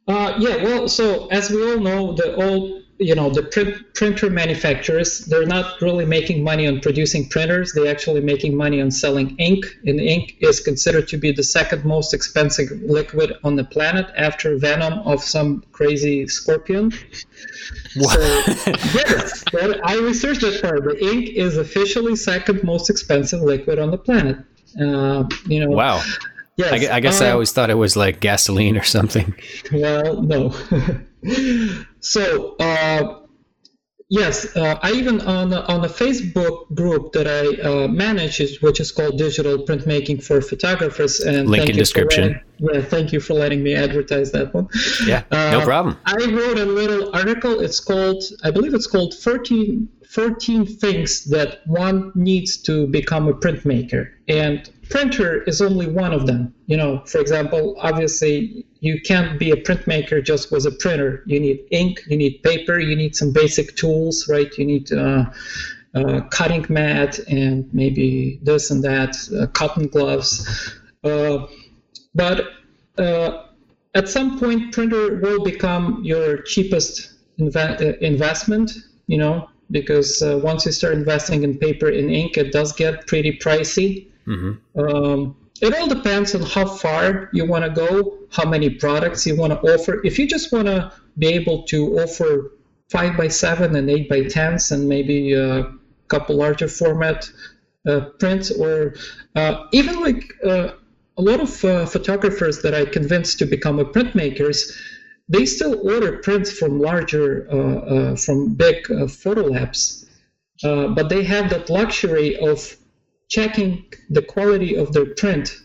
Uh, 0.07 0.37
yeah, 0.39 0.63
well, 0.63 0.89
so 0.89 1.29
as 1.29 1.51
we 1.51 1.73
all 1.73 1.81
know, 1.81 2.13
the 2.13 2.35
old, 2.37 2.84
you 2.99 3.15
know, 3.15 3.29
the 3.29 3.43
print, 3.43 3.95
printer 3.95 4.31
manufacturers, 4.31 5.21
they're 5.27 5.47
not 5.47 5.81
really 5.81 6.05
making 6.05 6.45
money 6.45 6.67
on 6.67 6.81
producing 6.81 7.29
printers. 7.29 7.73
They're 7.73 7.91
actually 7.91 8.21
making 8.21 8.57
money 8.57 8.81
on 8.81 8.91
selling 8.91 9.37
ink, 9.39 9.67
and 9.85 9.99
ink 9.99 10.37
is 10.41 10.61
considered 10.61 11.09
to 11.09 11.17
be 11.17 11.33
the 11.33 11.43
second 11.43 11.85
most 11.85 12.15
expensive 12.15 12.71
liquid 12.83 13.33
on 13.43 13.57
the 13.57 13.65
planet 13.65 14.07
after 14.17 14.57
venom 14.59 15.01
of 15.01 15.23
some 15.23 15.65
crazy 15.73 16.29
scorpion. 16.29 16.93
So, 17.95 18.21
yes, 18.21 19.45
I 19.55 19.99
researched 20.03 20.43
that 20.43 20.61
part. 20.63 20.85
The 20.85 20.99
ink 21.05 21.31
is 21.31 21.57
officially 21.57 22.17
second 22.17 22.63
most 22.63 22.91
expensive 22.91 23.41
liquid 23.41 23.79
on 23.79 23.91
the 23.91 23.99
planet. 23.99 24.39
Uh, 24.81 25.25
you 25.47 25.61
know, 25.61 25.71
Wow. 25.71 26.03
Yes, 26.57 26.89
I, 26.89 26.97
I 26.97 27.01
guess 27.01 27.21
I 27.21 27.31
uh, 27.31 27.33
always 27.33 27.51
thought 27.51 27.71
it 27.71 27.75
was 27.75 27.97
like 27.97 28.21
gasoline 28.21 28.77
or 28.77 28.85
something. 28.85 29.35
well, 29.73 30.23
no. 30.23 30.55
so, 32.05 32.57
uh, 32.59 33.21
yes, 34.09 34.55
uh, 34.57 34.79
I 34.83 34.93
even 34.93 35.21
on 35.23 35.53
a, 35.53 35.61
on 35.63 35.85
a 35.85 35.89
Facebook 35.89 36.75
group 36.75 37.13
that 37.13 37.27
I 37.27 37.45
uh, 37.63 37.89
manage, 37.89 38.41
is, 38.41 38.61
which 38.63 38.79
is 38.81 38.93
called 38.93 39.19
Digital 39.19 39.59
Printmaking 39.59 40.23
for 40.23 40.41
Photographers. 40.41 41.21
And 41.21 41.49
Link 41.49 41.63
thank 41.63 41.71
in 41.71 41.77
you 41.77 41.81
for 41.81 41.81
description. 41.81 42.23
letting- 42.25 42.41
yeah, 42.59 42.81
thank 42.83 43.13
you 43.13 43.21
for 43.21 43.35
letting 43.35 43.63
me 43.63 43.75
advertise 43.75 44.31
that 44.33 44.55
one. 44.55 44.69
Yeah, 45.07 45.25
no 45.33 45.61
Uh, 45.61 45.65
problem. 45.65 45.97
I 46.05 46.15
wrote 46.31 46.59
a 46.59 46.65
little 46.67 47.11
article. 47.15 47.61
It's 47.61 47.81
called, 47.81 48.23
I 48.45 48.51
believe 48.53 48.75
it's 48.75 48.87
called 48.87 49.13
14, 49.15 49.89
14 50.09 50.65
Things 50.67 51.25
That 51.25 51.61
One 51.67 52.13
Needs 52.15 52.59
to 52.63 52.87
Become 52.87 53.27
a 53.29 53.33
Printmaker. 53.35 54.09
And 54.29 54.71
printer 54.91 55.43
is 55.43 55.61
only 55.61 55.87
one 55.87 56.13
of 56.13 56.27
them. 56.27 56.55
You 56.67 56.77
know, 56.77 57.03
for 57.07 57.21
example, 57.21 57.77
obviously, 57.81 58.67
you 58.81 59.01
can't 59.01 59.39
be 59.39 59.51
a 59.51 59.57
printmaker 59.57 60.25
just 60.25 60.51
with 60.53 60.67
a 60.67 60.71
printer. 60.71 61.23
You 61.27 61.41
need 61.41 61.61
ink, 61.71 62.01
you 62.09 62.17
need 62.17 62.43
paper, 62.43 62.79
you 62.79 62.97
need 62.97 63.17
some 63.17 63.33
basic 63.33 63.77
tools, 63.77 64.29
right? 64.29 64.51
You 64.59 64.65
need 64.65 64.93
uh, 64.93 65.31
uh, 65.95 66.23
cutting 66.31 66.67
mat 66.69 67.19
and 67.29 67.73
maybe 67.73 68.41
this 68.43 68.71
and 68.71 68.83
that, 68.83 69.17
uh, 69.39 69.47
cotton 69.49 69.87
gloves. 69.87 70.75
Uh, 71.05 71.47
but 72.15 72.49
uh, 72.99 73.45
at 73.95 74.09
some 74.09 74.39
point 74.39 74.73
printer 74.73 75.21
will 75.21 75.45
become 75.45 76.01
your 76.03 76.43
cheapest 76.43 77.13
uh, 77.41 77.77
investment 78.01 78.73
you 79.07 79.19
know 79.19 79.49
because 79.71 80.23
once 80.43 80.65
you 80.67 80.73
start 80.73 80.95
investing 80.95 81.43
in 81.43 81.59
paper 81.59 81.89
and 81.89 82.11
ink 82.11 82.37
it 82.37 82.53
does 82.53 82.73
get 82.73 83.07
pretty 83.07 83.37
pricey 83.39 84.09
hmm 84.25 84.53
um, 84.77 85.37
it 85.61 85.73
all 85.75 85.87
depends 85.87 86.35
on 86.35 86.43
how 86.43 86.67
far 86.67 87.31
you 87.33 87.45
want 87.47 87.65
to 87.65 87.71
go 87.71 88.19
how 88.35 88.49
many 88.49 88.69
products 88.69 89.27
you 89.27 89.37
want 89.37 89.53
to 89.53 89.61
offer. 89.73 90.05
If 90.05 90.19
you 90.19 90.27
just 90.27 90.53
want 90.53 90.67
to 90.67 90.93
be 91.19 91.29
able 91.29 91.63
to 91.65 92.01
offer 92.01 92.53
5 92.91 93.17
by 93.17 93.29
7 93.29 93.77
and 93.77 93.89
8 93.89 94.09
by 94.09 94.23
10s 94.23 94.73
and 94.73 94.89
maybe 94.89 95.35
a 95.35 95.73
couple 96.09 96.37
larger 96.37 96.69
format 96.69 97.31
uh, 97.89 98.01
prints 98.19 98.51
or 98.51 98.95
uh, 99.37 99.65
even 99.73 100.01
like 100.01 100.25
uh, 100.45 100.73
a 101.17 101.23
lot 101.23 101.41
of 101.41 101.65
uh, 101.65 101.87
photographers 101.87 102.61
that 102.63 102.75
I 102.75 102.85
convinced 102.85 103.39
to 103.39 103.47
become 103.47 103.79
a 103.79 103.85
printmakers, 103.85 104.77
they 105.29 105.47
still 105.47 105.89
order 105.89 106.19
prints 106.19 106.51
from 106.51 106.81
larger, 106.81 107.47
uh, 107.51 107.57
uh, 107.57 108.17
from 108.17 108.55
big 108.55 108.87
photo 109.11 109.43
labs, 109.43 110.07
but 110.63 111.09
they 111.09 111.23
have 111.23 111.51
that 111.51 111.71
luxury 111.71 112.37
of 112.37 112.77
checking 113.29 113.85
the 114.11 114.23
quality 114.23 114.75
of 114.77 114.93
their 114.93 115.07
print 115.15 115.57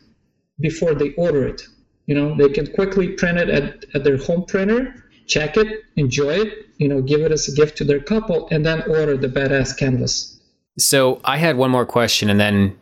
before 0.60 0.94
they 0.94 1.14
order 1.14 1.48
it. 1.48 1.62
You 2.06 2.16
know, 2.16 2.36
they 2.36 2.50
can 2.50 2.72
quickly 2.74 3.10
print 3.10 3.38
it 3.38 3.50
at, 3.50 3.86
at 3.94 4.04
their 4.04 4.18
home 4.18 4.46
printer, 4.46 4.96
check 5.28 5.58
it, 5.58 5.84
enjoy 5.96 6.34
it, 6.34 6.66
you 6.78 6.88
know, 6.88 7.02
give 7.02 7.22
it 7.22 7.32
as 7.32 7.48
a 7.48 7.56
gift 7.56 7.78
to 7.78 7.84
their 7.84 8.00
couple, 8.00 8.48
and 8.52 8.66
then 8.66 8.82
order 8.90 9.16
the 9.16 9.28
badass 9.28 9.78
canvas. 9.78 10.40
So 10.80 11.22
I 11.24 11.38
had 11.38 11.58
one 11.58 11.70
more 11.70 11.86
question, 11.86 12.30
and 12.30 12.40
then 12.40 12.76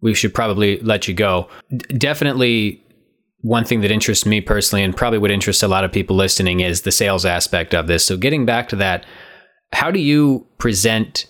we 0.00 0.12
should 0.12 0.34
probably 0.34 0.78
let 0.80 1.08
you 1.08 1.14
go. 1.14 1.48
D- 1.70 1.96
definitely, 1.96 2.84
one 3.40 3.64
thing 3.64 3.80
that 3.80 3.90
interests 3.90 4.26
me 4.26 4.40
personally, 4.40 4.82
and 4.82 4.94
probably 4.94 5.18
would 5.18 5.30
interest 5.30 5.62
a 5.62 5.68
lot 5.68 5.84
of 5.84 5.92
people 5.92 6.16
listening, 6.16 6.60
is 6.60 6.82
the 6.82 6.92
sales 6.92 7.24
aspect 7.24 7.74
of 7.74 7.86
this. 7.86 8.06
So 8.06 8.16
getting 8.16 8.44
back 8.44 8.68
to 8.70 8.76
that, 8.76 9.06
how 9.72 9.90
do 9.90 10.00
you 10.00 10.46
present 10.58 11.26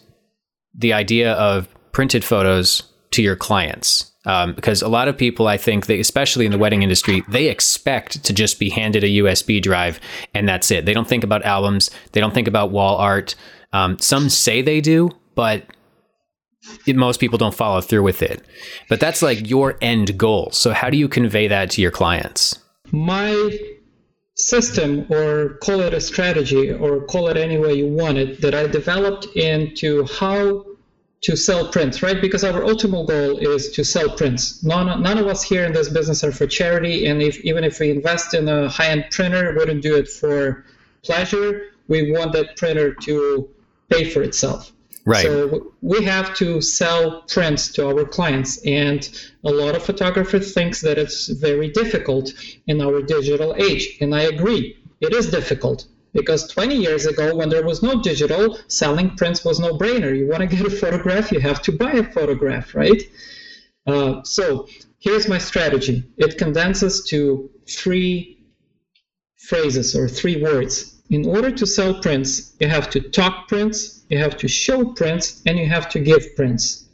the 0.74 0.92
idea 0.92 1.34
of 1.34 1.68
printed 1.92 2.24
photos 2.24 2.82
to 3.14 3.22
your 3.22 3.36
clients? 3.36 4.12
Um, 4.26 4.54
because 4.54 4.80
a 4.80 4.88
lot 4.88 5.08
of 5.08 5.18
people, 5.18 5.48
I 5.48 5.58
think, 5.58 5.86
they, 5.86 6.00
especially 6.00 6.46
in 6.46 6.52
the 6.52 6.58
wedding 6.58 6.82
industry, 6.82 7.22
they 7.28 7.48
expect 7.48 8.24
to 8.24 8.32
just 8.32 8.58
be 8.58 8.70
handed 8.70 9.04
a 9.04 9.08
USB 9.08 9.60
drive 9.60 10.00
and 10.32 10.48
that's 10.48 10.70
it. 10.70 10.86
They 10.86 10.94
don't 10.94 11.08
think 11.08 11.24
about 11.24 11.44
albums. 11.44 11.90
They 12.12 12.20
don't 12.20 12.32
think 12.32 12.48
about 12.48 12.70
wall 12.70 12.96
art. 12.96 13.34
Um, 13.72 13.98
some 13.98 14.30
say 14.30 14.62
they 14.62 14.80
do, 14.80 15.10
but 15.34 15.66
it, 16.86 16.96
most 16.96 17.20
people 17.20 17.36
don't 17.36 17.54
follow 17.54 17.82
through 17.82 18.02
with 18.02 18.22
it. 18.22 18.42
But 18.88 19.00
that's 19.00 19.20
like 19.20 19.48
your 19.48 19.76
end 19.82 20.16
goal. 20.16 20.50
So 20.52 20.72
how 20.72 20.88
do 20.88 20.96
you 20.96 21.08
convey 21.08 21.48
that 21.48 21.70
to 21.72 21.82
your 21.82 21.90
clients? 21.90 22.58
my 22.92 23.50
system 24.36 25.06
or 25.10 25.58
call 25.62 25.80
it 25.80 25.94
a 25.94 26.00
strategy 26.00 26.72
or 26.72 27.04
call 27.06 27.28
it 27.28 27.36
any 27.36 27.56
way 27.56 27.72
you 27.72 27.86
want 27.86 28.18
it 28.18 28.40
that 28.40 28.54
i 28.54 28.66
developed 28.66 29.26
into 29.36 30.04
how 30.06 30.64
to 31.24 31.36
sell 31.36 31.68
prints 31.68 32.02
right? 32.02 32.20
Because 32.20 32.44
our 32.44 32.64
ultimate 32.64 33.06
goal 33.08 33.38
is 33.38 33.70
to 33.72 33.82
sell 33.84 34.10
prints. 34.10 34.62
None, 34.62 35.02
none 35.02 35.18
of 35.18 35.26
us 35.26 35.42
here 35.42 35.64
in 35.64 35.72
this 35.72 35.88
business 35.88 36.22
are 36.22 36.32
for 36.32 36.46
charity 36.46 37.06
and 37.06 37.22
if 37.22 37.38
even 37.40 37.64
if 37.64 37.80
we 37.80 37.90
invest 37.90 38.34
in 38.34 38.48
a 38.48 38.68
high-end 38.68 39.06
printer 39.10 39.50
we 39.50 39.56
wouldn't 39.56 39.82
do 39.82 39.96
it 39.96 40.08
for 40.08 40.64
pleasure. 41.02 41.48
We 41.88 42.12
want 42.12 42.32
that 42.32 42.56
printer 42.56 42.94
to 42.94 43.48
pay 43.90 44.04
for 44.10 44.22
itself. 44.22 44.72
Right. 45.06 45.22
So 45.22 45.72
we 45.82 46.02
have 46.04 46.34
to 46.36 46.62
sell 46.62 47.22
prints 47.22 47.70
to 47.72 47.86
our 47.88 48.04
clients, 48.06 48.64
and 48.64 49.06
a 49.44 49.50
lot 49.50 49.76
of 49.76 49.82
photographers 49.82 50.54
thinks 50.54 50.80
that 50.80 50.96
it's 50.96 51.28
very 51.28 51.68
difficult 51.68 52.32
in 52.66 52.80
our 52.80 53.02
digital 53.02 53.54
age, 53.58 53.98
and 54.00 54.14
I 54.14 54.22
agree, 54.22 54.78
it 55.02 55.12
is 55.12 55.30
difficult 55.30 55.84
because 56.14 56.48
20 56.48 56.76
years 56.76 57.06
ago, 57.06 57.34
when 57.34 57.48
there 57.48 57.66
was 57.66 57.82
no 57.82 58.00
digital, 58.00 58.58
selling 58.68 59.16
prints 59.16 59.44
was 59.44 59.58
no 59.58 59.76
brainer. 59.76 60.16
You 60.16 60.28
want 60.28 60.48
to 60.48 60.56
get 60.56 60.66
a 60.66 60.70
photograph, 60.70 61.32
you 61.32 61.40
have 61.40 61.60
to 61.62 61.72
buy 61.72 61.92
a 61.92 62.04
photograph, 62.12 62.74
right? 62.74 63.02
Uh, 63.86 64.22
so 64.22 64.68
here's 65.00 65.28
my 65.28 65.38
strategy. 65.38 66.04
It 66.16 66.38
condenses 66.38 67.04
to 67.08 67.50
three 67.68 68.38
phrases 69.36 69.94
or 69.96 70.08
three 70.08 70.40
words. 70.40 71.02
In 71.10 71.26
order 71.26 71.50
to 71.50 71.66
sell 71.66 72.00
prints, 72.00 72.54
you 72.60 72.68
have 72.68 72.88
to 72.90 73.00
talk 73.00 73.48
prints, 73.48 74.04
you 74.08 74.18
have 74.18 74.38
to 74.38 74.48
show 74.48 74.92
prints, 74.92 75.42
and 75.46 75.58
you 75.58 75.66
have 75.66 75.88
to 75.90 75.98
give 75.98 76.34
prints. 76.36 76.88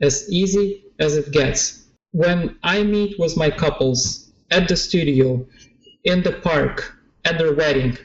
As 0.00 0.30
easy 0.30 0.84
as 1.00 1.16
it 1.16 1.32
gets. 1.32 1.84
When 2.12 2.56
I 2.62 2.82
meet 2.82 3.18
with 3.18 3.36
my 3.36 3.50
couples 3.50 4.30
at 4.50 4.68
the 4.68 4.76
studio, 4.76 5.46
in 6.04 6.22
the 6.22 6.32
park, 6.32 6.94
at 7.24 7.38
their 7.38 7.54
wedding, 7.54 7.98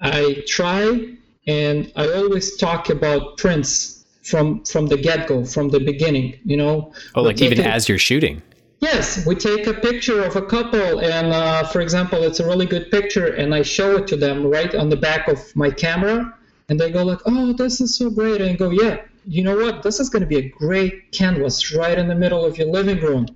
I 0.00 0.44
try 0.46 1.16
and 1.46 1.92
I 1.96 2.12
always 2.12 2.56
talk 2.56 2.90
about 2.90 3.38
prints 3.38 4.04
from 4.22 4.64
from 4.64 4.86
the 4.86 4.96
get 4.96 5.26
go, 5.26 5.44
from 5.44 5.70
the 5.70 5.80
beginning. 5.80 6.38
You 6.44 6.56
know. 6.56 6.92
Oh, 7.14 7.22
like 7.22 7.40
even 7.40 7.60
as 7.60 7.88
you're 7.88 7.98
shooting. 7.98 8.42
Yes, 8.80 9.24
we 9.24 9.34
take 9.34 9.66
a 9.66 9.72
picture 9.72 10.22
of 10.22 10.36
a 10.36 10.42
couple, 10.42 11.00
and 11.00 11.32
uh, 11.32 11.64
for 11.64 11.80
example, 11.80 12.22
it's 12.22 12.40
a 12.40 12.46
really 12.46 12.66
good 12.66 12.90
picture, 12.90 13.26
and 13.26 13.54
I 13.54 13.62
show 13.62 13.96
it 13.96 14.06
to 14.08 14.16
them 14.16 14.46
right 14.46 14.74
on 14.74 14.90
the 14.90 14.96
back 14.96 15.28
of 15.28 15.38
my 15.56 15.70
camera, 15.70 16.34
and 16.68 16.78
they 16.78 16.90
go 16.90 17.02
like, 17.02 17.20
"Oh, 17.24 17.54
this 17.54 17.80
is 17.80 17.96
so 17.96 18.10
great," 18.10 18.40
and 18.42 18.50
I 18.50 18.54
go, 18.54 18.70
"Yeah, 18.70 19.00
you 19.26 19.42
know 19.42 19.56
what? 19.56 19.82
This 19.82 19.98
is 19.98 20.10
going 20.10 20.20
to 20.20 20.26
be 20.26 20.36
a 20.36 20.48
great 20.50 21.10
canvas 21.12 21.74
right 21.74 21.98
in 21.98 22.06
the 22.06 22.14
middle 22.14 22.44
of 22.44 22.58
your 22.58 22.68
living 22.68 23.00
room," 23.00 23.26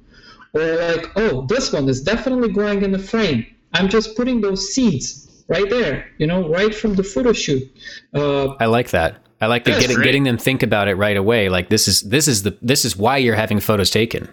or 0.53 0.77
like, 0.77 1.11
"Oh, 1.17 1.47
this 1.47 1.73
one 1.73 1.89
is 1.89 2.03
definitely 2.03 2.53
going 2.53 2.83
in 2.83 2.91
the 2.93 2.99
frame." 2.99 3.47
I'm 3.73 3.89
just 3.89 4.17
putting 4.17 4.41
those 4.41 4.75
seeds 4.75 5.30
right 5.51 5.69
there, 5.69 6.09
you 6.17 6.27
know, 6.27 6.49
right 6.49 6.75
from 6.75 6.95
the 6.95 7.03
photo 7.03 7.35
shoot. 7.35 7.63
Uh, 8.15 8.55
I 8.55 8.67
like 8.67 8.91
that. 8.91 9.27
I 9.43 9.47
like 9.47 9.65
the 9.65 9.73
getting, 9.73 10.01
getting 10.01 10.25
them 10.25 10.39
think 10.39 10.63
about 10.63 10.89
it 10.89 10.95
right 10.95 11.17
away. 11.17 11.49
Like 11.49 11.69
this 11.69 11.89
is 11.89 12.03
this 12.03 12.29
is 12.29 12.43
the 12.43 12.57
this 12.63 12.85
is 12.85 12.97
why 12.97 13.19
you're 13.19 13.37
having 13.37 13.61
photos 13.61 13.91
taken 13.91 14.29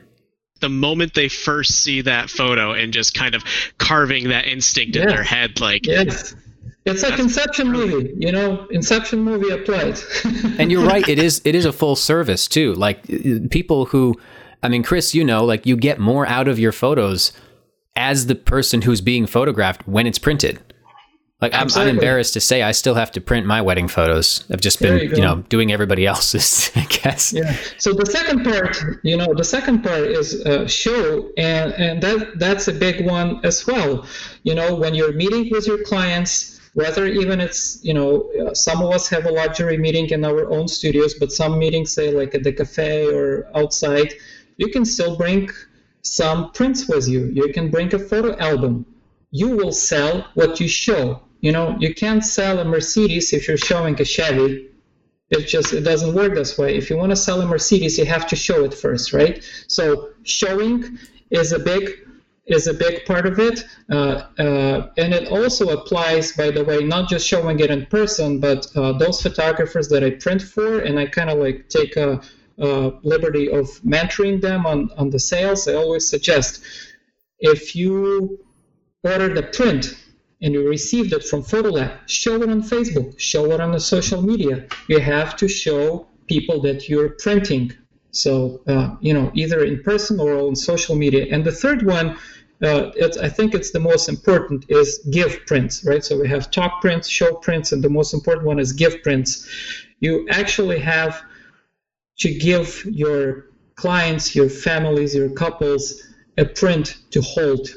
the 0.59 0.69
moment 0.69 1.13
they 1.13 1.29
first 1.29 1.83
see 1.83 2.01
that 2.01 2.29
photo 2.29 2.73
and 2.73 2.93
just 2.93 3.13
kind 3.13 3.35
of 3.35 3.43
carving 3.77 4.29
that 4.29 4.45
instinct 4.47 4.95
yes. 4.95 5.03
in 5.03 5.09
their 5.09 5.23
head 5.23 5.59
like 5.59 5.85
yes 5.85 6.35
it's 6.85 7.03
like 7.03 7.19
inception 7.19 7.71
movie 7.71 8.13
you 8.17 8.31
know 8.31 8.65
inception 8.71 9.19
movie 9.19 9.49
applied 9.49 9.99
and 10.59 10.71
you're 10.71 10.85
right 10.85 11.07
it 11.07 11.19
is 11.19 11.41
it 11.45 11.53
is 11.53 11.65
a 11.65 11.73
full 11.73 11.95
service 11.95 12.47
too 12.47 12.73
like 12.73 13.03
people 13.49 13.85
who 13.85 14.15
i 14.63 14.69
mean 14.69 14.83
chris 14.83 15.13
you 15.13 15.23
know 15.23 15.43
like 15.45 15.65
you 15.65 15.75
get 15.75 15.99
more 15.99 16.25
out 16.25 16.47
of 16.47 16.57
your 16.57 16.71
photos 16.71 17.33
as 17.95 18.27
the 18.27 18.35
person 18.35 18.81
who's 18.81 19.01
being 19.01 19.27
photographed 19.27 19.87
when 19.87 20.07
it's 20.07 20.19
printed 20.19 20.59
like 21.39 21.53
I'm, 21.53 21.67
I'm, 21.75 21.87
embarrassed 21.87 22.33
to 22.33 22.41
say 22.41 22.63
I 22.63 22.71
still 22.71 22.95
have 22.95 23.11
to 23.11 23.21
print 23.21 23.45
my 23.45 23.61
wedding 23.61 23.87
photos. 23.87 24.43
I've 24.51 24.59
just 24.59 24.79
been, 24.79 24.97
you, 24.97 25.09
you, 25.09 25.21
know, 25.21 25.43
doing 25.49 25.71
everybody 25.71 26.07
else's. 26.13 26.71
I 26.75 26.85
guess. 26.85 27.31
Yeah. 27.31 27.55
So 27.77 27.93
the 27.93 28.07
second 28.07 28.43
part, 28.43 28.75
you 29.03 29.15
know, 29.15 29.31
the 29.35 29.43
second 29.43 29.83
part 29.83 30.01
is 30.01 30.43
uh, 30.47 30.67
show, 30.67 31.29
and 31.37 31.73
and 31.73 32.01
that 32.01 32.39
that's 32.39 32.67
a 32.67 32.73
big 32.73 33.05
one 33.05 33.39
as 33.45 33.67
well. 33.67 34.07
You 34.43 34.55
know, 34.55 34.73
when 34.73 34.95
you're 34.95 35.13
meeting 35.13 35.49
with 35.51 35.67
your 35.67 35.83
clients, 35.83 36.59
whether 36.73 37.05
even 37.05 37.39
it's, 37.39 37.83
you 37.83 37.93
know, 37.93 38.31
uh, 38.41 38.55
some 38.55 38.81
of 38.81 38.91
us 38.91 39.07
have 39.09 39.25
a 39.25 39.31
luxury 39.31 39.77
meeting 39.77 40.09
in 40.09 40.25
our 40.25 40.49
own 40.49 40.67
studios, 40.67 41.13
but 41.13 41.31
some 41.31 41.59
meetings, 41.59 41.93
say 41.93 42.11
like 42.11 42.33
at 42.33 42.43
the 42.43 42.51
cafe 42.51 43.13
or 43.13 43.47
outside, 43.55 44.11
you 44.57 44.69
can 44.69 44.85
still 44.85 45.15
bring 45.15 45.49
some 46.01 46.51
prints 46.51 46.87
with 46.87 47.07
you. 47.07 47.25
You 47.25 47.53
can 47.53 47.69
bring 47.69 47.93
a 47.93 47.99
photo 47.99 48.35
album. 48.37 48.87
You 49.29 49.49
will 49.49 49.71
sell 49.71 50.25
what 50.33 50.59
you 50.59 50.67
show 50.67 51.21
you 51.41 51.51
know, 51.51 51.75
you 51.79 51.93
can't 51.93 52.23
sell 52.23 52.59
a 52.59 52.65
Mercedes 52.65 53.33
if 53.33 53.47
you're 53.47 53.57
showing 53.57 53.99
a 54.01 54.05
Chevy. 54.05 54.69
It 55.29 55.45
just 55.47 55.73
it 55.73 55.81
doesn't 55.81 56.13
work 56.13 56.35
this 56.35 56.57
way. 56.57 56.77
If 56.77 56.89
you 56.89 56.97
want 56.97 57.11
to 57.11 57.15
sell 57.15 57.41
a 57.41 57.45
Mercedes, 57.45 57.97
you 57.97 58.05
have 58.05 58.27
to 58.27 58.35
show 58.35 58.63
it 58.63 58.73
first, 58.73 59.13
right? 59.13 59.43
So 59.67 60.09
showing 60.23 60.97
is 61.29 61.51
a 61.51 61.59
big 61.59 62.07
is 62.45 62.67
a 62.67 62.73
big 62.73 63.05
part 63.05 63.25
of 63.25 63.39
it, 63.39 63.65
uh, 63.91 64.23
uh, 64.39 64.89
and 64.97 65.13
it 65.13 65.27
also 65.27 65.67
applies, 65.77 66.31
by 66.31 66.49
the 66.49 66.63
way, 66.63 66.79
not 66.81 67.09
just 67.09 67.27
showing 67.27 67.59
it 67.59 67.69
in 67.69 67.85
person, 67.87 68.39
but 68.39 68.65
uh, 68.73 68.93
those 68.93 69.21
photographers 69.21 69.89
that 69.89 70.01
I 70.01 70.11
print 70.11 70.41
for, 70.41 70.79
and 70.79 70.97
I 70.97 71.07
kind 71.07 71.29
of 71.29 71.39
like 71.39 71.67
take 71.67 71.97
a, 71.97 72.21
a 72.59 72.93
liberty 73.03 73.49
of 73.51 73.65
mentoring 73.81 74.39
them 74.39 74.65
on 74.65 74.89
on 74.97 75.09
the 75.09 75.19
sales. 75.19 75.67
I 75.67 75.73
always 75.73 76.09
suggest 76.09 76.63
if 77.39 77.75
you 77.75 78.39
order 79.03 79.33
the 79.33 79.43
print 79.43 79.93
and 80.41 80.53
you 80.53 80.67
received 80.67 81.13
it 81.13 81.23
from 81.23 81.41
Photolab, 81.41 81.99
show 82.07 82.41
it 82.41 82.49
on 82.49 82.61
Facebook, 82.61 83.19
show 83.19 83.51
it 83.51 83.59
on 83.59 83.71
the 83.71 83.79
social 83.79 84.21
media. 84.21 84.67
You 84.87 84.99
have 84.99 85.35
to 85.37 85.47
show 85.47 86.07
people 86.27 86.61
that 86.61 86.87
you're 86.89 87.09
printing. 87.09 87.73
So, 88.11 88.61
uh, 88.67 88.95
you 88.99 89.13
know, 89.13 89.31
either 89.33 89.63
in 89.63 89.81
person 89.83 90.19
or 90.19 90.37
on 90.37 90.55
social 90.55 90.95
media. 90.95 91.27
And 91.31 91.43
the 91.43 91.51
third 91.51 91.85
one, 91.85 92.17
uh, 92.63 92.91
I 93.21 93.29
think 93.29 93.53
it's 93.53 93.71
the 93.71 93.79
most 93.79 94.09
important, 94.09 94.65
is 94.69 94.99
give 95.11 95.45
prints, 95.45 95.85
right? 95.85 96.03
So 96.03 96.19
we 96.19 96.27
have 96.27 96.51
talk 96.51 96.81
prints, 96.81 97.07
show 97.07 97.33
prints, 97.35 97.71
and 97.71 97.83
the 97.83 97.89
most 97.89 98.13
important 98.13 98.45
one 98.45 98.59
is 98.59 98.73
give 98.73 99.01
prints. 99.03 99.47
You 99.99 100.27
actually 100.29 100.79
have 100.79 101.21
to 102.19 102.33
give 102.33 102.83
your 102.85 103.45
clients, 103.75 104.35
your 104.35 104.49
families, 104.49 105.13
your 105.15 105.29
couples 105.29 106.03
a 106.37 106.45
print 106.45 106.97
to 107.11 107.21
hold 107.21 107.67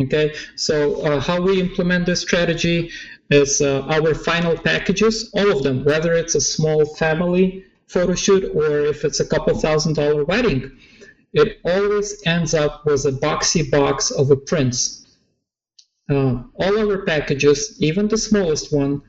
Okay, 0.00 0.34
so 0.54 1.00
uh, 1.02 1.20
how 1.20 1.40
we 1.40 1.60
implement 1.60 2.06
this 2.06 2.20
strategy 2.20 2.90
is 3.30 3.60
uh, 3.60 3.82
our 3.82 4.14
final 4.14 4.56
packages, 4.56 5.30
all 5.34 5.50
of 5.50 5.62
them, 5.64 5.84
whether 5.84 6.14
it's 6.14 6.36
a 6.36 6.40
small 6.40 6.84
family 6.94 7.64
photo 7.88 8.14
shoot 8.14 8.44
or 8.54 8.86
if 8.86 9.04
it's 9.04 9.20
a 9.20 9.26
couple 9.26 9.58
thousand 9.58 9.94
dollar 9.94 10.24
wedding, 10.24 10.78
it 11.32 11.58
always 11.64 12.22
ends 12.26 12.54
up 12.54 12.86
with 12.86 13.04
a 13.06 13.12
boxy 13.12 13.68
box 13.70 14.10
of 14.10 14.30
a 14.30 14.36
prints. 14.36 15.06
Uh, 16.08 16.42
all 16.54 16.90
our 16.90 17.04
packages, 17.04 17.76
even 17.80 18.08
the 18.08 18.16
smallest 18.16 18.72
one, 18.72 19.02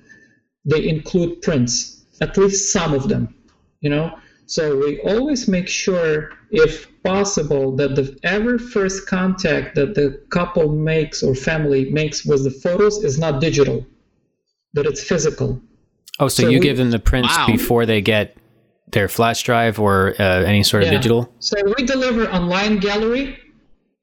they 0.66 0.90
include 0.90 1.42
prints, 1.42 2.06
at 2.20 2.38
least 2.38 2.74
some 2.74 2.94
of 2.94 3.08
them, 3.08 3.34
you 3.80 3.90
know. 3.90 4.18
So 4.48 4.78
we 4.78 5.00
always 5.02 5.48
make 5.48 5.68
sure, 5.68 6.32
if 6.52 6.88
possible, 7.04 7.76
that 7.76 7.96
the 7.96 8.18
ever 8.24 8.58
first 8.58 9.08
contact 9.08 9.76
that 9.76 9.96
the 9.96 10.22
couple 10.30 10.70
makes 10.70 11.24
or 11.24 11.36
family 11.36 11.90
makes 11.92 12.26
with 12.26 12.44
the 12.44 12.52
photos 12.52 13.04
is 13.04 13.18
not 13.20 13.40
digital, 13.40 13.86
that 14.74 14.86
it's 14.86 15.04
physical. 15.04 15.62
Oh, 16.20 16.28
so, 16.28 16.44
so 16.44 16.50
you 16.50 16.60
we, 16.60 16.64
give 16.64 16.78
them 16.78 16.92
the 16.92 17.00
prints 17.00 17.36
wow. 17.36 17.48
before 17.48 17.86
they 17.86 18.02
get 18.02 18.36
their 18.92 19.08
flash 19.08 19.44
drive 19.44 19.80
or 19.80 20.16
uh, 20.20 20.44
any 20.44 20.64
sort 20.64 20.84
of 20.84 20.88
yeah. 20.88 20.98
digital? 20.98 21.34
So 21.40 21.56
we 21.78 21.86
deliver 21.86 22.30
online 22.30 22.80
gallery 22.80 23.38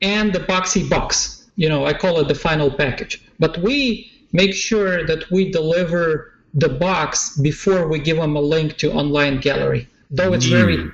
and 0.01 0.32
the 0.32 0.40
boxy 0.40 0.88
box. 0.88 1.49
You 1.57 1.68
know, 1.68 1.86
I 1.86 1.92
call 1.92 2.20
it 2.20 2.28
the 2.28 2.34
final 2.34 2.70
package. 2.70 3.22
But 3.38 3.59
we 3.59 4.11
make 4.32 4.55
sure 4.55 5.07
that 5.07 5.30
we 5.30 5.51
deliver 5.51 6.32
the 6.55 6.68
box 6.68 7.38
before 7.38 7.88
we 7.88 7.99
give 7.99 8.16
them 8.16 8.36
a 8.36 8.40
link 8.40 8.76
to 8.78 8.92
online 8.92 9.40
gallery 9.40 9.88
though 10.11 10.32
it's 10.32 10.47
very. 10.47 10.90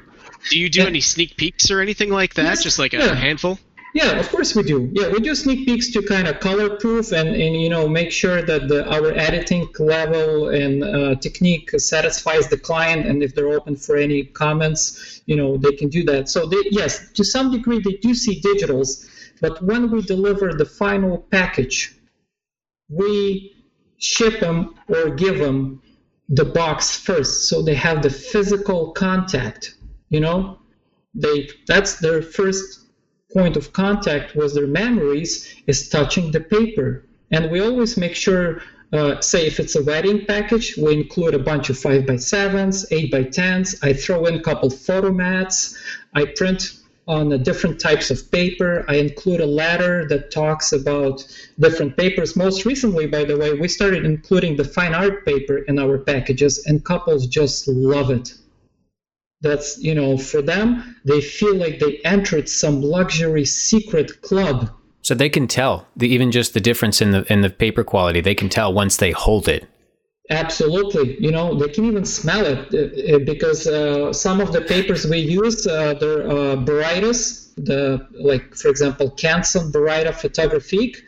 Do 0.50 0.58
you 0.58 0.68
do 0.68 0.86
any 0.86 1.00
sneak 1.00 1.36
peeks 1.36 1.70
or 1.70 1.80
anything 1.80 2.10
like 2.10 2.34
that? 2.34 2.44
Yes, 2.44 2.62
Just 2.62 2.78
like 2.78 2.94
a 2.94 2.98
yeah. 2.98 3.14
handful? 3.14 3.58
Yeah, 3.94 4.12
of 4.18 4.30
course 4.30 4.54
we 4.54 4.62
do. 4.62 4.88
Yeah, 4.92 5.10
we 5.10 5.20
do 5.20 5.34
sneak 5.34 5.66
peeks 5.66 5.90
to 5.92 6.02
kind 6.02 6.26
of 6.26 6.40
color 6.40 6.76
proof 6.76 7.12
and, 7.12 7.28
and 7.28 7.60
you 7.60 7.68
know 7.68 7.86
make 7.86 8.10
sure 8.10 8.40
that 8.40 8.68
the, 8.68 8.90
our 8.90 9.12
editing 9.12 9.68
level 9.78 10.48
and 10.48 10.82
uh, 10.82 11.14
technique 11.16 11.70
satisfies 11.78 12.48
the 12.48 12.56
client, 12.56 13.06
and 13.06 13.22
if 13.22 13.34
they're 13.34 13.52
open 13.52 13.76
for 13.76 13.96
any 13.96 14.24
comments, 14.24 15.20
you 15.26 15.36
know 15.36 15.58
they 15.58 15.72
can 15.72 15.90
do 15.90 16.02
that. 16.04 16.30
So 16.30 16.46
they, 16.46 16.62
yes, 16.70 17.12
to 17.12 17.24
some 17.24 17.52
degree 17.52 17.80
they 17.80 17.98
do 17.98 18.14
see 18.14 18.40
digitals, 18.40 19.06
but 19.42 19.62
when 19.62 19.90
we 19.90 20.00
deliver 20.00 20.54
the 20.54 20.64
final 20.64 21.18
package, 21.30 21.94
we 22.88 23.66
ship 23.98 24.40
them 24.40 24.74
or 24.88 25.10
give 25.10 25.38
them 25.38 25.82
the 26.30 26.46
box 26.46 26.96
first 26.96 27.48
so 27.48 27.60
they 27.60 27.74
have 27.74 28.02
the 28.02 28.10
physical 28.10 28.92
contact 28.92 29.74
you 30.12 30.20
know 30.20 30.58
they 31.14 31.48
that's 31.66 31.92
their 32.04 32.20
first 32.22 32.80
point 33.32 33.56
of 33.56 33.72
contact 33.72 34.36
with 34.36 34.54
their 34.54 34.66
memories 34.66 35.32
is 35.66 35.88
touching 35.88 36.30
the 36.30 36.40
paper 36.56 37.04
and 37.30 37.50
we 37.50 37.60
always 37.60 37.96
make 37.96 38.14
sure 38.14 38.62
uh, 38.92 39.18
say 39.22 39.46
if 39.46 39.58
it's 39.58 39.74
a 39.74 39.82
wedding 39.82 40.24
package 40.26 40.76
we 40.76 40.92
include 40.92 41.34
a 41.34 41.38
bunch 41.50 41.70
of 41.70 41.78
5 41.78 42.06
by 42.06 42.14
7s 42.14 42.86
8 42.90 43.10
by 43.10 43.24
10s 43.24 43.66
i 43.82 43.92
throw 43.92 44.26
in 44.26 44.34
a 44.34 44.42
couple 44.42 44.68
photo 44.68 45.10
mats 45.10 45.56
i 46.14 46.24
print 46.36 46.82
on 47.08 47.28
the 47.28 47.38
different 47.38 47.80
types 47.80 48.10
of 48.10 48.30
paper. 48.30 48.84
I 48.88 48.94
include 48.94 49.40
a 49.40 49.46
letter 49.46 50.06
that 50.08 50.30
talks 50.30 50.72
about 50.72 51.26
different 51.58 51.96
papers. 51.96 52.36
Most 52.36 52.64
recently, 52.64 53.06
by 53.06 53.24
the 53.24 53.36
way, 53.36 53.54
we 53.54 53.66
started 53.66 54.04
including 54.04 54.56
the 54.56 54.64
fine 54.64 54.94
art 54.94 55.26
paper 55.26 55.58
in 55.58 55.80
our 55.80 55.98
packages, 55.98 56.64
and 56.66 56.84
couples 56.84 57.26
just 57.26 57.66
love 57.66 58.10
it. 58.10 58.34
That's, 59.42 59.76
you 59.78 59.94
know, 59.94 60.16
for 60.16 60.40
them, 60.40 60.96
they 61.04 61.20
feel 61.20 61.56
like 61.56 61.80
they 61.80 61.98
entered 62.04 62.48
some 62.48 62.80
luxury 62.80 63.44
secret 63.44 64.22
club. 64.22 64.70
So 65.02 65.14
they 65.16 65.28
can 65.28 65.48
tell 65.48 65.88
the, 65.96 66.08
even 66.08 66.30
just 66.30 66.54
the 66.54 66.60
difference 66.60 67.02
in 67.02 67.10
the 67.10 67.30
in 67.32 67.40
the 67.40 67.50
paper 67.50 67.82
quality. 67.82 68.20
They 68.20 68.36
can 68.36 68.48
tell 68.48 68.72
once 68.72 68.96
they 68.96 69.10
hold 69.10 69.48
it. 69.48 69.68
Absolutely, 70.30 71.20
you 71.20 71.32
know 71.32 71.58
they 71.58 71.68
can 71.68 71.84
even 71.84 72.04
smell 72.04 72.46
it 72.46 72.72
uh, 72.72 73.16
uh, 73.16 73.18
because 73.18 73.66
uh, 73.66 74.12
some 74.12 74.40
of 74.40 74.52
the 74.52 74.60
papers 74.60 75.04
we 75.04 75.18
use 75.18 75.66
uh, 75.66 75.94
they're 75.94 76.22
uh, 76.30 76.56
Barytas, 76.56 77.52
the 77.56 78.06
like 78.12 78.54
for 78.54 78.68
example 78.68 79.10
Canson 79.10 79.72
Baryta 79.72 80.12
Photographique. 80.12 80.98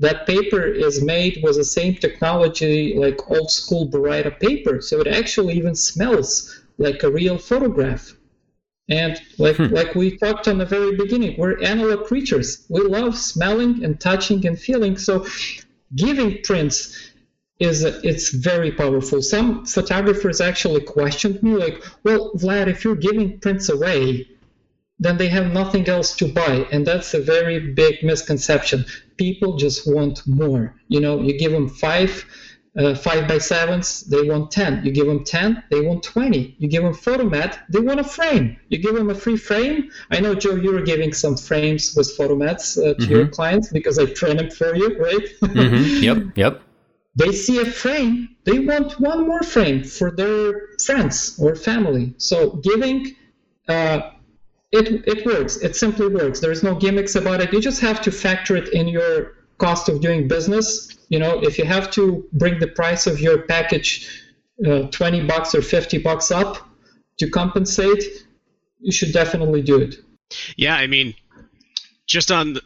That 0.00 0.26
paper 0.26 0.62
is 0.62 1.02
made 1.02 1.40
with 1.42 1.56
the 1.56 1.64
same 1.64 1.94
technology 1.94 2.94
like 2.96 3.30
old 3.30 3.50
school 3.50 3.88
Baryta 3.88 4.38
paper, 4.38 4.82
so 4.82 5.00
it 5.00 5.06
actually 5.06 5.54
even 5.54 5.74
smells 5.74 6.59
like 6.80 7.02
a 7.02 7.10
real 7.10 7.38
photograph. 7.38 8.14
And 8.88 9.20
like 9.38 9.56
hmm. 9.56 9.66
like 9.66 9.94
we 9.94 10.16
talked 10.16 10.48
on 10.48 10.58
the 10.58 10.66
very 10.66 10.96
beginning, 10.96 11.36
we're 11.38 11.62
analog 11.62 12.06
creatures. 12.06 12.66
We 12.68 12.80
love 12.80 13.16
smelling 13.16 13.84
and 13.84 14.00
touching 14.00 14.44
and 14.46 14.58
feeling. 14.58 14.96
So 14.98 15.26
giving 15.94 16.42
prints 16.42 17.12
is 17.60 17.84
it's 17.84 18.30
very 18.30 18.72
powerful. 18.72 19.22
Some 19.22 19.66
photographers 19.66 20.40
actually 20.40 20.80
questioned 20.80 21.42
me, 21.42 21.52
like, 21.54 21.84
"Well, 22.02 22.32
Vlad, 22.34 22.66
if 22.68 22.82
you're 22.82 22.96
giving 23.08 23.38
prints 23.38 23.68
away, 23.68 24.26
then 24.98 25.18
they 25.18 25.28
have 25.28 25.52
nothing 25.52 25.86
else 25.88 26.16
to 26.16 26.26
buy," 26.26 26.66
and 26.72 26.86
that's 26.86 27.12
a 27.14 27.20
very 27.20 27.58
big 27.82 28.02
misconception. 28.02 28.86
People 29.18 29.56
just 29.56 29.86
want 29.86 30.26
more. 30.26 30.74
You 30.88 31.00
know, 31.00 31.20
you 31.20 31.38
give 31.38 31.52
them 31.52 31.68
five. 31.68 32.24
Uh, 32.78 32.94
five 32.94 33.26
by 33.26 33.36
sevens, 33.36 34.02
they 34.02 34.22
want 34.22 34.50
10. 34.52 34.84
You 34.84 34.92
give 34.92 35.06
them 35.06 35.24
10, 35.24 35.64
they 35.72 35.80
want 35.80 36.04
20. 36.04 36.54
You 36.56 36.68
give 36.68 36.84
them 36.84 36.94
photomat, 36.94 37.58
they 37.68 37.80
want 37.80 37.98
a 37.98 38.04
frame. 38.04 38.56
You 38.68 38.78
give 38.78 38.94
them 38.94 39.10
a 39.10 39.14
free 39.14 39.36
frame. 39.36 39.90
I 40.12 40.20
know, 40.20 40.36
Joe, 40.36 40.54
you 40.54 40.72
were 40.72 40.82
giving 40.82 41.12
some 41.12 41.36
frames 41.36 41.96
with 41.96 42.16
photomats 42.16 42.78
uh, 42.78 42.94
to 42.94 43.00
mm-hmm. 43.00 43.10
your 43.10 43.26
clients 43.26 43.72
because 43.72 43.98
I 43.98 44.06
train 44.06 44.36
them 44.36 44.50
for 44.50 44.76
you, 44.76 44.96
right? 44.98 45.26
mm-hmm. 45.42 46.02
Yep, 46.04 46.18
yep 46.36 46.62
they 47.16 47.32
see 47.32 47.60
a 47.60 47.64
frame, 47.64 48.36
they 48.44 48.60
want 48.60 49.00
one 49.00 49.26
more 49.26 49.42
frame 49.42 49.82
for 49.82 50.10
their 50.10 50.68
friends 50.84 51.38
or 51.38 51.54
family. 51.54 52.14
So 52.18 52.50
giving, 52.56 53.16
uh, 53.68 54.12
it, 54.72 55.06
it 55.06 55.26
works. 55.26 55.56
It 55.56 55.74
simply 55.74 56.08
works. 56.08 56.40
There's 56.40 56.62
no 56.62 56.74
gimmicks 56.74 57.16
about 57.16 57.40
it. 57.40 57.52
You 57.52 57.60
just 57.60 57.80
have 57.80 58.00
to 58.02 58.12
factor 58.12 58.56
it 58.56 58.72
in 58.72 58.86
your 58.88 59.34
cost 59.58 59.88
of 59.88 60.00
doing 60.00 60.28
business. 60.28 60.96
You 61.10 61.18
know, 61.18 61.40
if 61.42 61.58
you 61.58 61.66
have 61.66 61.90
to 61.92 62.26
bring 62.32 62.58
the 62.58 62.68
price 62.68 63.06
of 63.06 63.20
your 63.20 63.42
package 63.42 64.08
uh, 64.66 64.82
20 64.90 65.26
bucks 65.26 65.54
or 65.54 65.60
50 65.60 65.98
bucks 65.98 66.30
up 66.30 66.56
to 67.18 67.28
compensate, 67.28 68.02
you 68.78 68.92
should 68.92 69.12
definitely 69.12 69.60
do 69.60 69.78
it. 69.78 69.96
Yeah, 70.56 70.76
I 70.76 70.86
mean, 70.86 71.14
just 72.06 72.30
on 72.30 72.56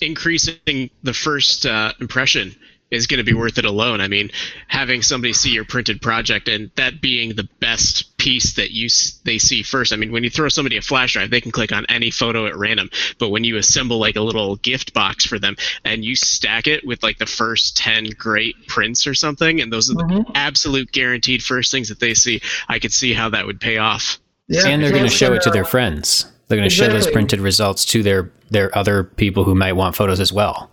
increasing 0.00 0.90
the 1.02 1.12
first 1.12 1.66
uh, 1.66 1.92
impression, 2.00 2.56
is 2.90 3.06
going 3.06 3.18
to 3.18 3.24
be 3.24 3.34
worth 3.34 3.58
it 3.58 3.64
alone. 3.64 4.00
I 4.00 4.08
mean, 4.08 4.30
having 4.66 5.02
somebody 5.02 5.32
see 5.32 5.50
your 5.50 5.64
printed 5.64 6.02
project 6.02 6.48
and 6.48 6.70
that 6.76 7.00
being 7.00 7.34
the 7.34 7.48
best 7.60 8.16
piece 8.16 8.54
that 8.54 8.70
you 8.70 8.88
they 9.24 9.38
see 9.38 9.62
first. 9.62 9.92
I 9.92 9.96
mean, 9.96 10.12
when 10.12 10.24
you 10.24 10.30
throw 10.30 10.48
somebody 10.48 10.76
a 10.76 10.82
flash 10.82 11.14
drive, 11.14 11.30
they 11.30 11.40
can 11.40 11.52
click 11.52 11.72
on 11.72 11.86
any 11.88 12.10
photo 12.10 12.46
at 12.46 12.56
random. 12.56 12.90
But 13.18 13.30
when 13.30 13.44
you 13.44 13.56
assemble 13.56 13.98
like 13.98 14.16
a 14.16 14.20
little 14.20 14.56
gift 14.56 14.92
box 14.92 15.24
for 15.24 15.38
them 15.38 15.56
and 15.84 16.04
you 16.04 16.16
stack 16.16 16.66
it 16.66 16.86
with 16.86 17.02
like 17.02 17.18
the 17.18 17.26
first 17.26 17.76
10 17.76 18.10
great 18.18 18.66
prints 18.66 19.06
or 19.06 19.14
something, 19.14 19.60
and 19.60 19.72
those 19.72 19.90
are 19.90 19.94
mm-hmm. 19.94 20.18
the 20.18 20.32
absolute 20.34 20.92
guaranteed 20.92 21.42
first 21.42 21.70
things 21.70 21.88
that 21.88 22.00
they 22.00 22.14
see, 22.14 22.42
I 22.68 22.78
could 22.78 22.92
see 22.92 23.14
how 23.14 23.30
that 23.30 23.46
would 23.46 23.60
pay 23.60 23.78
off. 23.78 24.18
Yeah, 24.48 24.66
and 24.66 24.82
they're 24.82 24.90
going 24.90 25.04
to 25.04 25.08
show 25.08 25.32
it 25.32 25.42
to 25.42 25.50
their 25.50 25.64
friends. 25.64 26.24
They're 26.48 26.58
going 26.58 26.68
to 26.68 26.74
exactly. 26.74 26.98
show 26.98 27.04
those 27.04 27.12
printed 27.12 27.38
results 27.38 27.84
to 27.86 28.02
their 28.02 28.32
their 28.50 28.76
other 28.76 29.04
people 29.04 29.44
who 29.44 29.54
might 29.54 29.74
want 29.74 29.94
photos 29.94 30.18
as 30.18 30.32
well. 30.32 30.68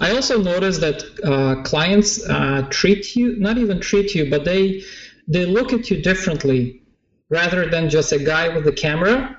I 0.00 0.12
also 0.12 0.40
noticed 0.40 0.80
that 0.80 1.04
uh, 1.24 1.62
clients 1.62 2.26
uh, 2.28 2.66
treat 2.70 3.14
you, 3.14 3.36
not 3.36 3.58
even 3.58 3.80
treat 3.80 4.14
you, 4.14 4.30
but 4.30 4.44
they 4.44 4.82
they 5.28 5.44
look 5.46 5.72
at 5.72 5.90
you 5.90 6.02
differently 6.02 6.82
rather 7.28 7.68
than 7.68 7.88
just 7.88 8.12
a 8.12 8.18
guy 8.18 8.48
with 8.48 8.66
a 8.66 8.72
camera. 8.72 9.36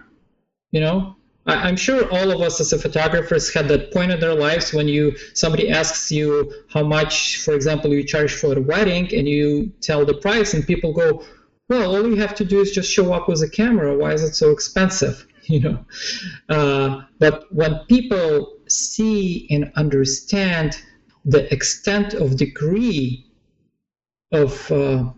You 0.72 0.82
know, 0.82 1.16
I, 1.46 1.68
am 1.68 1.76
sure 1.76 2.08
all 2.12 2.32
of 2.32 2.42
us 2.42 2.62
as 2.62 2.80
photographers 2.82 3.54
had 3.54 3.68
that 3.70 3.92
point 3.92 4.12
in 4.12 4.20
their 4.20 4.36
lives 4.36 4.72
when 4.74 4.88
you 4.88 5.18
somebody 5.34 5.70
asks 5.70 6.12
you 6.12 6.54
how 6.70 6.84
much, 6.84 7.38
for 7.38 7.54
example, 7.54 7.92
you 7.92 8.04
charge 8.04 8.34
for 8.34 8.56
a 8.56 8.62
wedding, 8.62 9.14
and 9.16 9.28
you 9.28 9.72
tell 9.82 10.06
the 10.06 10.14
price, 10.14 10.54
and 10.54 10.66
people 10.66 10.94
go, 10.94 11.26
"Well, 11.70 11.96
all 11.96 12.08
you 12.08 12.18
have 12.18 12.36
to 12.36 12.46
do 12.46 12.62
is 12.62 12.72
just 12.72 12.92
show 12.92 13.14
up 13.14 13.28
with 13.28 13.42
a 13.42 13.50
camera. 13.50 13.98
Why 13.98 14.14
is 14.14 14.24
it 14.24 14.36
so 14.36 14.52
expensive?" 14.52 15.26
You 15.46 15.60
know, 15.60 15.86
uh, 16.50 17.02
but 17.18 17.52
when 17.52 17.80
people 17.90 18.61
see 18.72 19.48
and 19.50 19.72
understand 19.76 20.82
the 21.26 21.52
extent 21.54 22.14
of 22.14 22.38
degree 22.38 23.26
of 24.32 24.72
uh, 24.72 25.12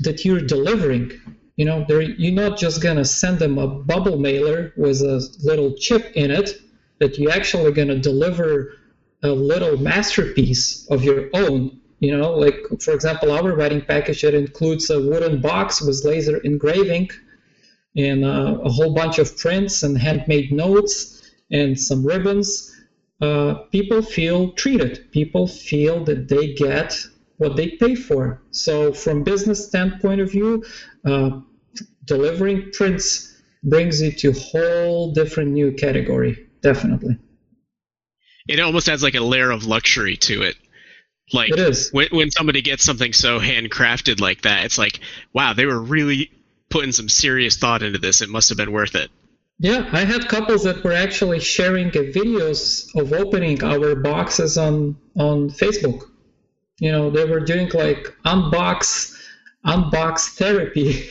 that 0.00 0.24
you're 0.24 0.40
delivering. 0.40 1.12
You 1.56 1.64
know, 1.64 1.86
you're 1.88 2.32
not 2.32 2.58
just 2.58 2.82
gonna 2.82 3.04
send 3.04 3.38
them 3.38 3.58
a 3.58 3.66
bubble 3.66 4.18
mailer 4.18 4.72
with 4.76 5.00
a 5.00 5.26
little 5.42 5.74
chip 5.74 6.12
in 6.14 6.30
it. 6.30 6.60
That 6.98 7.18
you're 7.18 7.32
actually 7.32 7.72
gonna 7.72 7.98
deliver 7.98 8.74
a 9.22 9.28
little 9.28 9.76
masterpiece 9.76 10.86
of 10.90 11.02
your 11.04 11.30
own. 11.34 11.80
You 12.00 12.16
know, 12.16 12.32
like 12.32 12.56
for 12.80 12.94
example, 12.94 13.32
our 13.32 13.54
writing 13.54 13.80
package 13.80 14.22
it 14.24 14.34
includes 14.34 14.90
a 14.90 15.00
wooden 15.00 15.40
box 15.40 15.80
with 15.80 16.04
laser 16.04 16.38
engraving 16.38 17.10
and 17.96 18.24
uh, 18.24 18.58
a 18.62 18.70
whole 18.70 18.94
bunch 18.94 19.18
of 19.18 19.36
prints 19.36 19.82
and 19.82 19.98
handmade 19.98 20.52
notes 20.52 21.32
and 21.50 21.78
some 21.78 22.04
ribbons 22.06 22.77
uh, 23.20 23.54
people 23.72 24.02
feel 24.02 24.52
treated. 24.52 25.10
People 25.12 25.46
feel 25.46 26.04
that 26.04 26.28
they 26.28 26.54
get 26.54 26.96
what 27.38 27.56
they 27.56 27.70
pay 27.70 27.94
for. 27.94 28.42
So, 28.50 28.92
from 28.92 29.24
business 29.24 29.66
standpoint 29.66 30.20
of 30.20 30.30
view, 30.30 30.64
uh, 31.04 31.40
delivering 32.04 32.70
prints 32.72 33.36
brings 33.62 34.00
it 34.00 34.18
to 34.18 34.30
a 34.30 34.32
whole 34.32 35.12
different 35.12 35.50
new 35.50 35.72
category. 35.72 36.48
Definitely. 36.60 37.18
It 38.48 38.60
almost 38.60 38.88
adds 38.88 39.02
like 39.02 39.14
a 39.14 39.20
layer 39.20 39.50
of 39.50 39.66
luxury 39.66 40.16
to 40.16 40.42
it. 40.42 40.56
Like 41.32 41.50
it 41.50 41.58
is. 41.58 41.90
When, 41.90 42.08
when 42.10 42.30
somebody 42.30 42.62
gets 42.62 42.82
something 42.82 43.12
so 43.12 43.38
handcrafted 43.38 44.20
like 44.20 44.42
that, 44.42 44.64
it's 44.64 44.78
like, 44.78 45.00
wow, 45.32 45.52
they 45.52 45.66
were 45.66 45.80
really 45.80 46.30
putting 46.70 46.92
some 46.92 47.08
serious 47.08 47.56
thought 47.56 47.82
into 47.82 47.98
this. 47.98 48.22
It 48.22 48.30
must 48.30 48.48
have 48.48 48.58
been 48.58 48.72
worth 48.72 48.94
it. 48.94 49.10
Yeah, 49.60 49.88
I 49.92 50.04
had 50.04 50.28
couples 50.28 50.62
that 50.64 50.84
were 50.84 50.92
actually 50.92 51.40
sharing 51.40 51.90
videos 51.90 52.88
of 53.00 53.12
opening 53.12 53.62
our 53.64 53.96
boxes 53.96 54.56
on 54.56 54.96
on 55.16 55.50
Facebook. 55.50 56.04
You 56.78 56.92
know, 56.92 57.10
they 57.10 57.24
were 57.24 57.40
doing 57.40 57.68
like 57.70 58.14
unbox 58.24 59.16
unbox 59.66 60.36
therapy. 60.36 61.10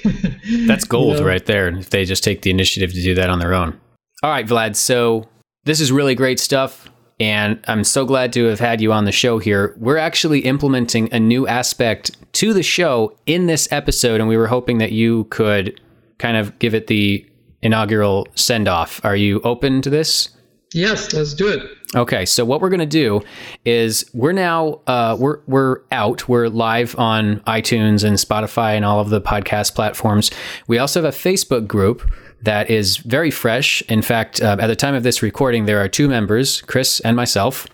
That's 0.67 0.85
gold 0.85 1.15
you 1.15 1.21
know? 1.21 1.27
right 1.27 1.45
there. 1.45 1.67
If 1.67 1.89
they 1.89 2.05
just 2.05 2.23
take 2.23 2.41
the 2.41 2.49
initiative 2.49 2.93
to 2.93 3.01
do 3.01 3.15
that 3.15 3.29
on 3.29 3.39
their 3.39 3.53
own. 3.53 3.79
All 4.23 4.31
right, 4.31 4.47
Vlad. 4.47 4.75
So 4.75 5.27
this 5.65 5.79
is 5.79 5.91
really 5.91 6.15
great 6.15 6.39
stuff. 6.39 6.89
And 7.19 7.59
I'm 7.67 7.83
so 7.83 8.05
glad 8.05 8.31
to 8.33 8.45
have 8.45 8.59
had 8.59 8.79
you 8.79 8.93
on 8.93 9.05
the 9.05 9.11
show 9.11 9.39
here. 9.39 9.75
We're 9.79 9.97
actually 9.97 10.41
implementing 10.41 11.11
a 11.11 11.19
new 11.19 11.47
aspect 11.47 12.11
to 12.33 12.53
the 12.53 12.61
show 12.61 13.17
in 13.25 13.47
this 13.47 13.67
episode, 13.71 14.19
and 14.19 14.29
we 14.29 14.37
were 14.37 14.47
hoping 14.47 14.77
that 14.77 14.91
you 14.91 15.23
could 15.25 15.81
kind 16.19 16.37
of 16.37 16.57
give 16.59 16.75
it 16.75 16.87
the 16.87 17.25
inaugural 17.61 18.27
send 18.35 18.67
off. 18.67 19.03
Are 19.03 19.15
you 19.15 19.41
open 19.41 19.81
to 19.81 19.89
this? 19.89 20.29
Yes, 20.73 21.13
let's 21.13 21.33
do 21.33 21.47
it. 21.47 21.61
Okay, 21.95 22.25
so 22.25 22.43
what 22.43 22.59
we're 22.59 22.69
going 22.69 22.81
to 22.81 22.85
do 22.85 23.21
is 23.63 24.09
we're 24.13 24.33
now 24.33 24.81
uh, 24.87 25.15
we're 25.17 25.39
we're 25.47 25.81
out. 25.91 26.27
We're 26.27 26.49
live 26.49 26.97
on 26.99 27.39
iTunes 27.41 28.03
and 28.03 28.17
Spotify 28.17 28.75
and 28.75 28.83
all 28.83 28.99
of 28.99 29.09
the 29.09 29.21
podcast 29.21 29.75
platforms. 29.75 30.29
We 30.67 30.77
also 30.77 31.01
have 31.01 31.13
a 31.13 31.17
Facebook 31.17 31.67
group 31.67 32.11
that 32.41 32.69
is 32.69 32.97
very 32.97 33.31
fresh. 33.31 33.81
In 33.83 34.01
fact, 34.01 34.41
uh, 34.41 34.57
at 34.59 34.67
the 34.67 34.75
time 34.75 34.95
of 34.95 35.03
this 35.03 35.23
recording, 35.23 35.65
there 35.65 35.79
are 35.79 35.87
two 35.87 36.09
members, 36.09 36.61
Chris 36.63 36.99
and 36.99 37.15
myself. 37.15 37.67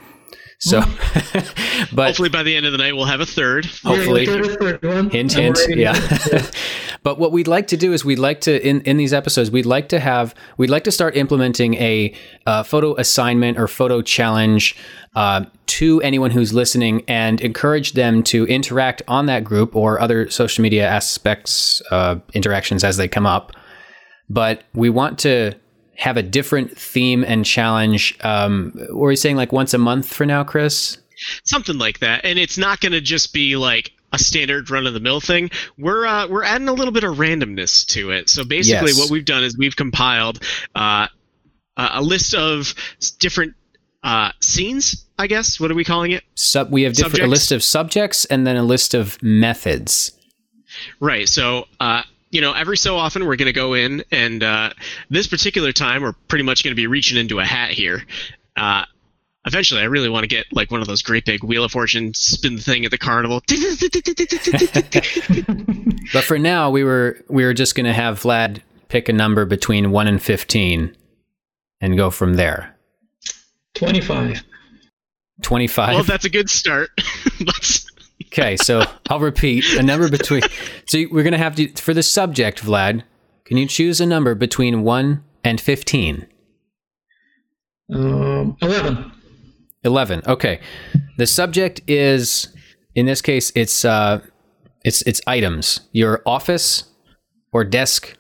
So, 0.64 0.80
but 1.92 2.08
hopefully 2.08 2.30
by 2.30 2.42
the 2.42 2.56
end 2.56 2.66
of 2.66 2.72
the 2.72 2.78
night 2.78 2.96
we'll 2.96 3.04
have 3.04 3.20
a 3.20 3.26
third. 3.26 3.66
Hopefully, 3.84 4.26
hint, 5.12 5.34
hint, 5.34 5.60
yeah. 5.76 5.94
but 7.04 7.20
what 7.20 7.34
we'd 7.34 7.50
like 7.50 7.68
to 7.68 7.76
do 7.76 7.92
is 7.92 8.06
we'd 8.06 8.18
like 8.18 8.40
to 8.42 8.66
in 8.66 8.80
in 8.84 8.96
these 8.96 9.12
episodes 9.12 9.52
we'd 9.52 9.66
like 9.66 9.90
to 9.90 10.00
have 10.00 10.34
we'd 10.56 10.70
like 10.70 10.86
to 10.86 10.92
start 10.92 11.18
implementing 11.18 11.74
a 11.74 12.16
uh, 12.46 12.64
photo 12.64 12.96
assignment 12.96 13.60
or 13.60 13.68
photo 13.68 14.02
challenge 14.02 14.78
uh, 15.16 15.44
to 15.66 16.02
anyone 16.02 16.32
who's 16.32 16.54
listening 16.54 17.04
and 17.10 17.42
encourage 17.42 17.92
them 17.92 18.24
to 18.24 18.46
interact 18.46 19.02
on 19.06 19.26
that 19.26 19.44
group 19.44 19.76
or 19.76 20.00
other 20.00 20.30
social 20.30 20.62
media 20.62 20.88
aspects 20.88 21.82
uh, 21.92 22.16
interactions 22.34 22.86
as 22.86 22.96
they 22.96 23.10
come 23.10 23.26
up. 23.26 23.52
But 24.30 24.64
we 24.74 24.90
want 24.90 25.20
to 25.20 25.56
have 25.96 26.18
a 26.18 26.24
different 26.24 26.78
theme 26.78 27.24
and 27.24 27.46
challenge. 27.46 28.18
Um, 28.22 28.74
were 28.92 29.12
you 29.12 29.18
saying 29.18 29.36
like 29.36 29.52
once 29.52 29.74
a 29.74 29.78
month 29.78 30.12
for 30.14 30.26
now, 30.26 30.44
Chris? 30.44 30.98
Something 31.44 31.78
like 31.78 32.00
that, 32.00 32.26
and 32.26 32.38
it's 32.40 32.58
not 32.58 32.80
going 32.82 32.92
to 32.94 33.02
just 33.02 33.34
be 33.34 33.56
like 33.56 33.92
a 34.12 34.20
standard 34.20 34.70
run 34.70 34.86
of 34.86 34.94
the 34.94 35.00
mill 35.00 35.20
thing. 35.20 35.50
We're 35.78 36.06
uh, 36.06 36.28
we're 36.28 36.44
adding 36.44 36.68
a 36.68 36.74
little 36.74 36.92
bit 36.94 37.04
of 37.04 37.18
randomness 37.18 37.86
to 37.88 38.12
it. 38.12 38.30
So 38.30 38.44
basically, 38.44 38.90
Yes. 38.92 39.00
what 39.00 39.10
we've 39.10 39.26
done 39.26 39.44
is 39.44 39.58
we've 39.58 39.76
compiled 39.76 40.40
uh, 40.76 41.08
a 41.78 42.02
list 42.02 42.34
of 42.36 42.74
different 43.20 43.54
uh, 44.04 44.32
scenes. 44.42 45.06
I 45.18 45.28
guess 45.28 45.60
what 45.60 45.72
are 45.72 45.76
we 45.76 45.84
calling 45.84 46.12
it? 46.12 46.24
Sub, 46.36 46.72
we 46.72 46.82
have 46.84 46.94
different 46.94 47.26
a 47.26 47.28
list 47.28 47.52
of 47.52 47.64
subjects 47.64 48.26
and 48.26 48.46
then 48.46 48.56
a 48.58 48.64
list 48.64 48.94
of 48.94 49.22
methods. 49.24 50.12
Right. 51.00 51.30
So, 51.30 51.66
uh, 51.80 52.02
you 52.34 52.42
know, 52.42 52.52
every 52.52 52.78
so 52.78 52.98
often 52.98 53.28
we're 53.28 53.36
going 53.36 53.46
to 53.46 53.54
go 53.54 53.76
in, 53.76 54.04
and 54.12 54.42
uh, 54.42 54.72
this 55.12 55.28
particular 55.28 55.72
time 55.72 56.02
we're 56.02 56.16
pretty 56.28 56.44
much 56.44 56.64
going 56.64 56.72
to 56.72 56.76
be 56.76 56.88
reaching 56.88 57.16
into 57.16 57.40
a 57.40 57.46
hat 57.46 57.70
here. 57.70 58.04
Uh, 58.58 58.86
eventually, 59.46 59.82
I 59.82 59.84
really 59.84 60.10
want 60.10 60.24
to 60.24 60.28
get 60.28 60.48
like 60.52 60.72
one 60.72 60.82
of 60.82 60.88
those 60.88 61.04
great 61.04 61.26
big 61.26 61.44
Wheel 61.44 61.64
of 61.64 61.72
Fortune 61.72 62.16
spin 62.16 62.58
thing 62.58 62.86
at 62.86 62.92
the 62.92 62.98
carnival. 62.98 63.42
But 66.12 66.26
for 66.26 66.38
now, 66.38 66.70
we 66.70 66.84
were 66.84 67.24
we 67.30 67.46
were 67.46 67.54
just 67.54 67.76
going 67.76 67.86
to 67.86 67.94
have 67.94 68.22
Vlad 68.22 68.62
pick 68.90 69.10
a 69.10 69.14
number 69.14 69.46
between 69.46 69.92
one 69.92 70.08
and 70.08 70.22
fifteen, 70.22 70.98
and 71.80 71.96
go 71.96 72.10
from 72.10 72.34
there. 72.34 72.76
25. 73.76 74.44
Twenty 75.42 75.68
five. 75.68 75.96
well, 75.96 76.04
that's 76.04 76.26
a 76.26 76.30
good 76.30 76.50
start. 76.50 76.90
Let's. 77.40 77.90
Okay, 78.34 78.58
so 78.58 78.84
I'll 79.10 79.20
repeat 79.20 79.64
a 79.76 79.84
number 79.84 80.10
between. 80.10 80.42
So 80.88 81.04
we're 81.12 81.24
gonna 81.24 81.38
have 81.38 81.56
to 81.58 81.68
for 81.74 81.94
the 81.94 82.02
subject, 82.04 82.64
Vlad. 82.64 83.04
Can 83.46 83.58
you 83.58 83.68
choose 83.68 84.02
a 84.02 84.06
number 84.08 84.34
between 84.34 84.82
one 84.84 85.24
and 85.44 85.62
fifteen? 85.62 86.26
Um, 87.94 88.58
11. 88.62 89.12
Eleven. 89.84 90.22
Okay. 90.26 90.60
The 91.18 91.28
subject 91.28 91.82
is, 91.88 92.48
in 92.96 93.06
this 93.06 93.22
case, 93.22 93.52
it's 93.56 93.86
uh, 93.86 94.22
it's 94.84 95.04
it's 95.04 95.22
items. 95.28 95.82
Your 95.92 96.22
office 96.26 96.86
or 97.52 97.64
desk. 97.64 98.18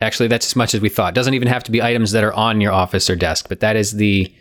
Actually, 0.00 0.28
that's 0.28 0.46
as 0.46 0.56
much 0.56 0.74
as 0.74 0.80
we 0.80 0.88
thought. 0.88 1.14
Doesn't 1.14 1.34
even 1.34 1.48
have 1.48 1.62
to 1.64 1.70
be 1.70 1.82
items 1.82 2.12
that 2.12 2.24
are 2.24 2.32
on 2.32 2.60
your 2.60 2.72
office 2.72 3.10
or 3.10 3.16
desk, 3.16 3.46
but 3.50 3.60
that 3.60 3.76
is 3.76 3.92
the 3.92 4.32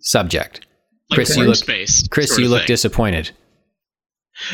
subject. 0.00 0.66
Like 1.10 1.16
Chris, 1.16 1.36
you 1.36 1.44
look- 1.44 1.56
space. 1.56 2.06
Chris, 2.08 2.38
you 2.38 2.48
look 2.48 2.66
disappointed. 2.66 3.30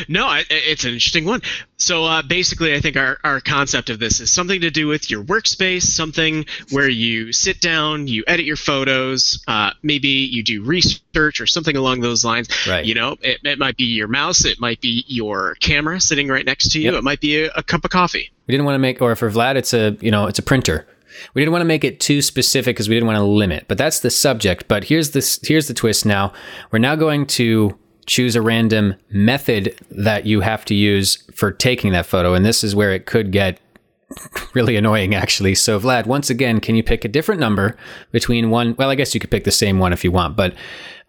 No, 0.07 0.25
I, 0.25 0.43
it's 0.49 0.83
an 0.83 0.91
interesting 0.93 1.25
one. 1.25 1.41
So 1.77 2.05
uh, 2.05 2.21
basically, 2.21 2.73
I 2.75 2.79
think 2.79 2.97
our, 2.97 3.17
our 3.23 3.39
concept 3.39 3.89
of 3.89 3.99
this 3.99 4.19
is 4.19 4.31
something 4.31 4.61
to 4.61 4.71
do 4.71 4.87
with 4.87 5.09
your 5.11 5.23
workspace, 5.23 5.83
something 5.83 6.45
where 6.71 6.89
you 6.89 7.31
sit 7.31 7.61
down, 7.61 8.07
you 8.07 8.23
edit 8.27 8.45
your 8.45 8.55
photos, 8.55 9.43
uh, 9.47 9.71
maybe 9.83 10.07
you 10.07 10.43
do 10.43 10.63
research 10.63 11.39
or 11.39 11.45
something 11.45 11.75
along 11.75 12.01
those 12.01 12.25
lines. 12.25 12.49
Right. 12.67 12.85
You 12.85 12.95
know, 12.95 13.15
it, 13.21 13.39
it 13.43 13.59
might 13.59 13.77
be 13.77 13.85
your 13.85 14.07
mouse, 14.07 14.45
it 14.45 14.59
might 14.59 14.81
be 14.81 15.03
your 15.07 15.55
camera 15.55 15.99
sitting 15.99 16.27
right 16.27 16.45
next 16.45 16.71
to 16.71 16.79
you, 16.79 16.85
Yep. 16.91 16.99
it 16.99 17.03
might 17.03 17.21
be 17.21 17.43
a, 17.43 17.51
a 17.55 17.63
cup 17.63 17.85
of 17.85 17.91
coffee. 17.91 18.31
We 18.47 18.53
didn't 18.53 18.65
want 18.65 18.75
to 18.75 18.79
make, 18.79 19.01
or 19.01 19.15
for 19.15 19.29
Vlad, 19.29 19.55
it's 19.55 19.73
a 19.73 19.97
you 20.01 20.09
know 20.11 20.25
it's 20.27 20.39
a 20.39 20.43
printer. 20.43 20.87
We 21.33 21.41
didn't 21.41 21.51
want 21.51 21.61
to 21.61 21.65
make 21.65 21.83
it 21.83 21.99
too 21.99 22.21
specific 22.21 22.75
because 22.75 22.87
we 22.87 22.95
didn't 22.95 23.07
want 23.07 23.17
to 23.17 23.23
limit. 23.23 23.65
But 23.67 23.77
that's 23.77 23.99
the 24.01 24.09
subject. 24.11 24.67
But 24.67 24.85
here's 24.85 25.11
this 25.11 25.39
here's 25.43 25.67
the 25.67 25.73
twist. 25.73 26.05
Now 26.05 26.31
we're 26.71 26.79
now 26.79 26.95
going 26.95 27.25
to 27.27 27.77
choose 28.07 28.35
a 28.35 28.41
random 28.41 28.95
method 29.09 29.77
that 29.91 30.25
you 30.25 30.41
have 30.41 30.65
to 30.65 30.73
use 30.73 31.17
for 31.35 31.51
taking 31.51 31.91
that 31.91 32.05
photo, 32.05 32.33
and 32.33 32.45
this 32.45 32.63
is 32.63 32.75
where 32.75 32.91
it 32.91 33.05
could 33.05 33.31
get 33.31 33.59
really 34.53 34.75
annoying 34.77 35.13
actually. 35.13 35.53
So 35.53 35.79
Vlad, 35.79 36.07
once 36.07 36.29
again, 36.29 36.61
can 36.61 36.75
you 36.75 36.83
pick 36.83 37.03
a 37.03 37.09
different 37.09 37.41
number 37.41 37.77
between 38.11 38.49
one? 38.49 38.73
Well, 38.77 38.89
I 38.89 38.95
guess 38.95 39.13
you 39.13 39.19
could 39.19 39.31
pick 39.31 39.43
the 39.43 39.51
same 39.51 39.79
one 39.79 39.93
if 39.93 40.03
you 40.03 40.11
want, 40.11 40.35
but 40.35 40.55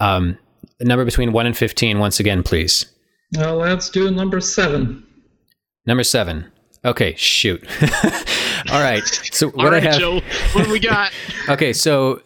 um, 0.01 0.37
a 0.81 0.85
number 0.85 1.05
between 1.05 1.33
one 1.33 1.47
and 1.47 1.57
fifteen. 1.57 1.99
Once 1.99 2.21
again, 2.21 2.43
please. 2.43 2.87
Now 3.33 3.55
let's 3.55 3.91
do 3.91 4.11
number 4.11 4.41
7. 4.41 5.05
Number 5.87 6.05
seven. 6.05 6.51
Okay, 6.85 7.15
shoot. 7.17 7.63
All 8.71 8.81
right. 8.81 9.05
So 9.33 9.49
what 9.51 9.73
right, 9.73 9.85
I 9.85 9.91
have. 9.91 9.99
Joe, 9.99 10.21
what 10.53 10.65
do 10.65 10.71
we 10.71 10.81
got? 10.81 11.13
Okay, 11.49 11.73
so 11.73 12.21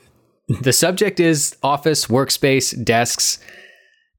the 0.49 0.73
subject 0.73 1.21
is 1.21 1.57
office, 1.63 2.07
workspace, 2.07 2.85
desks, 2.85 3.39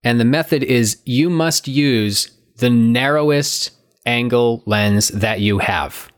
and 0.03 0.19
the 0.19 0.25
method 0.25 0.63
is 0.63 1.01
you 1.05 1.29
must 1.29 1.67
use 1.67 2.31
the 2.57 2.69
narrowest 2.69 3.71
angle 4.05 4.63
lens 4.65 5.09
that 5.09 5.39
you 5.39 5.59
have. 5.59 6.11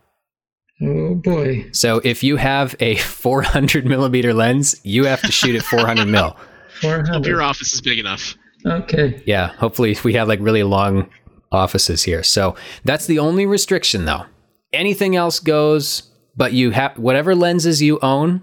Oh 0.82 1.16
boy. 1.16 1.70
So 1.72 2.02
if 2.04 2.24
you 2.24 2.36
have 2.38 2.76
a 2.80 2.96
400 2.96 3.86
millimeter 3.86 4.34
lens, 4.34 4.80
you 4.84 5.06
have 5.06 5.22
to 5.22 5.32
shoot 5.32 5.56
at 5.56 5.64
400 5.64 6.06
mil. 6.06 6.36
400. 6.82 7.26
your 7.26 7.42
office 7.42 7.74
is 7.74 7.82
big 7.82 8.00
enough. 8.00 8.36
Okay. 8.66 9.22
Yeah, 9.26 9.48
hopefully 9.48 9.96
we 10.04 10.14
have 10.14 10.28
like 10.28 10.40
really 10.42 10.64
long 10.64 11.10
offices 11.52 12.04
here. 12.04 12.24
So 12.24 12.56
that's 12.84 13.06
the 13.06 13.20
only 13.20 13.46
restriction 13.46 14.06
though. 14.06 14.26
Anything 14.74 15.16
else 15.16 15.40
goes, 15.40 16.12
but 16.36 16.52
you 16.52 16.72
have 16.72 16.98
whatever 16.98 17.36
lenses 17.36 17.82
you 17.82 18.00
own, 18.02 18.42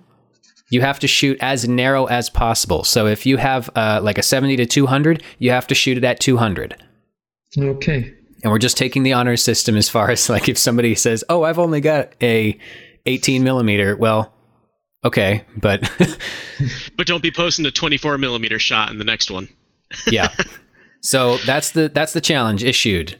you 0.72 0.80
have 0.80 0.98
to 1.00 1.06
shoot 1.06 1.36
as 1.40 1.68
narrow 1.68 2.06
as 2.06 2.30
possible. 2.30 2.82
So 2.82 3.06
if 3.06 3.26
you 3.26 3.36
have 3.36 3.68
uh, 3.76 4.00
like 4.02 4.16
a 4.16 4.22
70 4.22 4.56
to 4.56 4.66
200, 4.66 5.22
you 5.38 5.50
have 5.50 5.66
to 5.66 5.74
shoot 5.74 5.98
it 5.98 6.04
at 6.04 6.18
200. 6.18 6.82
Okay. 7.58 8.14
And 8.42 8.50
we're 8.50 8.58
just 8.58 8.78
taking 8.78 9.02
the 9.02 9.12
honor 9.12 9.36
system 9.36 9.76
as 9.76 9.88
far 9.90 10.10
as 10.14 10.28
like 10.30 10.48
if 10.48 10.56
somebody 10.56 10.94
says, 10.94 11.22
"Oh, 11.28 11.42
I've 11.42 11.58
only 11.58 11.80
got 11.82 12.14
a 12.22 12.58
18 13.06 13.44
millimeter," 13.44 13.96
well, 13.96 14.32
okay, 15.04 15.44
but 15.58 15.90
But 16.96 17.06
don't 17.06 17.22
be 17.22 17.30
posting 17.30 17.66
a 17.66 17.70
24 17.70 18.16
millimeter 18.18 18.58
shot 18.58 18.90
in 18.90 18.98
the 18.98 19.04
next 19.04 19.30
one. 19.30 19.48
yeah. 20.10 20.32
So 21.04 21.36
that's 21.38 21.72
the 21.72 21.88
that's 21.92 22.12
the 22.12 22.20
challenge 22.20 22.62
issued. 22.62 23.18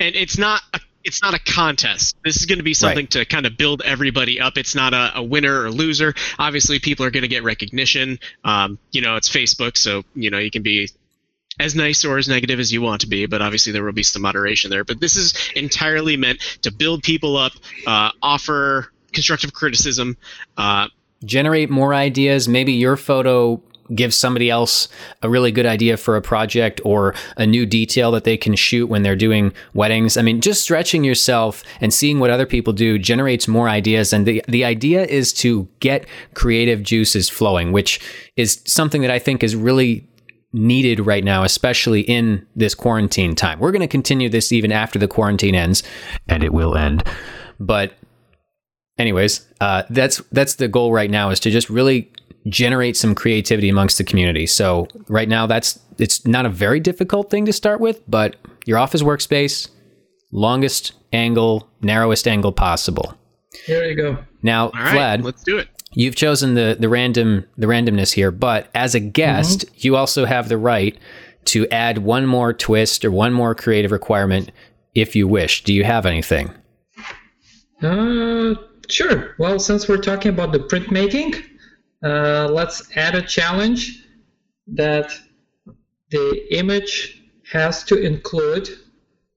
and 0.00 0.16
it's 0.16 0.36
not 0.36 0.62
a, 0.74 0.80
it's 1.04 1.22
not 1.22 1.34
a 1.34 1.38
contest. 1.38 2.16
This 2.24 2.36
is 2.36 2.46
going 2.46 2.58
to 2.58 2.64
be 2.64 2.74
something 2.74 3.04
Right. 3.04 3.10
to 3.12 3.24
kind 3.24 3.46
of 3.46 3.56
build 3.56 3.82
everybody 3.84 4.40
up. 4.40 4.58
It's 4.58 4.74
not 4.74 4.92
a, 4.94 5.12
a 5.16 5.22
winner 5.22 5.62
or 5.62 5.70
loser. 5.70 6.14
Obviously, 6.38 6.78
people 6.80 7.06
are 7.06 7.10
going 7.10 7.22
to 7.22 7.28
get 7.28 7.44
recognition. 7.44 8.18
Um, 8.44 8.78
you 8.90 9.00
know, 9.00 9.16
it's 9.16 9.28
Facebook, 9.28 9.76
so 9.76 10.02
you 10.14 10.30
know 10.30 10.38
you 10.38 10.50
can 10.50 10.62
be 10.62 10.90
as 11.60 11.74
nice 11.74 12.04
or 12.04 12.18
as 12.18 12.28
negative 12.28 12.60
as 12.60 12.72
you 12.72 12.80
want 12.82 13.00
to 13.00 13.08
be, 13.08 13.26
but 13.26 13.42
obviously 13.42 13.72
there 13.72 13.82
will 13.82 13.92
be 13.92 14.02
some 14.04 14.22
moderation 14.22 14.70
there. 14.70 14.84
But 14.84 15.00
this 15.00 15.16
is 15.16 15.34
entirely 15.56 16.16
meant 16.16 16.40
to 16.62 16.72
build 16.72 17.02
people 17.02 17.36
up, 17.36 17.52
uh, 17.86 18.10
offer 18.22 18.92
constructive 19.12 19.52
criticism. 19.52 20.16
Uh, 20.56 20.86
generate 21.24 21.68
more 21.68 21.94
ideas. 21.94 22.46
Maybe 22.48 22.74
your 22.74 22.96
photo 22.96 23.60
gives 23.94 24.16
somebody 24.16 24.50
else 24.50 24.88
a 25.22 25.28
really 25.28 25.52
good 25.52 25.66
idea 25.66 25.96
for 25.96 26.16
a 26.16 26.22
project 26.22 26.80
or 26.84 27.14
a 27.36 27.46
new 27.46 27.66
detail 27.66 28.10
that 28.12 28.24
they 28.24 28.36
can 28.36 28.54
shoot 28.54 28.86
when 28.86 29.02
they're 29.02 29.16
doing 29.16 29.52
weddings. 29.74 30.16
I 30.16 30.22
mean, 30.22 30.40
just 30.40 30.62
stretching 30.62 31.04
yourself 31.04 31.62
and 31.80 31.92
seeing 31.92 32.20
what 32.20 32.30
other 32.30 32.46
people 32.46 32.72
do 32.72 32.98
generates 32.98 33.48
more 33.48 33.68
ideas. 33.68 34.12
And 34.12 34.26
the, 34.26 34.42
the 34.48 34.64
idea 34.64 35.04
is 35.04 35.32
to 35.34 35.68
get 35.80 36.06
creative 36.34 36.82
juices 36.82 37.28
flowing, 37.28 37.72
which 37.72 38.00
is 38.36 38.62
something 38.66 39.02
that 39.02 39.10
I 39.10 39.18
think 39.18 39.42
is 39.42 39.56
really 39.56 40.06
needed 40.52 41.00
right 41.00 41.24
now, 41.24 41.44
especially 41.44 42.00
in 42.02 42.46
this 42.56 42.74
quarantine 42.74 43.34
time. 43.34 43.58
We're 43.58 43.72
going 43.72 43.80
to 43.80 43.88
continue 43.88 44.28
this 44.28 44.52
even 44.52 44.72
after 44.72 44.98
the 44.98 45.08
quarantine 45.08 45.54
ends, 45.54 45.82
and 46.26 46.42
it 46.42 46.52
will 46.52 46.76
end. 46.76 47.04
But 47.60 47.92
anyways, 48.98 49.46
uh, 49.60 49.82
that's 49.90 50.18
that's 50.32 50.54
the 50.54 50.68
goal 50.68 50.92
right 50.92 51.10
now 51.10 51.30
is 51.30 51.40
to 51.40 51.50
just 51.50 51.68
really 51.68 52.10
generate 52.46 52.96
some 52.96 53.14
creativity 53.14 53.68
amongst 53.68 53.98
the 53.98 54.04
community. 54.04 54.46
So 54.46 54.88
right 55.08 55.28
now, 55.28 55.46
that's 55.46 55.78
it's 55.98 56.26
not 56.26 56.46
a 56.46 56.48
very 56.48 56.80
difficult 56.80 57.30
thing 57.30 57.44
to 57.46 57.52
start 57.52 57.80
with, 57.80 58.00
but 58.08 58.36
your 58.66 58.78
office 58.78 59.02
workspace, 59.02 59.68
longest 60.30 60.92
angle, 61.12 61.68
narrowest 61.82 62.28
angle 62.28 62.52
possible. 62.52 63.14
There 63.66 63.88
you 63.88 63.96
go. 63.96 64.18
Now, 64.42 64.66
all 64.66 64.72
right, 64.72 65.20
Vlad, 65.20 65.24
let's 65.24 65.42
do 65.42 65.58
it. 65.58 65.68
you've 65.92 66.14
chosen 66.16 66.54
the 66.54 66.76
the 66.78 66.88
random 66.88 67.44
the 67.56 67.66
randomness 67.66 68.12
here, 68.12 68.30
but 68.30 68.68
as 68.74 68.94
a 68.94 69.00
guest, 69.00 69.64
you 69.76 69.96
also 69.96 70.24
have 70.24 70.48
the 70.48 70.58
right 70.58 70.96
to 71.46 71.66
add 71.68 71.98
one 71.98 72.26
more 72.26 72.52
twist 72.52 73.04
or 73.04 73.10
one 73.10 73.32
more 73.32 73.54
creative 73.54 73.90
requirement 73.90 74.52
if 74.94 75.16
you 75.16 75.26
wish. 75.26 75.64
Do 75.64 75.72
you 75.72 75.82
have 75.84 76.06
anything? 76.06 76.52
Uh, 77.82 78.54
sure. 78.88 79.34
Well, 79.38 79.58
since 79.58 79.88
we're 79.88 79.98
talking 79.98 80.30
about 80.30 80.52
the 80.52 80.58
printmaking, 80.58 81.42
uh, 82.04 82.48
let's 82.50 82.96
add 82.96 83.14
a 83.14 83.22
challenge 83.22 84.06
that 84.66 85.12
the 86.10 86.56
image 86.56 87.22
has 87.50 87.84
to 87.84 88.00
include 88.00 88.68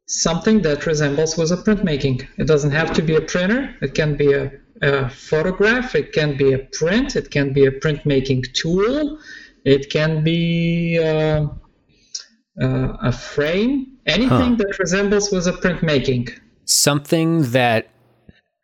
something 0.07 0.61
that 0.61 0.85
resembles 0.85 1.37
with 1.37 1.51
a 1.51 1.57
printmaking. 1.57 2.27
It 2.37 2.47
doesn't 2.47 2.71
have 2.71 2.93
to 2.93 3.01
be 3.01 3.15
a 3.15 3.21
printer. 3.21 3.75
It 3.81 3.93
can 3.93 4.17
be 4.17 4.33
a, 4.33 4.51
a 4.81 5.09
photograph. 5.09 5.95
It 5.95 6.11
can 6.11 6.37
be 6.37 6.53
a 6.53 6.59
print. 6.73 7.15
It 7.15 7.31
can 7.31 7.53
be 7.53 7.65
a 7.65 7.71
printmaking 7.71 8.53
tool. 8.53 9.17
It 9.63 9.89
can 9.89 10.23
be 10.23 10.99
uh, 10.99 11.47
uh, 12.61 12.97
a 13.01 13.11
frame. 13.11 13.97
Anything 14.05 14.57
that 14.57 14.77
resembles 14.79 15.31
with 15.31 15.47
a 15.47 15.53
printmaking. 15.53 16.37
something 16.65 17.51
that 17.51 17.89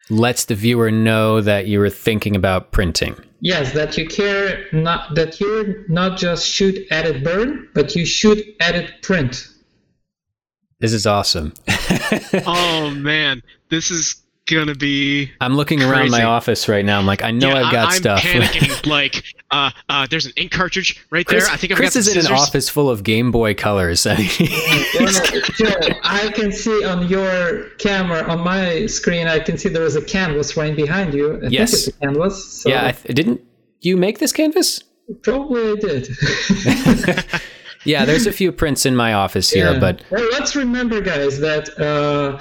lets 0.10 0.46
the 0.46 0.56
viewer 0.56 0.92
know 0.92 1.42
that 1.42 1.68
you 1.68 1.80
were 1.80 1.90
thinking 1.90 2.36
about 2.36 2.72
printing. 2.72 3.16
Yes, 3.40 3.74
that 3.74 3.98
you 3.98 4.08
care 4.08 4.66
not 4.72 5.16
that 5.16 5.40
you're 5.40 5.88
not 5.90 6.18
just 6.18 6.48
shoot, 6.48 6.88
edit, 6.90 7.24
burn, 7.24 7.68
but 7.74 7.96
you 7.96 8.06
shoot, 8.06 8.44
edit, 8.60 9.02
print. 9.02 9.48
This 10.80 10.94
is 10.94 11.06
awesome. 11.06 11.54
oh 12.46 12.92
man, 12.96 13.42
this 13.70 13.92
is 13.92 14.24
gonna 14.48 14.76
be. 14.76 15.32
I'm 15.42 15.56
looking 15.56 15.82
around 15.84 16.10
my 16.10 16.24
office 16.24 16.68
right 16.68 16.84
now. 16.84 16.98
I'm 17.00 17.06
like, 17.06 17.24
I 17.24 17.32
know 17.32 17.50
Yeah, 17.50 17.64
I've 17.66 17.72
got 17.72 17.88
I, 17.88 17.92
I'm 17.92 17.98
stuff. 17.98 18.20
panicking. 18.24 18.86
like, 18.88 19.24
uh, 19.52 19.72
uh, 19.90 20.08
there's 20.10 20.26
an 20.26 20.34
ink 20.38 20.52
cartridge 20.52 21.06
right 21.12 21.28
there. 21.28 21.42
I 21.48 21.56
think 21.58 21.72
I've 21.72 21.78
Chris 21.78 21.94
got 21.94 22.00
is 22.00 22.14
the 22.14 22.20
in 22.20 22.26
an 22.26 22.32
office 22.32 22.70
full 22.70 22.90
of 22.90 23.04
Game 23.04 23.32
Boy 23.32 23.54
colors. 23.54 24.08
I 24.10 24.16
mean, 24.18 24.28
Joe, 24.30 25.74
I 26.04 26.32
can 26.34 26.52
see 26.52 26.84
on 26.86 27.08
your 27.08 27.70
camera, 27.78 28.24
on 28.24 28.40
my 28.44 28.86
screen, 28.88 29.28
I 29.28 29.40
can 29.40 29.58
see 29.58 29.70
there 29.70 29.84
is 29.84 29.96
a 29.96 30.02
canvas 30.04 30.58
right 30.58 30.76
behind 30.76 31.14
you. 31.14 31.40
I 31.44 31.48
Yes. 31.48 31.72
think 31.72 31.88
it's 31.88 31.98
a 31.98 32.00
canvas. 32.00 32.62
So 32.64 32.70
yeah, 32.70 32.88
I 32.88 32.92
th- 32.94 33.16
didn't 33.16 33.42
you 33.82 33.96
make 33.98 34.20
this 34.20 34.32
canvas? 34.32 34.84
probably 35.24 35.72
I 35.72 35.76
did. 35.76 36.10
Yeah, 37.86 38.04
there's 38.04 38.28
a 38.28 38.34
few 38.34 38.52
prints 38.52 38.86
in 38.86 38.98
my 38.98 39.14
office 39.14 39.50
here, 39.50 39.72
Yeah. 39.72 39.80
but 39.80 40.02
well, 40.12 40.28
let's 40.34 40.58
remember, 40.58 41.00
guys, 41.00 41.40
that 41.40 41.70
uh, 41.80 42.38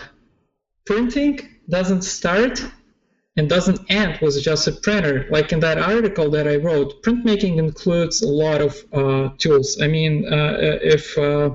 printing 0.86 1.38
doesn't 1.68 2.02
start 2.02 2.64
and 3.36 3.48
doesn't 3.48 3.80
end 3.90 4.18
with 4.22 4.40
just 4.42 4.66
a 4.66 4.72
printer. 4.72 5.26
Like 5.30 5.52
in 5.52 5.60
that 5.60 5.78
article 5.78 6.30
that 6.30 6.48
I 6.48 6.56
wrote, 6.56 7.02
printmaking 7.02 7.58
includes 7.58 8.22
a 8.22 8.28
lot 8.28 8.62
of 8.62 8.76
uh, 8.92 9.28
tools. 9.36 9.78
I 9.82 9.88
mean, 9.88 10.32
uh, 10.32 10.56
if 10.80 11.16
uh, 11.18 11.50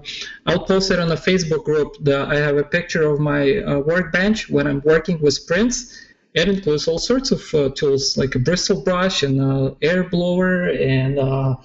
I'll 0.45 0.65
post 0.65 0.91
it 0.91 0.99
on 0.99 1.09
the 1.09 1.15
Facebook 1.15 1.63
group, 1.65 1.95
the, 2.01 2.25
I 2.27 2.35
have 2.35 2.57
a 2.57 2.63
picture 2.63 3.03
of 3.09 3.19
my 3.19 3.57
uh, 3.57 3.79
workbench 3.79 4.49
when 4.49 4.67
I'm 4.67 4.81
working 4.85 5.19
with 5.21 5.47
prints. 5.47 5.97
It 6.33 6.47
includes 6.47 6.87
all 6.87 6.99
sorts 6.99 7.31
of 7.31 7.41
uh, 7.53 7.69
tools 7.69 8.15
like 8.15 8.35
a 8.35 8.39
bristle 8.39 8.83
brush 8.83 9.23
and 9.23 9.41
uh, 9.41 9.73
air 9.81 10.03
blower 10.03 10.69
and 10.69 11.17
uh, 11.17 11.55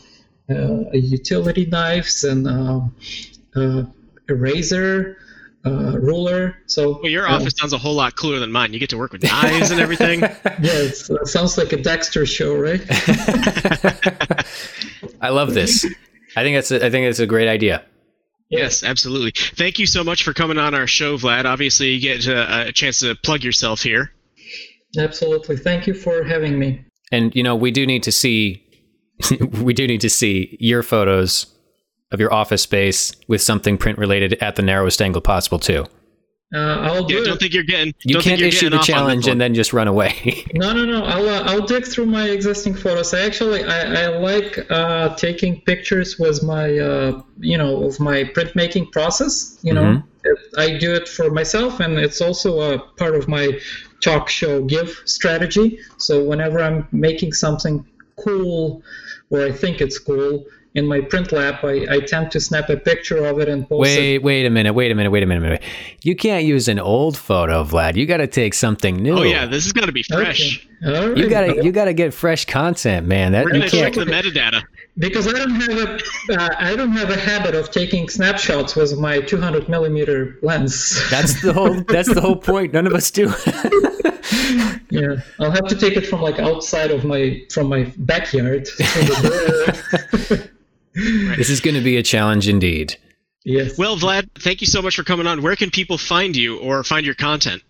uh, 0.48 0.90
utility 0.92 1.66
knives 1.66 2.24
and 2.24 2.48
uh, 2.48 2.80
uh, 3.54 3.84
eraser, 4.28 5.18
uh, 5.66 5.98
ruler. 5.98 6.56
So 6.66 7.00
Well, 7.02 7.10
your 7.10 7.26
uh, 7.26 7.34
office 7.34 7.54
sounds 7.58 7.72
a 7.72 7.78
whole 7.78 7.94
lot 7.94 8.16
cooler 8.16 8.38
than 8.38 8.52
mine. 8.52 8.72
You 8.72 8.78
get 8.78 8.90
to 8.90 8.98
work 8.98 9.12
with 9.12 9.22
knives 9.30 9.70
and 9.70 9.80
everything. 9.80 10.20
yeah, 10.20 10.32
it's, 10.60 11.10
it 11.10 11.26
sounds 11.26 11.58
like 11.58 11.72
a 11.72 11.76
Dexter 11.76 12.24
show, 12.26 12.54
right? 12.54 12.80
I 15.20 15.30
love 15.30 15.54
this. 15.54 15.84
I 16.36 16.42
think 16.42 16.56
that's 16.56 16.70
a, 16.70 16.86
I 16.86 16.90
think 16.90 17.06
it's 17.06 17.18
a 17.18 17.26
great 17.26 17.48
idea. 17.48 17.84
Yes, 18.48 18.84
absolutely. 18.84 19.32
Thank 19.56 19.78
you 19.78 19.86
so 19.86 20.04
much 20.04 20.22
for 20.22 20.32
coming 20.32 20.58
on 20.58 20.74
our 20.74 20.86
show, 20.86 21.16
Vlad. 21.16 21.46
Obviously, 21.46 21.88
you 21.90 22.00
get 22.00 22.28
uh, 22.28 22.66
a 22.68 22.72
chance 22.72 23.00
to 23.00 23.16
plug 23.16 23.42
yourself 23.42 23.82
here. 23.82 24.12
Absolutely. 24.96 25.56
Thank 25.56 25.86
you 25.86 25.94
for 25.94 26.22
having 26.22 26.58
me. 26.58 26.84
And 27.10 27.34
you 27.34 27.42
know, 27.42 27.56
we 27.56 27.70
do 27.70 27.86
need 27.86 28.02
to 28.04 28.12
see 28.12 28.62
we 29.60 29.72
do 29.72 29.86
need 29.86 30.00
to 30.02 30.10
see 30.10 30.56
your 30.60 30.82
photos 30.82 31.46
of 32.16 32.20
your 32.20 32.32
office 32.32 32.62
space 32.62 33.12
with 33.28 33.42
something 33.42 33.76
print 33.78 33.98
related 33.98 34.32
at 34.40 34.56
the 34.56 34.62
narrowest 34.62 35.00
angle 35.02 35.20
possible 35.20 35.58
too. 35.58 35.84
Uh, 36.54 36.58
I'll 36.58 37.02
do 37.04 37.14
Yeah, 37.14 37.20
it. 37.22 37.24
don't 37.24 37.40
think 37.40 37.52
you're 37.54 37.64
getting. 37.64 37.92
You 38.04 38.14
don't 38.14 38.22
can't 38.22 38.38
think 38.40 38.48
issue 38.54 38.70
getting 38.70 38.70
the 38.70 38.76
off 38.76 38.80
on 38.80 38.86
this 38.86 38.86
challenge 38.94 39.24
one. 39.24 39.32
and 39.32 39.40
then 39.40 39.54
just 39.54 39.72
run 39.72 39.88
away. 39.88 40.44
No, 40.54 40.72
no, 40.72 40.84
no. 40.84 41.02
I'll 41.04 41.28
uh, 41.28 41.42
I'll 41.42 41.66
dig 41.66 41.84
through 41.86 42.06
my 42.06 42.28
existing 42.28 42.74
photos. 42.74 43.12
I 43.12 43.20
actually 43.22 43.64
I, 43.64 44.04
I 44.04 44.06
like 44.18 44.64
uh, 44.70 45.14
taking 45.16 45.60
pictures 45.62 46.18
with 46.18 46.42
my 46.44 46.78
uh, 46.78 47.20
you 47.40 47.58
know 47.58 47.82
of 47.84 47.98
my 48.00 48.24
printmaking 48.24 48.92
process. 48.92 49.58
You 49.62 49.74
know, 49.74 49.82
Mhm. 49.82 50.04
I 50.56 50.76
do 50.78 50.94
it 50.94 51.08
for 51.08 51.30
myself, 51.30 51.80
and 51.80 51.98
it's 51.98 52.20
also 52.20 52.60
a 52.74 52.78
part 52.96 53.14
of 53.16 53.26
my 53.28 53.58
talk 54.00 54.28
show 54.28 54.62
give 54.62 55.02
strategy. 55.04 55.78
So 55.98 56.22
whenever 56.24 56.60
I'm 56.60 56.86
making 56.92 57.32
something 57.32 57.84
cool, 58.24 58.82
or 59.30 59.44
I 59.44 59.52
think 59.52 59.80
it's 59.80 59.98
cool 59.98 60.44
in 60.76 60.86
my 60.86 61.00
print 61.00 61.32
lab, 61.32 61.64
I, 61.64 61.86
I 61.90 62.00
tend 62.00 62.30
to 62.32 62.40
snap 62.40 62.68
a 62.68 62.76
picture 62.76 63.24
of 63.24 63.40
it 63.40 63.48
and 63.48 63.66
post 63.66 63.88
it. 63.88 63.98
wait, 63.98 64.18
wait 64.18 64.46
a 64.46 64.50
minute, 64.50 64.74
wait 64.74 64.90
a 64.90 64.94
minute, 64.94 65.10
wait 65.10 65.22
a 65.22 65.26
minute, 65.26 65.40
wait 65.40 65.46
a 65.46 65.50
minute. 65.50 65.62
You 66.02 66.14
can't 66.14 66.44
use 66.44 66.68
an 66.68 66.78
old 66.78 67.16
photo, 67.16 67.64
Vlad. 67.64 67.96
You 67.96 68.04
got 68.04 68.18
to 68.18 68.26
take 68.26 68.52
something 68.52 68.96
new. 68.96 69.18
Oh 69.18 69.22
yeah, 69.22 69.46
this 69.46 69.64
is 69.64 69.72
got 69.72 69.86
to 69.86 69.92
be 69.92 70.02
fresh. 70.02 70.58
Okay. 70.58 70.94
All 70.98 71.08
right. 71.08 71.16
you 71.16 71.30
got 71.30 71.46
to 71.46 71.64
you 71.64 71.72
got 71.72 71.86
to 71.86 71.94
get 71.94 72.12
fresh 72.12 72.44
content, 72.44 73.06
man. 73.06 73.32
That 73.32 73.46
We're 73.46 73.52
gonna 73.52 73.70
check 73.70 73.94
can't. 73.94 74.06
the 74.06 74.12
metadata. 74.12 74.62
because 74.98 75.26
I 75.26 75.32
don't 75.32 75.50
have 75.50 75.78
a 75.78 76.34
uh, 76.34 76.54
I 76.58 76.76
don't 76.76 76.92
have 76.92 77.08
a 77.08 77.18
habit 77.18 77.54
of 77.54 77.70
taking 77.70 78.10
snapshots 78.10 78.76
with 78.76 78.98
my 78.98 79.20
200 79.20 79.70
millimeter 79.70 80.38
lens. 80.42 81.02
That's 81.10 81.40
the 81.40 81.54
whole. 81.54 81.80
That's 81.88 82.12
the 82.12 82.20
whole 82.20 82.36
point. 82.36 82.74
None 82.74 82.86
of 82.86 82.92
us 82.92 83.10
do. 83.10 83.24
yeah, 84.90 85.16
I'll 85.40 85.50
have 85.50 85.66
to 85.68 85.76
take 85.76 85.96
it 85.96 86.06
from 86.06 86.20
like 86.20 86.38
outside 86.38 86.90
of 86.90 87.06
my 87.06 87.42
from 87.50 87.68
my 87.68 87.90
backyard. 87.96 88.68
from 90.96 91.36
this 91.36 91.50
is 91.50 91.60
going 91.60 91.74
to 91.74 91.82
be 91.82 91.96
a 91.96 92.02
challenge 92.02 92.48
indeed. 92.48 92.96
yes. 93.44 93.78
Well, 93.78 93.96
Vlad, 93.96 94.28
thank 94.38 94.60
you 94.60 94.66
so 94.66 94.82
much 94.82 94.96
for 94.96 95.04
coming 95.04 95.26
on. 95.26 95.42
Where 95.42 95.56
can 95.56 95.70
people 95.70 95.98
find 95.98 96.34
you 96.36 96.58
or 96.58 96.82
find 96.84 97.04
your 97.04 97.14
content? 97.14 97.62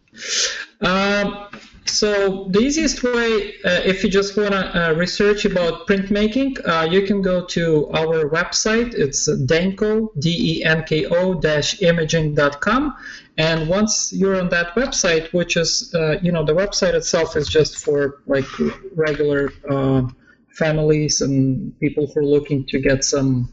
Um, 0.80 1.48
so 1.86 2.48
the 2.50 2.60
easiest 2.60 3.02
way, 3.02 3.54
uh, 3.64 3.80
if 3.84 4.02
you 4.02 4.10
just 4.10 4.36
want 4.36 4.50
to 4.50 4.90
uh, 4.90 4.92
research 4.94 5.44
about 5.44 5.86
printmaking, 5.86 6.58
uh, 6.66 6.88
you 6.90 7.02
can 7.02 7.22
go 7.22 7.44
to 7.46 7.88
our 7.90 8.28
website. 8.28 8.94
It's 8.94 9.28
denko, 9.28 10.08
D-E-N-K-O 10.20 11.34
dash 11.34 11.80
imaging.com. 11.82 12.96
And 13.38 13.68
once 13.68 14.12
you're 14.12 14.38
on 14.40 14.48
that 14.48 14.74
website, 14.74 15.32
which 15.32 15.56
is, 15.56 15.94
uh, 15.94 16.18
you 16.22 16.32
know, 16.32 16.44
the 16.44 16.54
website 16.54 16.94
itself 16.94 17.36
is 17.36 17.48
just 17.48 17.78
for 17.78 18.20
like 18.26 18.46
regular 18.94 19.52
uh, 19.70 20.08
families 20.56 21.20
and 21.20 21.78
people 21.80 22.06
who 22.06 22.20
are 22.20 22.24
looking 22.24 22.64
to 22.66 22.78
get 22.78 23.04
some 23.04 23.52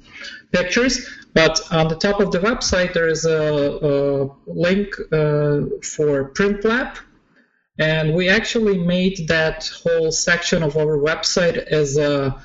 pictures. 0.52 1.08
But 1.34 1.60
on 1.72 1.88
the 1.88 1.96
top 1.96 2.20
of 2.20 2.32
the 2.32 2.40
website, 2.40 2.94
there 2.94 3.08
is 3.08 3.26
a, 3.26 3.80
a 3.92 4.30
link 4.48 4.96
uh, 5.12 5.62
for 5.82 6.26
Print 6.26 6.64
Lab. 6.64 6.98
And 7.80 8.14
we 8.14 8.30
actually 8.30 8.78
made 8.78 9.28
that 9.28 9.68
whole 9.84 10.12
section 10.12 10.62
of 10.62 10.78
our 10.78 10.98
website 10.98 11.58
as 11.58 11.98
a 11.98 12.40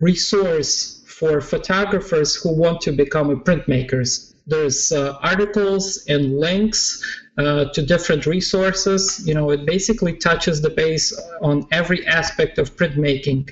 resource 0.00 1.02
for 1.06 1.40
photographers 1.40 2.34
who 2.34 2.54
want 2.54 2.80
to 2.82 2.92
become 2.92 3.28
printmakers. 3.44 4.31
There's 4.46 4.92
uh, 4.92 5.16
articles 5.22 6.04
and 6.08 6.38
links 6.38 7.02
uh, 7.38 7.66
to 7.66 7.82
different 7.82 8.26
resources. 8.26 9.26
You 9.26 9.34
know, 9.34 9.50
it 9.50 9.64
basically 9.66 10.16
touches 10.16 10.60
the 10.60 10.70
base 10.70 11.18
on 11.40 11.66
every 11.70 12.06
aspect 12.06 12.58
of 12.58 12.76
printmaking 12.76 13.50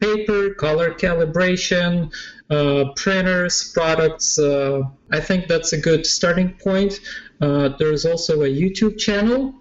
paper, 0.00 0.52
color 0.54 0.92
calibration, 0.92 2.12
uh, 2.50 2.92
printers, 2.96 3.72
products. 3.72 4.38
Uh, 4.38 4.82
I 5.12 5.20
think 5.20 5.46
that's 5.46 5.72
a 5.72 5.80
good 5.80 6.04
starting 6.04 6.54
point. 6.54 7.00
Uh, 7.40 7.70
there's 7.78 8.04
also 8.04 8.42
a 8.42 8.48
YouTube 8.48 8.98
channel. 8.98 9.54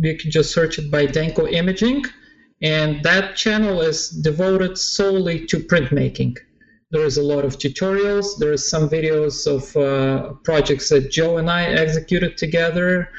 You 0.00 0.18
can 0.18 0.30
just 0.30 0.52
search 0.52 0.78
it 0.78 0.90
by 0.90 1.06
Denko 1.06 1.50
Imaging, 1.50 2.04
and 2.60 3.02
that 3.04 3.36
channel 3.36 3.80
is 3.80 4.10
devoted 4.10 4.76
solely 4.76 5.46
to 5.46 5.58
printmaking. 5.60 6.36
There's 6.90 7.18
a 7.18 7.22
lot 7.22 7.44
of 7.44 7.58
tutorials. 7.58 8.38
There's 8.38 8.68
some 8.68 8.88
videos 8.88 9.46
of 9.46 9.76
uh, 9.76 10.32
projects 10.44 10.88
that 10.88 11.10
Joe 11.10 11.36
and 11.36 11.50
I 11.50 11.64
executed 11.64 12.36
together. 12.38 13.10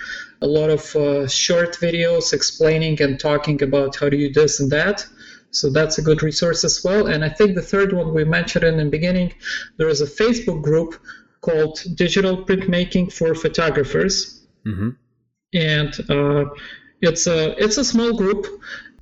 A 0.41 0.47
lot 0.47 0.69
of 0.69 0.95
uh, 0.95 1.27
short 1.27 1.77
videos 1.77 2.33
explaining 2.33 3.01
and 3.01 3.19
talking 3.19 3.61
about 3.61 3.95
how 3.95 4.09
to 4.09 4.17
do 4.17 4.31
this 4.31 4.59
and 4.59 4.71
that. 4.71 5.05
So 5.51 5.69
that's 5.69 5.97
a 5.97 6.01
good 6.01 6.23
resource 6.23 6.63
as 6.63 6.83
well. 6.83 7.07
And 7.07 7.23
I 7.23 7.29
think 7.29 7.55
the 7.55 7.61
third 7.61 7.93
one 7.93 8.13
we 8.13 8.23
mentioned 8.23 8.63
in 8.63 8.77
the 8.77 8.85
beginning, 8.85 9.33
there 9.77 9.89
is 9.89 10.01
a 10.01 10.05
Facebook 10.05 10.61
group 10.61 10.95
called 11.41 11.79
Digital 11.95 12.45
Printmaking 12.45 13.11
for 13.11 13.33
Photographers, 13.35 14.45
hmm 14.65 14.89
and 15.53 15.93
uh, 16.09 16.45
it's 17.01 17.25
a 17.25 17.55
it's 17.63 17.77
a 17.77 17.83
small 17.83 18.13
group, 18.13 18.45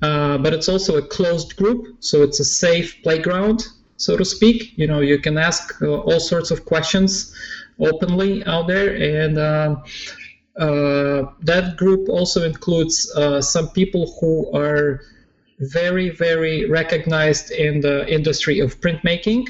uh, 0.02 0.38
but 0.38 0.54
it's 0.54 0.70
also 0.70 0.98
a 0.98 1.02
closed 1.02 1.58
group, 1.58 1.98
so 2.00 2.24
it's 2.24 2.40
a 2.40 2.46
safe 2.46 3.02
playground, 3.04 3.68
so 3.98 4.16
to 4.16 4.26
speak. 4.26 4.78
You 4.78 4.88
know, 4.88 5.02
you 5.02 5.20
can 5.20 5.38
ask 5.38 5.82
uh, 5.82 5.88
all 5.88 6.20
sorts 6.20 6.52
of 6.52 6.66
questions 6.66 7.36
openly 7.80 8.44
out 8.46 8.68
there, 8.68 8.96
and 8.96 9.38
um, 9.38 9.84
uh, 10.58 11.32
that 11.42 11.76
group 11.78 12.10
also 12.10 12.44
includes 12.44 13.12
uh, 13.16 13.42
some 13.42 13.70
people 13.70 14.18
who 14.20 14.52
are 14.58 15.02
very, 15.60 16.10
very 16.10 16.70
recognized 16.70 17.52
in 17.52 17.82
the 17.82 18.08
industry 18.12 18.60
of 18.60 18.80
printmaking, 18.80 19.48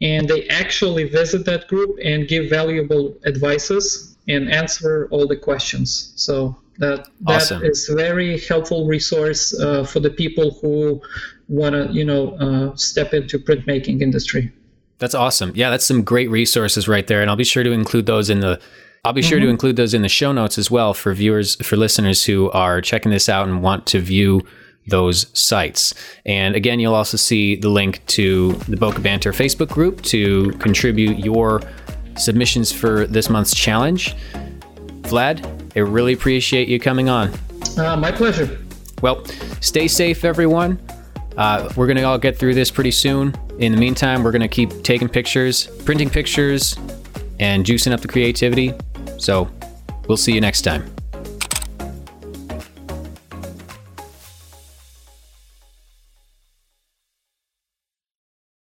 and 0.00 0.28
they 0.28 0.46
actually 0.48 1.04
visit 1.04 1.44
that 1.46 1.68
group 1.68 1.98
and 2.02 2.28
give 2.28 2.50
valuable 2.50 3.16
advices 3.24 4.16
and 4.28 4.50
answer 4.50 5.08
all 5.10 5.26
the 5.26 5.36
questions. 5.36 6.12
So 6.16 6.56
that 6.78 7.08
that 7.22 7.42
Awesome. 7.42 7.62
is 7.64 7.88
a 7.88 7.94
very 7.94 8.38
helpful 8.40 8.86
resource 8.86 9.58
uh, 9.58 9.84
for 9.84 10.00
the 10.00 10.10
people 10.10 10.52
who 10.60 11.00
want 11.48 11.74
to, 11.74 11.92
you 11.92 12.04
know, 12.04 12.34
uh, 12.36 12.76
step 12.76 13.12
into 13.14 13.38
printmaking 13.38 14.00
industry. 14.00 14.52
That's 14.98 15.14
awesome. 15.14 15.52
Yeah, 15.54 15.70
that's 15.70 15.84
some 15.84 16.02
great 16.02 16.30
resources 16.30 16.88
right 16.88 17.06
there, 17.06 17.20
and 17.20 17.30
I'll 17.30 17.36
be 17.36 17.44
sure 17.44 17.62
to 17.62 17.72
include 17.72 18.06
those 18.06 18.30
in 18.30 18.40
the 18.40 18.60
I'll 19.04 19.12
be 19.12 19.22
sure 19.22 19.38
to 19.38 19.48
include 19.48 19.76
those 19.76 19.94
in 19.94 20.02
the 20.02 20.08
show 20.08 20.32
notes 20.32 20.58
as 20.58 20.70
well 20.70 20.92
for 20.92 21.14
viewers, 21.14 21.54
for 21.56 21.76
listeners 21.76 22.24
who 22.24 22.50
are 22.50 22.80
checking 22.80 23.12
this 23.12 23.28
out 23.28 23.48
and 23.48 23.62
want 23.62 23.86
to 23.86 24.00
view 24.00 24.42
those 24.88 25.26
sites. 25.38 25.94
And 26.26 26.56
again, 26.56 26.80
you'll 26.80 26.94
also 26.94 27.16
see 27.16 27.56
the 27.56 27.68
link 27.68 28.04
to 28.08 28.52
the 28.68 28.76
Boca 28.76 29.00
Banter 29.00 29.32
Facebook 29.32 29.68
group 29.68 30.02
to 30.02 30.50
contribute 30.58 31.18
your 31.18 31.62
submissions 32.16 32.72
for 32.72 33.06
this 33.06 33.30
month's 33.30 33.54
challenge. 33.54 34.14
Vlad, 35.08 35.44
I 35.76 35.80
really 35.80 36.12
appreciate 36.12 36.68
you 36.68 36.78
coming 36.78 37.08
on. 37.08 37.32
Uh, 37.76 37.96
my 37.96 38.12
pleasure. 38.12 38.58
Well, 39.02 39.24
stay 39.60 39.88
safe, 39.88 40.24
everyone. 40.24 40.80
Uh, 41.36 41.72
we're 41.76 41.86
going 41.86 41.96
to 41.96 42.02
all 42.02 42.18
get 42.18 42.36
through 42.36 42.54
this 42.54 42.70
pretty 42.70 42.90
soon. 42.90 43.34
In 43.58 43.72
the 43.72 43.78
meantime, 43.78 44.22
we're 44.22 44.32
going 44.32 44.42
to 44.42 44.48
keep 44.48 44.82
taking 44.82 45.08
pictures, 45.08 45.66
printing 45.84 46.10
pictures, 46.10 46.76
and 47.38 47.64
juicing 47.64 47.92
up 47.92 48.00
the 48.00 48.08
creativity. 48.08 48.72
So 49.18 49.48
we'll 50.08 50.16
see 50.16 50.32
you 50.32 50.40
next 50.40 50.62
time. 50.62 50.90